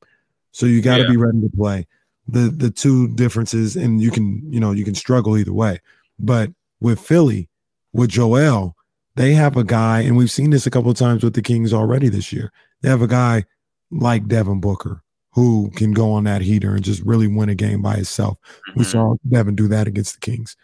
So 0.51 0.65
you 0.67 0.81
got 0.81 0.97
to 0.97 1.03
Yeah. 1.03 1.09
be 1.09 1.17
ready 1.17 1.41
to 1.41 1.49
play. 1.49 1.87
the 2.29 2.49
the 2.49 2.69
two 2.69 3.07
differences, 3.15 3.77
and 3.77 4.01
you 4.01 4.11
can 4.11 4.41
you 4.51 4.59
know 4.59 4.73
you 4.73 4.83
can 4.83 4.95
struggle 4.95 5.37
either 5.37 5.53
way. 5.53 5.79
But 6.19 6.51
with 6.81 6.99
Philly, 6.99 7.47
with 7.93 8.09
Joel, 8.09 8.75
they 9.15 9.33
have 9.33 9.55
a 9.55 9.63
guy, 9.63 10.01
and 10.01 10.17
we've 10.17 10.29
seen 10.29 10.49
this 10.49 10.67
a 10.67 10.69
couple 10.69 10.91
of 10.91 10.97
times 10.97 11.23
with 11.23 11.35
the 11.35 11.41
Kings 11.41 11.71
already 11.71 12.09
this 12.09 12.33
year. 12.33 12.51
They 12.81 12.89
have 12.89 13.01
a 13.01 13.07
guy 13.07 13.45
like 13.91 14.27
Devin 14.27 14.59
Booker 14.59 15.01
who 15.31 15.69
can 15.75 15.91
go 15.91 16.11
on 16.13 16.23
that 16.23 16.41
heater 16.41 16.73
and 16.75 16.83
just 16.83 17.01
really 17.03 17.27
win 17.27 17.49
a 17.49 17.55
game 17.55 17.81
by 17.81 17.95
himself. 17.95 18.37
We 18.75 18.83
Mhm. 18.83 18.91
saw 18.91 19.15
Devin 19.29 19.55
do 19.55 19.67
that 19.67 19.87
against 19.87 20.15
the 20.15 20.19
Kings. 20.19 20.55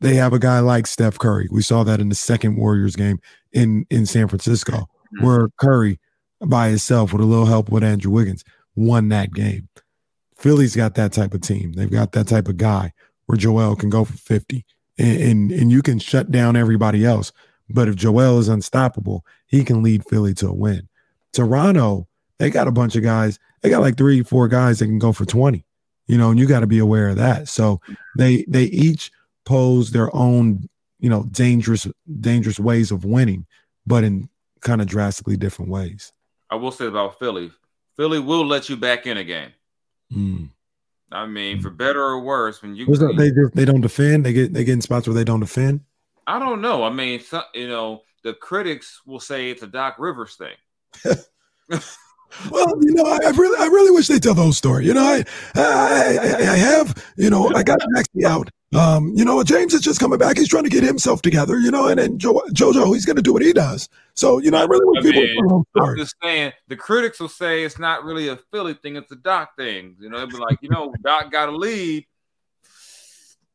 They 0.00 0.14
have 0.16 0.32
a 0.32 0.38
guy 0.38 0.60
like 0.60 0.86
Steph 0.86 1.18
Curry. 1.18 1.48
We 1.50 1.62
saw 1.62 1.84
that 1.84 2.00
in 2.00 2.08
the 2.08 2.14
second 2.14 2.56
Warriors 2.56 2.96
game 2.96 3.18
in 3.52 3.86
in 3.90 4.06
San 4.06 4.28
Francisco, 4.28 4.88
Mhm. 5.18 5.24
where 5.24 5.48
Curry 5.58 5.98
by 6.40 6.68
himself 6.68 7.12
with 7.12 7.22
a 7.22 7.26
little 7.26 7.46
help 7.46 7.70
with 7.70 7.84
Andrew 7.84 8.10
Wiggins 8.12 8.44
won 8.74 9.08
that 9.10 9.32
game. 9.34 9.68
Philly's 10.36 10.74
got 10.74 10.94
that 10.94 11.12
type 11.12 11.34
of 11.34 11.42
team. 11.42 11.72
They've 11.72 11.90
got 11.90 12.12
that 12.12 12.26
type 12.28 12.48
of 12.48 12.56
guy 12.56 12.92
where 13.26 13.36
Joel 13.36 13.76
can 13.76 13.90
go 13.90 14.04
for 14.04 14.14
50 14.16 14.64
and, 14.98 15.20
and, 15.20 15.52
and 15.52 15.70
you 15.70 15.82
can 15.82 15.98
shut 15.98 16.30
down 16.30 16.56
everybody 16.56 17.04
else. 17.04 17.30
But 17.68 17.88
if 17.88 17.94
Joel 17.94 18.38
is 18.38 18.48
unstoppable, 18.48 19.24
he 19.46 19.64
can 19.64 19.82
lead 19.82 20.04
Philly 20.08 20.32
to 20.34 20.48
a 20.48 20.52
win. 20.54 20.88
Toronto, 21.32 22.08
they 22.40 22.50
got 22.50 22.66
a 22.66 22.72
bunch 22.72 22.96
of 22.96 23.02
guys. 23.02 23.38
They 23.60 23.68
got 23.68 23.82
like 23.82 23.96
three, 23.96 24.22
four 24.22 24.48
guys 24.48 24.78
that 24.78 24.86
can 24.86 24.98
go 24.98 25.12
for 25.12 25.26
20. 25.26 25.64
You 26.06 26.18
know, 26.18 26.30
and 26.30 26.40
you 26.40 26.46
got 26.46 26.60
to 26.60 26.66
be 26.66 26.78
aware 26.78 27.10
of 27.10 27.16
that. 27.16 27.48
So 27.48 27.80
they 28.16 28.44
they 28.48 28.64
each 28.64 29.12
pose 29.44 29.92
their 29.92 30.14
own, 30.16 30.68
you 30.98 31.08
know, 31.08 31.24
dangerous, 31.30 31.86
dangerous 32.20 32.58
ways 32.58 32.90
of 32.90 33.04
winning, 33.04 33.46
but 33.86 34.02
in 34.02 34.28
kind 34.60 34.80
of 34.80 34.88
drastically 34.88 35.36
different 35.36 35.70
ways. 35.70 36.12
I 36.50 36.56
will 36.56 36.72
say 36.72 36.86
about 36.86 37.18
Philly. 37.18 37.52
Philly 37.96 38.18
will 38.18 38.44
let 38.44 38.68
you 38.68 38.76
back 38.76 39.06
in 39.06 39.18
a 39.18 39.24
game. 39.24 39.50
Mm. 40.12 40.48
I 41.12 41.26
mean, 41.26 41.60
for 41.60 41.70
better 41.70 42.02
or 42.02 42.20
worse, 42.20 42.62
when 42.62 42.74
you 42.74 42.86
that? 42.86 43.16
They 43.16 43.30
just 43.30 43.54
they 43.54 43.64
don't 43.64 43.80
defend. 43.82 44.24
They 44.24 44.32
get 44.32 44.52
they 44.52 44.64
get 44.64 44.72
in 44.72 44.80
spots 44.80 45.06
where 45.06 45.14
they 45.14 45.24
don't 45.24 45.40
defend. 45.40 45.80
I 46.26 46.38
don't 46.38 46.60
know. 46.60 46.84
I 46.84 46.90
mean, 46.90 47.20
so, 47.20 47.42
you 47.54 47.68
know, 47.68 48.02
the 48.24 48.34
critics 48.34 49.00
will 49.04 49.20
say 49.20 49.50
it's 49.50 49.62
a 49.62 49.66
Doc 49.66 49.96
Rivers 49.98 50.36
thing. 50.36 50.56
Well, 52.50 52.66
you 52.80 52.94
know, 52.94 53.04
I, 53.04 53.18
I 53.26 53.30
really 53.30 53.58
I 53.58 53.66
really 53.66 53.90
wish 53.90 54.06
they 54.06 54.18
tell 54.18 54.34
the 54.34 54.42
whole 54.42 54.52
story. 54.52 54.86
You 54.86 54.94
know, 54.94 55.02
I 55.02 55.24
I 55.54 56.18
I, 56.20 56.52
I 56.52 56.56
have 56.56 57.12
you 57.16 57.30
know 57.30 57.50
I 57.54 57.62
got 57.62 57.78
Maxey 57.88 58.24
out. 58.24 58.50
Um, 58.72 59.12
you 59.16 59.24
know, 59.24 59.42
James 59.42 59.74
is 59.74 59.80
just 59.80 59.98
coming 59.98 60.18
back. 60.18 60.38
He's 60.38 60.48
trying 60.48 60.62
to 60.62 60.70
get 60.70 60.84
himself 60.84 61.22
together. 61.22 61.58
You 61.58 61.70
know, 61.70 61.88
and 61.88 61.98
then 61.98 62.18
jo- 62.18 62.42
JoJo, 62.52 62.94
he's 62.94 63.04
going 63.04 63.16
to 63.16 63.22
do 63.22 63.32
what 63.32 63.42
he 63.42 63.52
does. 63.52 63.88
So 64.14 64.38
you 64.38 64.50
know, 64.50 64.58
I 64.58 64.64
really 64.64 64.98
I 64.98 65.02
people 65.02 65.22
mean, 65.22 65.36
would 65.36 65.48
tell 65.48 65.66
the 65.74 65.80
whole 65.80 65.90
I'm 65.90 65.96
just 65.96 66.14
saying, 66.22 66.52
the 66.68 66.76
critics 66.76 67.18
will 67.18 67.28
say 67.28 67.64
it's 67.64 67.78
not 67.78 68.04
really 68.04 68.28
a 68.28 68.38
Philly 68.52 68.74
thing; 68.74 68.96
it's 68.96 69.10
a 69.10 69.16
Doc 69.16 69.56
thing. 69.56 69.96
You 69.98 70.08
know, 70.08 70.18
they'll 70.18 70.28
be 70.28 70.36
like, 70.36 70.58
you 70.62 70.70
know, 70.70 70.92
Doc 71.02 71.32
got 71.32 71.48
a 71.48 71.52
lead. 71.52 72.06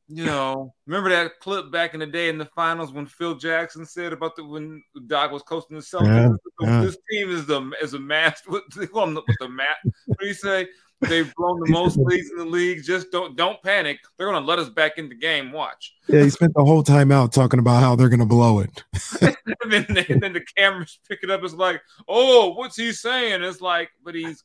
You 0.08 0.26
know, 0.26 0.74
remember 0.86 1.10
that 1.10 1.40
clip 1.40 1.72
back 1.72 1.96
in 1.96 2.00
the 2.00 2.06
day 2.06 2.30
in 2.30 2.38
the 2.38 2.46
finals 2.46 2.92
when 2.92 3.08
Phil 3.08 3.34
Jackson 3.36 3.86
said 3.88 4.14
about 4.14 4.36
the 4.36 4.46
when 4.46 4.84
Doc 5.08 5.32
was 5.32 5.42
coaching 5.42 5.78
the 5.78 5.82
Celtics. 5.82 6.38
Yeah, 6.62 6.68
yeah. 6.68 6.82
This 6.82 6.98
team 7.10 7.32
is 7.32 7.48
the 7.48 7.72
is 7.82 7.96
a 7.96 8.00
match 8.00 8.40
with, 8.48 8.62
they 8.76 8.86
call 8.86 9.06
them 9.06 9.16
the- 9.16 9.24
with 9.28 9.38
the 9.40 9.50
mat. 9.50 9.78
What 10.06 10.20
do 10.20 10.28
you 10.28 10.36
say? 10.36 10.68
They've 11.02 11.34
blown 11.36 11.60
the 11.60 11.70
most 11.72 11.98
leads 11.98 12.30
in 12.30 12.38
the 12.38 12.46
league. 12.46 12.84
Just 12.84 13.12
don't 13.12 13.36
don't 13.36 13.62
panic. 13.64 13.98
They're 14.18 14.32
gonna 14.32 14.46
let 14.46 14.60
us 14.60 14.70
back 14.70 14.98
in 14.98 15.10
the 15.10 15.16
game. 15.16 15.52
Watch. 15.52 15.96
Yeah, 16.08 16.22
he 16.22 16.30
spent 16.30 16.54
the 16.54 16.64
whole 16.64 16.84
time 16.84 17.12
out 17.12 17.34
talking 17.34 17.60
about 17.60 17.82
how 17.82 17.96
they're 17.96 18.10
going 18.10 18.20
to 18.20 18.26
blow 18.28 18.60
it. 18.60 18.84
and 19.22 19.72
then, 19.72 19.86
and 20.08 20.22
then 20.22 20.34
the 20.34 20.46
cameras 20.56 21.00
pick 21.10 21.20
it 21.24 21.32
up. 21.32 21.44
It's 21.44 21.54
like, 21.56 21.82
oh, 22.08 22.54
what's 22.54 22.78
he 22.78 22.92
saying? 22.92 23.42
It's 23.42 23.60
like, 23.60 23.90
but 24.04 24.14
he's 24.14 24.44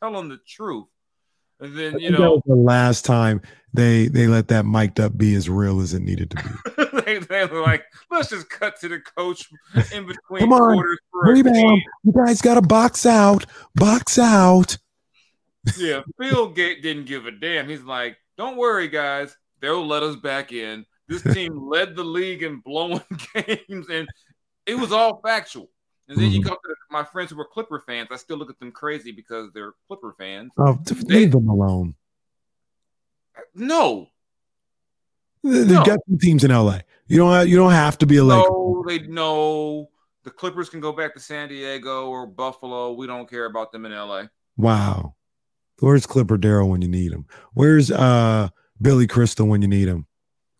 telling 0.00 0.28
the 0.28 0.38
truth. 0.46 0.86
And 1.62 1.78
then 1.78 1.98
you 2.00 2.10
know, 2.10 2.42
the 2.44 2.56
last 2.56 3.04
time 3.04 3.40
they 3.72 4.08
they 4.08 4.26
let 4.26 4.48
that 4.48 4.66
mic'd 4.66 4.98
up 4.98 5.16
be 5.16 5.34
as 5.34 5.48
real 5.48 5.80
as 5.80 5.94
it 5.94 6.02
needed 6.02 6.30
to 6.30 6.36
be. 6.36 7.00
they, 7.04 7.18
they 7.18 7.46
were 7.46 7.62
like, 7.62 7.84
let's 8.10 8.30
just 8.30 8.50
cut 8.50 8.80
to 8.80 8.88
the 8.88 8.98
coach 8.98 9.48
in 9.92 10.06
between 10.06 10.40
Come 10.40 10.52
on, 10.52 10.74
quarters 10.74 10.98
Rebound! 11.12 11.82
You 12.02 12.12
guys 12.12 12.42
got 12.42 12.54
to 12.54 12.62
box 12.62 13.06
out, 13.06 13.46
box 13.76 14.18
out. 14.18 14.76
Yeah, 15.78 16.02
Phil 16.20 16.48
Gate 16.48 16.82
didn't 16.82 17.04
give 17.04 17.26
a 17.26 17.30
damn. 17.30 17.68
He's 17.68 17.84
like, 17.84 18.16
don't 18.36 18.56
worry, 18.56 18.88
guys, 18.88 19.36
they'll 19.60 19.86
let 19.86 20.02
us 20.02 20.16
back 20.16 20.50
in. 20.50 20.84
This 21.06 21.22
team 21.34 21.68
led 21.68 21.94
the 21.94 22.02
league 22.02 22.42
in 22.42 22.58
blowing 22.58 23.02
games, 23.34 23.86
and 23.88 24.08
it 24.66 24.74
was 24.74 24.90
all 24.90 25.20
factual. 25.24 25.70
And 26.08 26.18
then 26.18 26.30
you 26.32 26.40
Mhm. 26.40 26.44
go 26.44 26.54
to 26.54 26.74
my 26.90 27.04
friends 27.04 27.30
who 27.30 27.36
were 27.36 27.44
Clipper 27.46 27.80
fans. 27.86 28.08
I 28.10 28.16
still 28.16 28.36
look 28.36 28.50
at 28.50 28.58
them 28.58 28.72
crazy 28.72 29.12
because 29.12 29.50
they're 29.52 29.72
Clipper 29.88 30.14
fans. 30.18 30.52
Oh, 30.58 30.78
t- 30.84 30.94
leave 31.06 31.30
them 31.32 31.48
alone. 31.48 31.94
No, 33.54 34.08
They 35.44 35.64
they 35.64 35.74
No. 35.74 35.84
got 35.84 35.98
some 36.08 36.18
teams 36.18 36.44
in 36.44 36.52
LA. 36.52 36.82
You 37.08 37.16
don't 37.16 37.32
have, 37.32 37.48
you 37.48 37.56
don't 37.56 37.72
have 37.72 37.98
to 37.98 38.06
be 38.06 38.16
a 38.18 38.24
Laker. 38.24 38.48
no, 38.48 38.84
they 38.86 39.00
know 39.00 39.90
the 40.22 40.30
Clippers 40.30 40.68
can 40.68 40.78
go 40.80 40.92
back 40.92 41.14
to 41.14 41.20
San 41.20 41.48
Diego 41.48 42.08
or 42.08 42.26
Buffalo. 42.28 42.92
We 42.92 43.08
don't 43.08 43.28
care 43.28 43.46
about 43.46 43.72
them 43.72 43.84
in 43.84 43.92
LA. 43.92 44.28
Wow. 44.56 45.16
Where's 45.80 46.06
Clipper 46.06 46.36
Darrell 46.38 46.68
when 46.68 46.80
you 46.80 46.86
need 46.88 47.10
him? 47.12 47.26
Where's 47.54 47.90
uh 47.90 48.50
Billy 48.80 49.08
Crystal 49.08 49.46
when 49.48 49.62
you 49.62 49.68
need 49.68 49.88
him? 49.88 50.06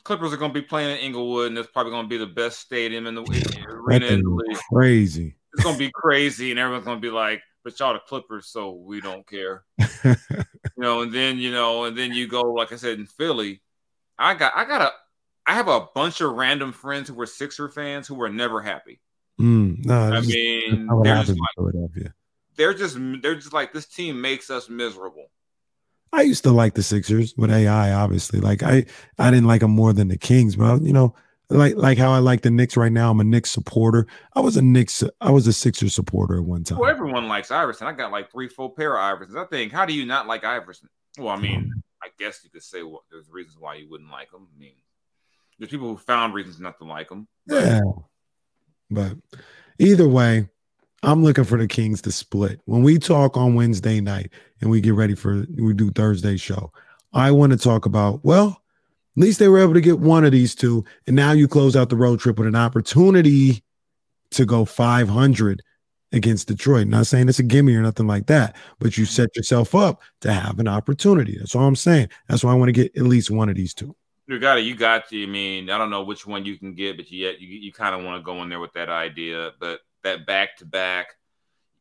Clippers 0.04 0.32
are 0.32 0.36
going 0.36 0.52
to 0.52 0.60
be 0.60 0.66
playing 0.66 0.90
in 0.90 0.98
Inglewood, 0.98 1.48
and 1.48 1.58
it's 1.58 1.70
probably 1.70 1.92
going 1.92 2.04
to 2.04 2.08
be 2.08 2.18
the 2.18 2.26
best 2.26 2.60
stadium 2.60 3.06
in 3.06 3.14
the 3.14 3.22
That 3.22 3.66
arena 3.68 4.06
in 4.06 4.22
the 4.22 4.30
league. 4.30 4.58
crazy. 4.72 5.36
It's 5.54 5.62
going 5.62 5.76
to 5.76 5.78
be 5.78 5.90
crazy, 5.94 6.50
and 6.50 6.58
everyone's 6.58 6.84
going 6.84 6.98
to 6.98 7.02
be 7.02 7.10
like, 7.10 7.42
"But 7.62 7.78
y'all 7.78 7.92
the 7.92 8.00
Clippers, 8.00 8.48
so 8.48 8.72
we 8.72 9.00
don't 9.00 9.26
care." 9.26 9.64
you 10.04 10.16
know, 10.76 11.02
and 11.02 11.12
then 11.12 11.38
you 11.38 11.52
know, 11.52 11.84
and 11.84 11.96
then 11.96 12.12
you 12.12 12.26
go, 12.26 12.42
like 12.52 12.72
I 12.72 12.76
said, 12.76 12.98
in 12.98 13.06
Philly. 13.06 13.62
I 14.18 14.34
got, 14.34 14.52
I 14.54 14.64
got 14.64 14.82
a, 14.82 14.90
I 15.46 15.54
have 15.54 15.68
a 15.68 15.86
bunch 15.94 16.20
of 16.20 16.32
random 16.32 16.72
friends 16.72 17.08
who 17.08 17.14
were 17.14 17.26
Sixer 17.26 17.68
fans 17.68 18.06
who 18.06 18.14
were 18.14 18.28
never 18.28 18.60
happy. 18.60 19.00
Mm, 19.40 19.84
no, 19.84 19.94
I 19.94 20.20
mean, 20.20 20.88
they're 21.02 21.24
just 21.24 21.38
like, 21.56 22.12
they're 22.56 22.74
just, 22.74 22.96
they're 23.22 23.34
just 23.34 23.52
like 23.52 23.72
this 23.72 23.86
team 23.86 24.20
makes 24.20 24.50
us 24.50 24.68
miserable. 24.68 25.30
I 26.12 26.22
used 26.22 26.44
to 26.44 26.50
like 26.50 26.74
the 26.74 26.82
Sixers 26.82 27.34
with 27.36 27.50
AI, 27.50 27.92
obviously. 27.92 28.40
Like 28.40 28.62
I, 28.62 28.84
I 29.18 29.30
didn't 29.30 29.46
like 29.46 29.60
them 29.60 29.70
more 29.70 29.92
than 29.92 30.08
the 30.08 30.18
Kings, 30.18 30.56
but 30.56 30.64
I, 30.64 30.74
you 30.76 30.92
know, 30.92 31.14
like 31.48 31.76
like 31.76 31.98
how 31.98 32.12
I 32.12 32.18
like 32.18 32.42
the 32.42 32.50
Knicks 32.50 32.76
right 32.76 32.92
now. 32.92 33.10
I'm 33.10 33.20
a 33.20 33.24
Knicks 33.24 33.50
supporter. 33.50 34.06
I 34.34 34.40
was 34.40 34.56
a 34.56 34.62
Knicks, 34.62 35.02
I 35.20 35.30
was 35.30 35.46
a 35.46 35.52
Sixers 35.52 35.94
supporter 35.94 36.38
at 36.38 36.44
one 36.44 36.64
time. 36.64 36.78
Well, 36.78 36.90
everyone 36.90 37.28
likes 37.28 37.50
Iverson. 37.50 37.86
I 37.86 37.92
got 37.92 38.12
like 38.12 38.30
three 38.30 38.48
full 38.48 38.70
pair 38.70 38.98
of 38.98 39.18
Iversons. 39.18 39.36
I 39.36 39.46
think, 39.46 39.72
how 39.72 39.86
do 39.86 39.94
you 39.94 40.06
not 40.06 40.26
like 40.26 40.44
Iverson? 40.44 40.88
Well, 41.18 41.28
I 41.28 41.36
mean, 41.36 41.60
mm-hmm. 41.60 41.80
I 42.02 42.08
guess 42.18 42.40
you 42.44 42.50
could 42.50 42.62
say 42.62 42.82
well, 42.82 43.04
there's 43.10 43.30
reasons 43.30 43.58
why 43.58 43.74
you 43.76 43.88
wouldn't 43.88 44.10
like 44.10 44.32
him. 44.32 44.46
I 44.54 44.58
mean, 44.58 44.74
there's 45.58 45.70
people 45.70 45.88
who 45.88 45.98
found 45.98 46.34
reasons 46.34 46.60
not 46.60 46.78
to 46.78 46.84
like 46.84 47.10
him. 47.10 47.28
Yeah. 47.46 47.80
But 48.90 49.16
either 49.78 50.08
way, 50.08 50.48
I'm 51.02 51.24
looking 51.24 51.44
for 51.44 51.58
the 51.58 51.66
Kings 51.66 52.00
to 52.02 52.12
split. 52.12 52.60
When 52.66 52.82
we 52.82 52.98
talk 52.98 53.36
on 53.36 53.54
Wednesday 53.54 54.00
night 54.00 54.30
and 54.60 54.70
we 54.70 54.80
get 54.80 54.94
ready 54.94 55.14
for 55.14 55.44
we 55.56 55.74
do 55.74 55.90
Thursday 55.90 56.36
show, 56.36 56.72
I 57.12 57.30
want 57.32 57.52
to 57.52 57.58
talk 57.58 57.86
about, 57.86 58.24
well, 58.24 58.62
at 59.16 59.22
least 59.22 59.38
they 59.38 59.48
were 59.48 59.58
able 59.58 59.74
to 59.74 59.80
get 59.80 59.98
one 59.98 60.24
of 60.24 60.32
these 60.32 60.54
two. 60.54 60.84
And 61.06 61.16
now 61.16 61.32
you 61.32 61.48
close 61.48 61.76
out 61.76 61.90
the 61.90 61.96
road 61.96 62.20
trip 62.20 62.38
with 62.38 62.46
an 62.46 62.56
opportunity 62.56 63.62
to 64.30 64.46
go 64.46 64.64
500 64.64 65.62
against 66.12 66.48
Detroit. 66.48 66.86
Not 66.86 67.06
saying 67.06 67.28
it's 67.28 67.38
a 67.38 67.42
gimme 67.42 67.74
or 67.74 67.82
nothing 67.82 68.06
like 68.06 68.26
that, 68.26 68.56
but 68.78 68.96
you 68.96 69.04
set 69.04 69.34
yourself 69.34 69.74
up 69.74 70.02
to 70.20 70.32
have 70.32 70.58
an 70.60 70.68
opportunity. 70.68 71.36
That's 71.36 71.54
all 71.54 71.66
I'm 71.66 71.76
saying. 71.76 72.08
That's 72.28 72.44
why 72.44 72.52
I 72.52 72.54
want 72.54 72.68
to 72.68 72.72
get 72.72 72.96
at 72.96 73.04
least 73.04 73.30
one 73.30 73.48
of 73.48 73.56
these 73.56 73.74
two. 73.74 73.94
You 74.28 74.38
got 74.38 74.58
it. 74.58 74.64
You 74.64 74.76
got 74.76 75.08
to. 75.08 75.22
I 75.22 75.26
mean, 75.26 75.68
I 75.68 75.76
don't 75.78 75.90
know 75.90 76.04
which 76.04 76.26
one 76.26 76.44
you 76.44 76.56
can 76.56 76.74
get, 76.74 76.96
but 76.96 77.10
yet 77.10 77.40
you, 77.40 77.48
you 77.48 77.72
kind 77.72 77.94
of 77.94 78.04
want 78.04 78.20
to 78.20 78.24
go 78.24 78.42
in 78.42 78.48
there 78.48 78.60
with 78.60 78.72
that 78.74 78.88
idea. 78.88 79.50
But 79.58 79.80
that 80.04 80.26
back 80.26 80.56
to 80.58 80.66
back, 80.66 81.08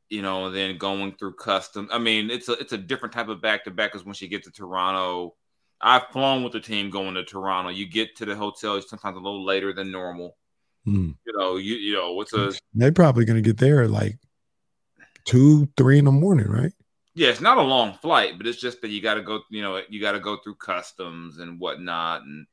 you 0.09 0.22
know, 0.22 0.47
and 0.47 0.55
then 0.55 0.78
going 0.78 1.15
through 1.15 1.34
custom. 1.34 1.89
I 1.91 1.97
mean, 1.97 2.30
it's 2.30 2.49
a 2.49 2.53
it's 2.53 2.74
a 2.74 2.78
different 2.78 3.13
type 3.13 3.28
of 3.28 3.41
back 3.41 3.63
to 3.65 3.72
back 3.72 3.91
because 3.91 4.05
once 4.05 4.22
you 4.22 4.28
get 4.28 4.43
to 4.43 4.51
Toronto, 4.51 5.36
I've 5.80 6.07
flown 6.09 6.43
with 6.43 6.53
the 6.53 6.59
team 6.59 6.89
going 6.89 7.15
to 7.15 7.24
Toronto. 7.24 7.69
You 7.69 7.88
get 7.88 8.15
to 8.17 8.26
the 8.26 8.36
hotel 8.36 8.82
sometimes 8.82 9.17
a 9.17 9.19
little 9.19 9.45
later 9.45 9.74
than 9.74 9.91
normal. 9.91 10.38
Hmm. 10.86 11.11
You 11.26 11.38
know, 11.38 11.57
you 11.57 11.76
you 11.76 11.93
know, 11.95 12.13
what's 12.13 12.34
a 12.34 12.53
They're 12.74 12.91
probably 12.91 13.26
going 13.26 13.41
to 13.41 13.47
get 13.47 13.57
there 13.57 13.88
like 13.88 14.17
two, 15.26 15.69
three 15.78 15.99
in 15.99 16.05
the 16.05 16.11
morning, 16.11 16.47
right? 16.47 16.74
yeah, 17.13 17.30
it's 17.30 17.41
not 17.41 17.57
a 17.57 17.61
long 17.61 17.93
flight, 17.93 18.38
but 18.38 18.47
it's 18.47 18.59
just 18.59 18.82
that 18.82 18.89
you 18.89 19.01
got 19.01 19.15
to 19.15 19.22
go, 19.22 19.41
you 19.49 19.61
know, 19.61 19.82
you 19.89 19.99
got 19.99 20.13
to 20.13 20.19
go 20.19 20.38
through 20.38 20.55
customs 20.55 21.39
and 21.39 21.59
whatnot 21.59 22.22
and 22.22 22.47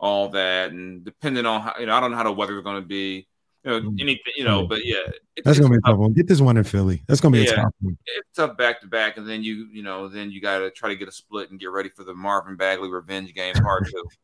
all 0.00 0.30
that, 0.30 0.72
and 0.72 1.04
depending 1.04 1.46
on 1.46 1.60
how, 1.60 1.74
you 1.78 1.86
know, 1.86 1.94
I 1.94 2.00
don't 2.00 2.10
know 2.10 2.16
how 2.16 2.24
the 2.24 2.32
weather's 2.32 2.64
going 2.64 2.82
to 2.82 2.86
be, 2.86 3.28
you 3.64 3.70
know, 3.70 3.80
Mm. 3.80 4.00
anything, 4.00 4.32
you 4.36 4.44
know, 4.44 4.66
but 4.66 4.84
yeah, 4.84 4.96
it's, 5.36 5.44
That's 5.44 5.58
to 5.58 5.68
be 5.68 5.76
a 5.76 5.80
tough, 5.80 5.96
one. 5.98 6.12
Get 6.12 6.26
this 6.26 6.40
one 6.40 6.56
in 6.56 6.64
Philly. 6.64 7.02
That's 7.06 7.20
to 7.20 7.30
be 7.30 7.40
Yeah. 7.44 7.52
a 7.52 7.56
tough 7.56 7.74
one. 7.80 7.96
it's 8.06 8.36
tough 8.36 8.56
back 8.56 8.80
to 8.80 8.86
back, 8.86 9.16
and 9.18 9.28
then 9.28 9.42
you, 9.42 9.68
you 9.72 9.82
know, 9.82 10.08
then 10.08 10.30
you 10.30 10.40
got 10.40 10.58
to 10.58 10.70
try 10.70 10.88
to 10.88 10.96
get 10.96 11.08
a 11.08 11.12
split 11.12 11.50
and 11.50 11.60
get 11.60 11.70
ready 11.70 11.88
for 11.90 12.04
the 12.04 12.14
Marvin 12.14 12.56
Bagley 12.56 12.90
revenge 12.90 13.32
game 13.34 13.54
Hard 13.56 13.86
two. 13.90 14.04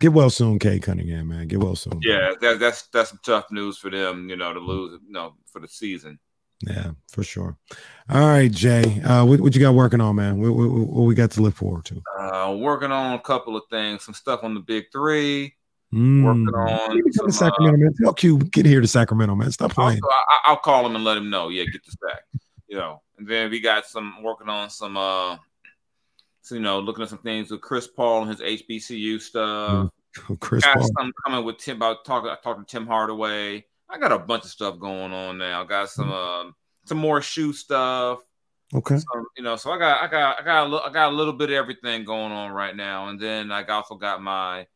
Get 0.00 0.12
well 0.12 0.30
soon, 0.30 0.58
Cade 0.58 0.82
Cunningham, 0.82 1.28
man. 1.28 1.46
Get 1.46 1.60
well 1.60 1.76
soon. 1.76 2.00
yeah, 2.02 2.32
that, 2.40 2.58
that's 2.58 2.88
that's 2.88 3.10
some 3.10 3.20
tough 3.24 3.52
news 3.52 3.78
for 3.78 3.88
them, 3.88 4.28
you 4.28 4.34
know, 4.34 4.52
to 4.52 4.58
lose, 4.58 4.98
you 5.06 5.12
know, 5.12 5.34
for 5.52 5.60
the 5.60 5.68
season. 5.68 6.18
Yeah, 6.66 6.90
for 7.08 7.22
sure. 7.22 7.56
All 8.08 8.20
right, 8.26 8.50
Jay. 8.50 9.00
Uh, 9.02 9.24
what, 9.24 9.40
what 9.40 9.54
you 9.54 9.60
got 9.60 9.74
working 9.74 10.00
on, 10.00 10.16
man? 10.16 10.38
What, 10.40 10.54
what, 10.56 10.68
what 10.70 11.02
we 11.04 11.14
got 11.14 11.30
to 11.32 11.40
look 11.42 11.54
forward 11.54 11.84
to? 11.86 12.02
Uh, 12.18 12.52
working 12.58 12.90
on 12.90 13.14
a 13.14 13.20
couple 13.20 13.56
of 13.56 13.62
things, 13.70 14.02
some 14.02 14.14
stuff 14.14 14.40
on 14.42 14.54
the 14.54 14.60
big 14.60 14.86
three. 14.92 15.54
Mm. 15.92 16.24
Working 16.24 16.48
on 16.48 16.88
Maybe 16.96 17.02
come 17.02 17.26
to 17.26 17.32
some, 17.32 17.48
uh, 17.48 17.50
Sacramento, 17.50 17.78
man. 17.78 17.94
Tell 18.00 18.14
Q 18.14 18.38
get 18.38 18.64
here 18.64 18.80
to 18.80 18.88
Sacramento, 18.88 19.34
man. 19.34 19.52
Stop 19.52 19.72
playing. 19.72 20.00
Also, 20.02 20.14
I, 20.30 20.50
I'll 20.50 20.56
call 20.56 20.86
him 20.86 20.94
and 20.94 21.04
let 21.04 21.18
him 21.18 21.28
know. 21.28 21.48
Yeah, 21.48 21.64
get 21.64 21.84
the 21.84 21.92
sack. 21.92 22.22
You 22.66 22.78
know, 22.78 23.02
and 23.18 23.28
then 23.28 23.50
we 23.50 23.60
got 23.60 23.84
some 23.86 24.22
working 24.22 24.48
on 24.48 24.70
some. 24.70 24.96
uh 24.96 25.36
so, 26.42 26.56
you 26.56 26.60
know, 26.60 26.80
looking 26.80 27.04
at 27.04 27.08
some 27.08 27.18
things 27.18 27.52
with 27.52 27.60
Chris 27.60 27.86
Paul 27.86 28.22
and 28.22 28.30
his 28.30 28.40
HBCU 28.40 29.20
stuff. 29.20 29.90
Oh, 30.28 30.36
Chris 30.40 30.64
got 30.64 30.76
Paul. 30.76 30.88
something 30.96 31.12
coming 31.24 31.44
with 31.44 31.58
Tim 31.58 31.76
about 31.76 32.04
talking. 32.04 32.30
I 32.30 32.36
talked 32.42 32.66
to 32.66 32.70
Tim 32.70 32.86
Hardaway. 32.86 33.64
I 33.88 33.98
got 33.98 34.10
a 34.12 34.18
bunch 34.18 34.44
of 34.44 34.50
stuff 34.50 34.78
going 34.78 35.12
on 35.12 35.38
now. 35.38 35.62
I 35.62 35.66
got 35.66 35.90
some 35.90 36.10
um 36.10 36.54
some 36.84 36.98
more 36.98 37.22
shoe 37.22 37.52
stuff. 37.52 38.20
Okay. 38.74 38.96
Some, 38.96 39.26
you 39.36 39.44
know, 39.44 39.56
so 39.56 39.70
I 39.70 39.78
got 39.78 40.02
I 40.02 40.08
got 40.08 40.40
I 40.40 40.44
got 40.44 40.62
a 40.66 40.68
little, 40.68 40.86
I 40.86 40.92
got 40.92 41.12
a 41.12 41.16
little 41.16 41.32
bit 41.32 41.50
of 41.50 41.54
everything 41.54 42.04
going 42.04 42.32
on 42.32 42.50
right 42.50 42.74
now. 42.74 43.08
And 43.08 43.20
then 43.20 43.52
I 43.52 43.64
also 43.66 43.94
got 43.94 44.20
my 44.20 44.66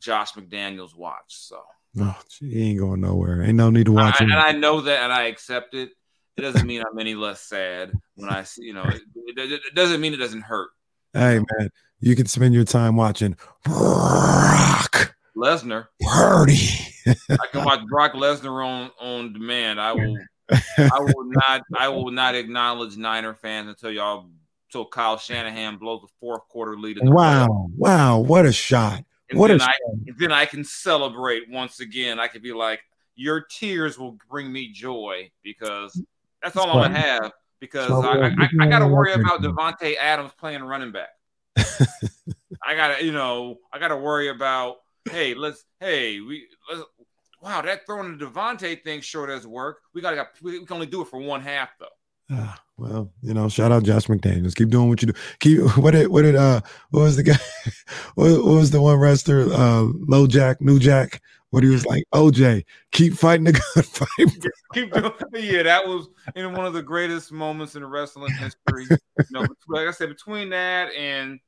Josh 0.00 0.32
McDaniels 0.32 0.96
watch. 0.96 1.24
So 1.28 1.62
No, 1.94 2.14
he 2.40 2.70
ain't 2.70 2.80
going 2.80 3.00
nowhere. 3.00 3.42
Ain't 3.42 3.56
no 3.56 3.70
need 3.70 3.86
to 3.86 3.92
watch 3.92 4.20
I, 4.20 4.24
and 4.24 4.32
I 4.32 4.52
know 4.52 4.80
that, 4.80 5.02
and 5.02 5.12
I 5.12 5.24
accept 5.24 5.74
it. 5.74 5.90
It 6.36 6.42
doesn't 6.42 6.66
mean 6.66 6.82
I'm 6.90 6.98
any 6.98 7.14
less 7.14 7.40
sad 7.42 7.92
when 8.14 8.30
I 8.30 8.44
see. 8.44 8.64
You 8.64 8.74
know, 8.74 8.84
it, 8.84 9.02
it, 9.36 9.52
it 9.52 9.74
doesn't 9.74 10.00
mean 10.00 10.14
it 10.14 10.18
doesn't 10.18 10.42
hurt. 10.42 10.70
Hey, 11.12 11.38
man, 11.38 11.70
you 11.98 12.16
can 12.16 12.26
spend 12.26 12.54
your 12.54 12.64
time 12.64 12.96
watching 12.96 13.36
Brock 13.64 15.14
Lesnar. 15.36 15.88
Purdy. 16.00 16.94
I 17.06 17.46
can 17.52 17.64
watch 17.64 17.80
Brock 17.88 18.12
Lesnar 18.12 18.64
on 18.64 18.90
on 19.00 19.32
demand. 19.32 19.80
I 19.80 19.92
will. 19.92 20.16
I 20.50 21.00
will 21.00 21.24
not. 21.24 21.62
I 21.76 21.88
will 21.88 22.10
not 22.10 22.34
acknowledge 22.34 22.96
Niner 22.96 23.34
fans 23.34 23.68
until 23.68 23.90
y'all. 23.90 24.30
Until 24.68 24.86
Kyle 24.86 25.18
Shanahan 25.18 25.78
blows 25.78 26.02
the 26.02 26.08
fourth 26.20 26.46
quarter 26.48 26.78
lead. 26.78 26.98
In 26.98 27.06
the 27.06 27.10
playoffs. 27.10 27.48
wow, 27.48 27.70
wow, 27.76 28.18
what 28.20 28.46
a 28.46 28.52
shot! 28.52 29.04
And 29.30 29.38
What 29.38 29.48
then 29.48 29.60
I, 29.62 29.72
then 30.18 30.32
I 30.32 30.44
can 30.44 30.64
celebrate 30.64 31.48
once 31.48 31.80
again. 31.80 32.18
I 32.18 32.26
could 32.26 32.42
be 32.42 32.52
like, 32.52 32.80
your 33.14 33.42
tears 33.42 33.98
will 33.98 34.18
bring 34.28 34.52
me 34.52 34.72
joy 34.72 35.30
because 35.42 36.00
that's 36.42 36.56
all 36.56 36.70
I'm 36.70 36.92
gonna 36.92 36.98
have. 36.98 37.32
Because 37.60 37.88
So, 37.88 38.02
I, 38.02 38.16
uh, 38.16 38.30
I, 38.38 38.48
I 38.64 38.66
got 38.66 38.78
to 38.78 38.88
worry 38.88 39.12
about 39.12 39.42
Davante 39.42 39.94
Adams 40.00 40.32
playing 40.38 40.62
running 40.62 40.92
back. 40.92 41.10
I 41.56 42.74
gotta, 42.74 43.04
you 43.04 43.12
know, 43.12 43.58
I 43.72 43.78
gotta 43.78 43.96
worry 43.96 44.28
about. 44.28 44.76
Hey, 45.10 45.34
let's. 45.34 45.64
Hey, 45.78 46.20
we. 46.20 46.46
Let's, 46.70 46.82
wow, 47.42 47.60
that 47.60 47.84
throwing 47.86 48.16
the 48.16 48.26
Davante 48.26 48.82
thing 48.82 49.00
sure 49.00 49.26
does 49.26 49.46
work. 49.46 49.80
We 49.94 50.00
gotta. 50.00 50.28
We 50.42 50.64
can 50.64 50.74
only 50.74 50.86
do 50.86 51.02
it 51.02 51.08
for 51.08 51.20
one 51.20 51.42
half 51.42 51.70
though. 51.78 51.86
Ah, 52.32 52.60
well, 52.76 53.10
you 53.22 53.34
know, 53.34 53.48
shout 53.48 53.72
out 53.72 53.82
Josh 53.82 54.06
McDaniels. 54.06 54.54
Keep 54.54 54.70
doing 54.70 54.88
what 54.88 55.02
you 55.02 55.12
do. 55.12 55.20
Keep 55.40 55.76
what 55.76 55.92
did 55.92 56.08
what 56.08 56.22
did 56.22 56.36
uh 56.36 56.60
what 56.90 57.02
was 57.02 57.16
the 57.16 57.22
guy 57.22 57.38
what, 58.14 58.30
what 58.44 58.54
was 58.54 58.70
the 58.70 58.80
one 58.80 58.98
wrestler 58.98 59.46
uh 59.52 59.82
low 60.06 60.26
jack 60.26 60.60
new 60.60 60.78
jack 60.78 61.20
what 61.50 61.64
he 61.64 61.68
was 61.68 61.84
like 61.84 62.04
OJ 62.14 62.64
keep 62.92 63.14
fighting 63.14 63.44
the 63.44 63.52
good 63.74 63.84
fight. 63.84 64.50
Keep 64.72 64.92
doing, 64.92 65.12
yeah, 65.34 65.64
that 65.64 65.86
was 65.86 66.08
in 66.36 66.52
one 66.52 66.64
of 66.64 66.72
the 66.72 66.82
greatest 66.82 67.32
moments 67.32 67.74
in 67.74 67.84
wrestling 67.84 68.32
history. 68.32 68.86
You 68.88 69.26
know, 69.32 69.46
like 69.68 69.88
I 69.88 69.90
said, 69.90 70.08
between 70.08 70.50
that 70.50 70.92
and 70.94 71.40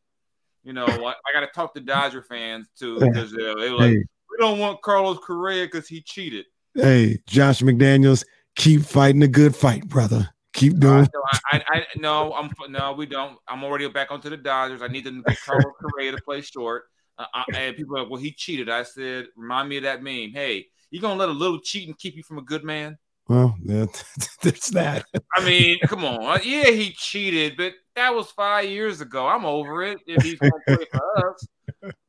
you 0.64 0.72
know, 0.72 0.86
I, 0.86 1.10
I 1.10 1.32
got 1.32 1.40
to 1.40 1.48
talk 1.54 1.74
to 1.74 1.80
Dodger 1.80 2.22
fans 2.22 2.68
too 2.76 2.98
because 2.98 3.32
they 3.32 3.42
were 3.42 3.70
like, 3.70 3.90
Hey. 3.90 3.96
we 3.96 4.36
don't 4.38 4.58
want 4.58 4.82
Carlos 4.82 5.18
Correa 5.18 5.66
because 5.66 5.88
he 5.88 6.00
cheated. 6.00 6.46
Hey, 6.74 7.18
Josh 7.26 7.60
McDaniels, 7.60 8.24
keep 8.56 8.82
fighting 8.82 9.20
the 9.20 9.28
good 9.28 9.54
fight, 9.54 9.88
brother. 9.88 10.28
Keep 10.52 10.74
I, 10.74 10.78
doing. 10.78 11.08
I, 11.52 11.62
I, 11.66 11.86
no, 11.96 12.32
I'm 12.34 12.50
no, 12.68 12.92
we 12.92 13.06
don't. 13.06 13.38
I'm 13.48 13.64
already 13.64 13.88
back 13.88 14.10
onto 14.10 14.28
the 14.28 14.36
Dodgers. 14.36 14.82
I 14.82 14.88
need 14.88 15.04
to 15.04 15.22
get 15.22 15.40
Carlos 15.40 15.72
Correa 15.80 16.12
to 16.12 16.22
play 16.22 16.42
short. 16.42 16.84
Uh, 17.18 17.24
I, 17.32 17.44
and 17.54 17.76
people 17.76 17.96
are 17.96 18.02
like, 18.02 18.10
well, 18.10 18.20
he 18.20 18.32
cheated. 18.32 18.68
I 18.68 18.82
said, 18.82 19.26
remind 19.36 19.68
me 19.68 19.78
of 19.78 19.84
that 19.84 20.02
meme. 20.02 20.32
Hey, 20.32 20.66
you 20.90 21.00
gonna 21.00 21.18
let 21.18 21.28
a 21.28 21.32
little 21.32 21.60
cheating 21.60 21.94
keep 21.98 22.16
you 22.16 22.22
from 22.22 22.38
a 22.38 22.42
good 22.42 22.64
man? 22.64 22.98
Well, 23.28 23.56
that, 23.64 24.04
there's 24.42 24.66
that. 24.68 25.06
I 25.34 25.44
mean, 25.44 25.78
come 25.86 26.04
on. 26.04 26.22
Uh, 26.22 26.38
Yeah, 26.42 26.70
he 26.70 26.92
cheated, 26.92 27.56
but 27.56 27.72
that 27.96 28.14
was 28.14 28.30
five 28.30 28.68
years 28.68 29.00
ago. 29.00 29.26
I'm 29.26 29.46
over 29.46 29.82
it. 29.84 29.98
If 30.06 30.22
he's 30.22 30.38
gonna 30.38 30.52
play 30.66 30.84
for 30.90 31.30
us, 31.30 31.46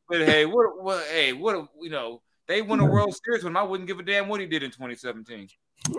but 0.10 0.22
hey, 0.22 0.46
what? 0.46 0.84
What? 0.84 1.06
Hey, 1.06 1.32
what? 1.34 1.68
You 1.82 1.90
know, 1.90 2.22
they 2.48 2.62
won 2.62 2.82
a 2.82 2.86
World 2.92 3.16
Series 3.24 3.44
him. 3.44 3.56
I 3.56 3.64
wouldn't 3.64 3.88
give 3.88 4.00
a 4.00 4.04
damn 4.04 4.28
what 4.28 4.42
he 4.42 4.48
did 4.48 4.64
in 4.64 4.72
2017. 4.72 5.48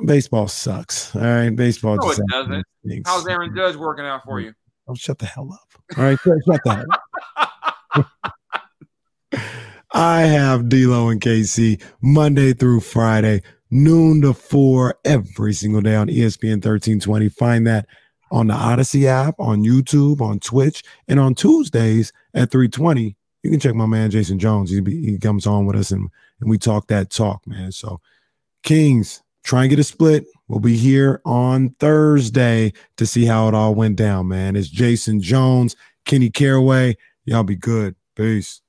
Baseball 0.05 0.49
sucks. 0.49 1.15
All 1.15 1.23
right, 1.23 1.55
baseball. 1.55 1.97
No, 1.97 2.11
it 2.11 2.21
doesn't. 2.31 2.65
How's 3.05 3.27
Aaron 3.27 3.55
Judge 3.55 3.77
working 3.77 4.05
out 4.05 4.23
for 4.25 4.41
you? 4.41 4.53
Oh, 4.89 4.95
shut 4.95 5.19
the 5.19 5.27
hell 5.27 5.53
up. 5.53 5.99
All 5.99 6.05
right, 6.05 6.19
shut 6.21 6.61
the 6.65 6.75
hell 6.75 6.87
up. 6.91 7.01
I 9.93 10.23
have 10.23 10.69
D'Lo 10.69 11.09
and 11.09 11.21
KC 11.21 11.81
Monday 12.03 12.53
through 12.53 12.81
Friday, 12.81 13.43
noon 13.71 14.23
to 14.23 14.35
four 14.35 14.97
every 15.05 15.53
single 15.53 15.81
day 15.81 15.95
on 15.95 16.09
ESPN 16.09 16.55
1320. 16.55 17.29
Find 17.29 17.67
that 17.67 17.87
on 18.31 18.49
the 18.49 18.55
Odyssey 18.55 19.07
app, 19.07 19.37
on 19.39 19.63
YouTube, 19.63 20.21
on 20.21 20.41
Twitch, 20.41 20.83
and 21.07 21.21
on 21.21 21.35
Tuesdays 21.35 22.13
at 22.35 22.51
320. 22.51 23.17
You 23.45 23.51
can 23.51 23.61
check 23.61 23.75
my 23.75 23.87
man 23.87 24.11
Jason 24.11 24.39
Jones. 24.39 24.71
He, 24.71 24.81
be, 24.81 25.13
he 25.13 25.19
comes 25.19 25.47
on 25.47 25.67
with 25.67 25.77
us 25.77 25.91
and, 25.91 26.09
and 26.41 26.51
we 26.51 26.59
talk 26.59 26.89
that 26.89 27.11
talk, 27.11 27.47
man. 27.47 27.71
So, 27.71 28.01
Kings, 28.63 29.23
try 29.45 29.63
and 29.63 29.71
get 29.71 29.79
a 29.79 29.85
split. 29.85 30.27
We'll 30.49 30.61
be 30.61 30.77
here 30.77 31.21
on 31.25 31.71
Thursday 31.79 32.73
to 32.97 33.07
see 33.07 33.25
how 33.25 33.49
it 33.49 33.55
all 33.55 33.75
went 33.75 33.97
down, 33.97 34.29
man. 34.29 34.57
It's 34.57 34.69
Jason 34.69 35.21
Jones, 35.21 35.77
Kenny 36.05 36.31
Caraway. 36.31 36.97
Y'all 37.25 37.45
be 37.45 37.57
good. 37.57 37.95
Peace. 38.17 38.61